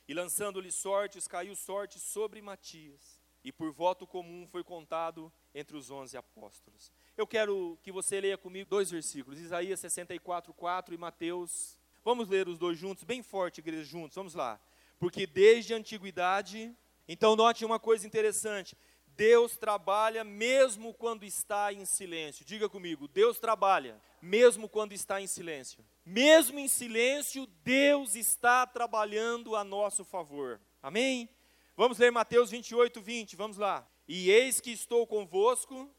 E 0.07 0.15
lançando-lhe 0.15 0.71
sortes, 0.71 1.27
caiu 1.27 1.57
sorte 1.57 1.99
sobre 1.99 2.41
Matias, 2.41 3.24
e 3.45 3.53
por 3.53 3.70
voto 3.70 4.07
comum 4.07 4.47
foi 4.51 4.64
contado 4.64 5.30
entre 5.55 5.76
os 5.76 5.90
onze 5.90 6.16
apóstolos. 6.16 6.90
Eu 7.16 7.26
quero 7.26 7.78
que 7.82 7.92
você 7.92 8.20
leia 8.20 8.38
comigo 8.38 8.70
dois 8.70 8.90
versículos, 8.90 9.38
Isaías 9.38 9.78
64, 9.80 10.53
4 10.55 10.95
e 10.95 10.99
Mateus. 10.99 11.78
Vamos 12.03 12.28
ler 12.28 12.49
os 12.49 12.59
dois 12.59 12.78
juntos, 12.78 13.05
bem 13.05 13.22
forte, 13.22 13.59
igreja, 13.61 13.84
juntos, 13.84 14.16
vamos 14.16 14.34
lá. 14.34 14.59
Porque 14.99 15.26
desde 15.26 15.74
a 15.74 15.76
antiguidade, 15.76 16.74
então 17.07 17.36
note 17.36 17.64
uma 17.64 17.78
coisa 17.78 18.07
interessante, 18.07 18.76
Deus 19.16 19.57
trabalha 19.57 20.24
mesmo 20.24 20.92
quando 20.92 21.24
está 21.24 21.72
em 21.72 21.84
silêncio. 21.84 22.45
Diga 22.45 22.68
comigo, 22.68 23.07
Deus 23.07 23.38
trabalha 23.38 24.01
mesmo 24.20 24.68
quando 24.68 24.92
está 24.92 25.20
em 25.20 25.26
silêncio. 25.26 25.84
Mesmo 26.05 26.59
em 26.59 26.66
silêncio, 26.66 27.47
Deus 27.62 28.16
está 28.16 28.66
trabalhando 28.66 29.55
a 29.55 29.62
nosso 29.62 30.05
favor. 30.05 30.61
Amém? 30.82 31.28
Vamos 31.77 31.99
ler 31.99 32.12
Mateus 32.12 32.51
28, 32.51 33.01
20. 33.01 33.37
Vamos 33.37 33.57
lá. 33.57 33.89
E 34.07 34.31
eis 34.31 34.61
que 34.61 34.70
estou 34.70 35.07
convosco. 35.07 35.91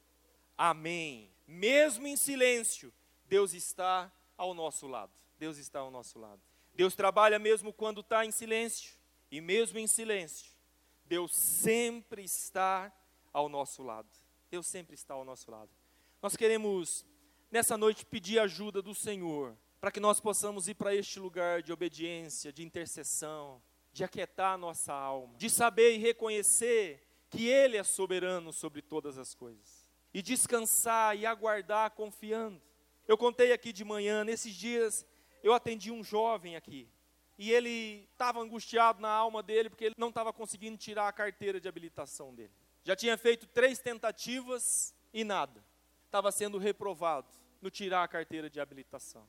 Amém. 0.57 1.31
Mesmo 1.45 2.07
em 2.07 2.15
silêncio, 2.15 2.93
Deus 3.25 3.53
está 3.53 4.11
ao 4.37 4.53
nosso 4.53 4.87
lado. 4.87 5.11
Deus 5.37 5.57
está 5.57 5.79
ao 5.79 5.91
nosso 5.91 6.17
lado. 6.17 6.41
Deus 6.73 6.95
trabalha 6.95 7.37
mesmo 7.37 7.73
quando 7.73 8.01
está 8.01 8.25
em 8.25 8.31
silêncio. 8.31 8.95
E 9.29 9.41
mesmo 9.41 9.77
em 9.79 9.87
silêncio, 9.87 10.53
Deus 11.05 11.35
sempre 11.35 12.23
está 12.23 12.93
ao 13.33 13.49
nosso 13.49 13.83
lado. 13.83 14.09
Deus 14.49 14.67
sempre 14.67 14.95
está 14.95 15.13
ao 15.13 15.25
nosso 15.25 15.51
lado. 15.51 15.69
Nós 16.21 16.37
queremos, 16.37 17.05
nessa 17.51 17.77
noite, 17.77 18.05
pedir 18.05 18.39
ajuda 18.39 18.81
do 18.81 18.95
Senhor, 18.95 19.57
para 19.81 19.91
que 19.91 19.99
nós 19.99 20.21
possamos 20.21 20.67
ir 20.67 20.75
para 20.75 20.95
este 20.95 21.19
lugar 21.19 21.61
de 21.61 21.73
obediência, 21.73 22.53
de 22.53 22.63
intercessão, 22.63 23.61
de 23.95 24.03
aquietar 24.03 24.55
a 24.55 24.57
nossa 24.57 24.91
alma, 24.91 25.33
de 25.37 25.49
saber 25.49 25.95
e 25.95 25.97
reconhecer 25.97 27.01
que 27.29 27.47
Ele 27.47 27.77
é 27.77 27.83
soberano 27.83 28.51
sobre 28.51 28.81
todas 28.81 29.17
as 29.17 29.33
coisas, 29.33 29.87
e 30.13 30.21
descansar 30.21 31.15
e 31.15 31.25
aguardar 31.25 31.91
confiando. 31.91 32.61
Eu 33.07 33.17
contei 33.17 33.53
aqui 33.53 33.71
de 33.71 33.85
manhã, 33.85 34.25
nesses 34.25 34.53
dias, 34.53 35.05
eu 35.41 35.53
atendi 35.53 35.91
um 35.91 36.03
jovem 36.03 36.57
aqui, 36.57 36.89
e 37.37 37.53
ele 37.53 38.09
estava 38.11 38.41
angustiado 38.41 39.01
na 39.01 39.09
alma 39.09 39.41
dele, 39.41 39.69
porque 39.69 39.85
ele 39.85 39.95
não 39.97 40.09
estava 40.09 40.33
conseguindo 40.33 40.77
tirar 40.77 41.07
a 41.07 41.13
carteira 41.13 41.57
de 41.57 41.69
habilitação 41.69 42.35
dele. 42.35 42.51
Já 42.83 42.97
tinha 42.97 43.17
feito 43.17 43.47
três 43.47 43.79
tentativas 43.79 44.93
e 45.13 45.23
nada. 45.23 45.63
Estava 46.05 46.33
sendo 46.33 46.57
reprovado 46.57 47.27
no 47.61 47.69
tirar 47.69 48.03
a 48.03 48.07
carteira 48.09 48.49
de 48.49 48.59
habilitação. 48.59 49.25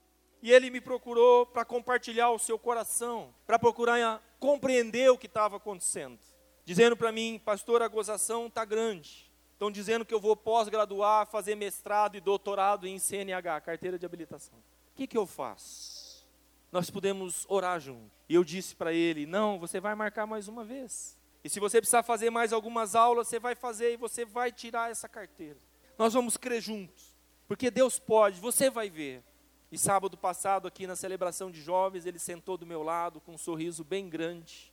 E 0.47 0.53
ele 0.53 0.71
me 0.71 0.81
procurou 0.81 1.45
para 1.45 1.65
compartilhar 1.65 2.31
o 2.31 2.39
seu 2.39 2.57
coração, 2.57 3.35
para 3.45 3.59
procurar 3.59 4.23
compreender 4.39 5.11
o 5.11 5.19
que 5.19 5.27
estava 5.27 5.57
acontecendo. 5.57 6.21
Dizendo 6.65 6.97
para 6.97 7.11
mim, 7.11 7.43
pastor, 7.45 7.83
a 7.83 7.89
gozação 7.89 8.47
está 8.47 8.65
grande. 8.65 9.29
Estão 9.55 9.73
dizendo 9.73 10.05
que 10.05 10.15
eu 10.15 10.21
vou 10.21 10.37
pós-graduar, 10.37 11.27
fazer 11.27 11.57
mestrado 11.57 12.17
e 12.17 12.21
doutorado 12.21 12.87
em 12.87 12.97
CNH, 12.97 13.61
carteira 13.61 13.99
de 13.99 14.07
habilitação. 14.07 14.57
O 14.93 14.95
que, 14.95 15.09
que 15.09 15.19
eu 15.19 15.27
faço? 15.27 16.25
Nós 16.71 16.91
podemos 16.91 17.45
orar 17.49 17.81
junto. 17.81 18.13
E 18.29 18.35
eu 18.37 18.45
disse 18.45 18.77
para 18.77 18.93
ele: 18.93 19.27
não, 19.27 19.59
você 19.59 19.81
vai 19.81 19.97
marcar 19.97 20.29
mais 20.29 20.47
uma 20.47 20.65
vez. 20.65 21.19
E 21.43 21.49
se 21.51 21.59
você 21.59 21.81
precisar 21.81 22.05
fazer 22.05 22.31
mais 22.31 22.53
algumas 22.53 22.95
aulas, 22.95 23.27
você 23.27 23.41
vai 23.41 23.57
fazer 23.57 23.95
e 23.95 23.97
você 23.97 24.25
vai 24.25 24.53
tirar 24.53 24.93
essa 24.93 25.09
carteira. 25.09 25.59
Nós 25.99 26.15
vamos 26.15 26.37
crer 26.37 26.61
juntos, 26.61 27.17
porque 27.49 27.69
Deus 27.69 27.99
pode, 27.99 28.41
você 28.41 28.71
vai 28.71 28.89
ver. 28.89 29.25
E 29.71 29.77
sábado 29.77 30.17
passado, 30.17 30.69
aqui 30.69 30.87
na 30.87 30.95
celebração 30.95 31.51
de 31.51 31.61
jovens, 31.61 32.07
ele 32.07 32.19
sentou 32.19 32.57
do 32.57 32.67
meu 32.67 32.83
lado 32.83 33.21
com 33.21 33.35
um 33.35 33.39
sorriso 33.39 33.83
bem 33.83 34.09
grande 34.09 34.73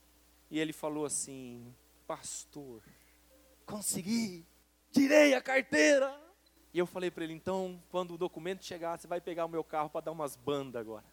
e 0.51 0.59
ele 0.59 0.71
falou 0.71 1.05
assim: 1.05 1.73
Pastor, 2.05 2.83
consegui, 3.65 4.45
tirei 4.91 5.33
a 5.33 5.41
carteira. 5.41 6.15
E 6.71 6.77
eu 6.77 6.85
falei 6.85 7.09
para 7.09 7.23
ele: 7.23 7.33
então, 7.33 7.81
quando 7.89 8.13
o 8.13 8.17
documento 8.17 8.63
chegar, 8.63 8.97
você 8.97 9.07
vai 9.07 9.19
pegar 9.19 9.45
o 9.45 9.49
meu 9.49 9.63
carro 9.63 9.89
para 9.89 10.05
dar 10.05 10.11
umas 10.11 10.35
bandas 10.35 10.79
agora. 10.79 11.05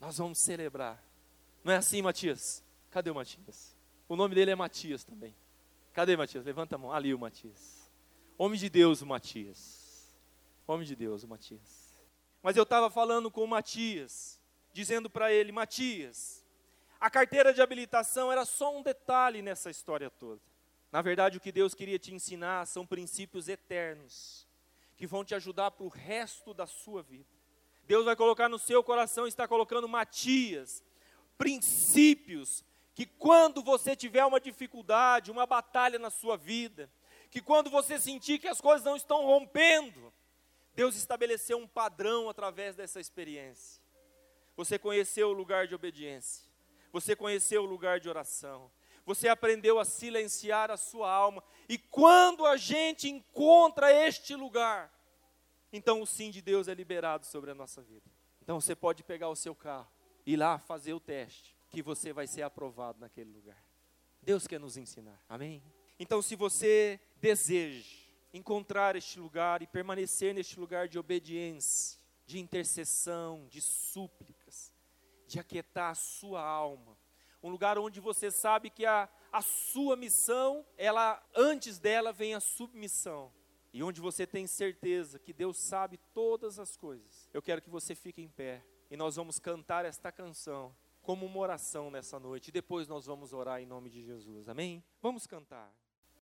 Nós 0.00 0.18
vamos 0.18 0.38
celebrar. 0.38 1.02
Não 1.62 1.72
é 1.72 1.76
assim, 1.76 2.02
Matias? 2.02 2.62
Cadê 2.90 3.10
o 3.10 3.14
Matias? 3.14 3.74
O 4.08 4.16
nome 4.16 4.34
dele 4.34 4.50
é 4.50 4.54
Matias 4.54 5.04
também. 5.04 5.34
Cadê 5.92 6.16
Matias? 6.16 6.44
Levanta 6.44 6.74
a 6.74 6.78
mão. 6.78 6.92
Ali 6.92 7.14
o 7.14 7.18
Matias. 7.18 7.90
Homem 8.36 8.58
de 8.58 8.68
Deus, 8.68 9.00
o 9.00 9.06
Matias. 9.06 10.14
Homem 10.66 10.86
de 10.86 10.94
Deus, 10.94 11.22
o 11.22 11.28
Matias. 11.28 11.85
Mas 12.46 12.56
eu 12.56 12.62
estava 12.62 12.88
falando 12.88 13.28
com 13.28 13.42
o 13.42 13.48
Matias, 13.48 14.40
dizendo 14.72 15.10
para 15.10 15.32
ele: 15.32 15.50
Matias, 15.50 16.46
a 17.00 17.10
carteira 17.10 17.52
de 17.52 17.60
habilitação 17.60 18.30
era 18.30 18.44
só 18.44 18.72
um 18.72 18.84
detalhe 18.84 19.42
nessa 19.42 19.68
história 19.68 20.08
toda. 20.08 20.40
Na 20.92 21.02
verdade, 21.02 21.38
o 21.38 21.40
que 21.40 21.50
Deus 21.50 21.74
queria 21.74 21.98
te 21.98 22.14
ensinar 22.14 22.64
são 22.68 22.86
princípios 22.86 23.48
eternos, 23.48 24.46
que 24.96 25.08
vão 25.08 25.24
te 25.24 25.34
ajudar 25.34 25.72
para 25.72 25.86
o 25.86 25.88
resto 25.88 26.54
da 26.54 26.68
sua 26.68 27.02
vida. 27.02 27.26
Deus 27.84 28.04
vai 28.04 28.14
colocar 28.14 28.48
no 28.48 28.60
seu 28.60 28.80
coração, 28.80 29.26
está 29.26 29.48
colocando 29.48 29.88
Matias, 29.88 30.84
princípios 31.36 32.64
que 32.94 33.06
quando 33.06 33.60
você 33.60 33.96
tiver 33.96 34.24
uma 34.24 34.38
dificuldade, 34.38 35.32
uma 35.32 35.46
batalha 35.46 35.98
na 35.98 36.10
sua 36.10 36.36
vida, 36.36 36.88
que 37.28 37.42
quando 37.42 37.70
você 37.70 37.98
sentir 37.98 38.38
que 38.38 38.46
as 38.46 38.60
coisas 38.60 38.84
não 38.84 38.94
estão 38.94 39.26
rompendo, 39.26 40.12
Deus 40.76 40.94
estabeleceu 40.94 41.56
um 41.56 41.66
padrão 41.66 42.28
através 42.28 42.76
dessa 42.76 43.00
experiência. 43.00 43.82
Você 44.54 44.78
conheceu 44.78 45.30
o 45.30 45.32
lugar 45.32 45.66
de 45.66 45.74
obediência, 45.74 46.46
você 46.92 47.16
conheceu 47.16 47.62
o 47.62 47.66
lugar 47.66 47.98
de 47.98 48.08
oração, 48.08 48.70
você 49.04 49.26
aprendeu 49.26 49.78
a 49.78 49.84
silenciar 49.84 50.70
a 50.70 50.76
sua 50.76 51.10
alma, 51.10 51.42
e 51.68 51.78
quando 51.78 52.44
a 52.44 52.56
gente 52.56 53.08
encontra 53.08 53.90
este 53.90 54.34
lugar, 54.36 54.92
então 55.72 56.00
o 56.02 56.06
sim 56.06 56.30
de 56.30 56.42
Deus 56.42 56.68
é 56.68 56.74
liberado 56.74 57.24
sobre 57.26 57.50
a 57.50 57.54
nossa 57.54 57.82
vida. 57.82 58.10
Então 58.42 58.60
você 58.60 58.74
pode 58.74 59.02
pegar 59.02 59.28
o 59.28 59.36
seu 59.36 59.54
carro, 59.54 59.90
ir 60.24 60.36
lá 60.36 60.58
fazer 60.58 60.92
o 60.92 61.00
teste, 61.00 61.56
que 61.70 61.82
você 61.82 62.12
vai 62.12 62.26
ser 62.26 62.42
aprovado 62.42 63.00
naquele 63.00 63.30
lugar. 63.30 63.62
Deus 64.22 64.46
quer 64.46 64.60
nos 64.60 64.76
ensinar, 64.76 65.22
amém? 65.28 65.62
Então, 65.98 66.20
se 66.20 66.36
você 66.36 67.00
deseja 67.20 68.05
encontrar 68.36 68.96
este 68.96 69.18
lugar 69.18 69.62
e 69.62 69.66
permanecer 69.66 70.34
neste 70.34 70.58
lugar 70.60 70.88
de 70.88 70.98
obediência, 70.98 71.98
de 72.26 72.38
intercessão, 72.38 73.46
de 73.48 73.60
súplicas, 73.60 74.72
de 75.26 75.40
aquietar 75.40 75.90
a 75.90 75.94
sua 75.94 76.42
alma, 76.42 76.96
um 77.42 77.50
lugar 77.50 77.78
onde 77.78 78.00
você 78.00 78.30
sabe 78.30 78.70
que 78.70 78.84
a, 78.84 79.08
a 79.32 79.40
sua 79.40 79.96
missão, 79.96 80.66
ela 80.76 81.22
antes 81.34 81.78
dela 81.78 82.12
vem 82.12 82.34
a 82.34 82.40
submissão, 82.40 83.32
e 83.72 83.82
onde 83.82 84.00
você 84.00 84.26
tem 84.26 84.46
certeza 84.46 85.18
que 85.18 85.32
Deus 85.32 85.58
sabe 85.58 85.98
todas 86.14 86.58
as 86.58 86.76
coisas. 86.76 87.28
Eu 87.32 87.42
quero 87.42 87.60
que 87.60 87.68
você 87.68 87.94
fique 87.94 88.22
em 88.22 88.28
pé 88.28 88.64
e 88.90 88.96
nós 88.96 89.16
vamos 89.16 89.38
cantar 89.38 89.84
esta 89.84 90.10
canção 90.10 90.74
como 91.02 91.26
uma 91.26 91.38
oração 91.38 91.90
nessa 91.90 92.18
noite. 92.18 92.50
Depois 92.50 92.88
nós 92.88 93.04
vamos 93.04 93.34
orar 93.34 93.60
em 93.60 93.66
nome 93.66 93.90
de 93.90 94.02
Jesus. 94.02 94.48
Amém? 94.48 94.82
Vamos 95.02 95.26
cantar. 95.26 95.70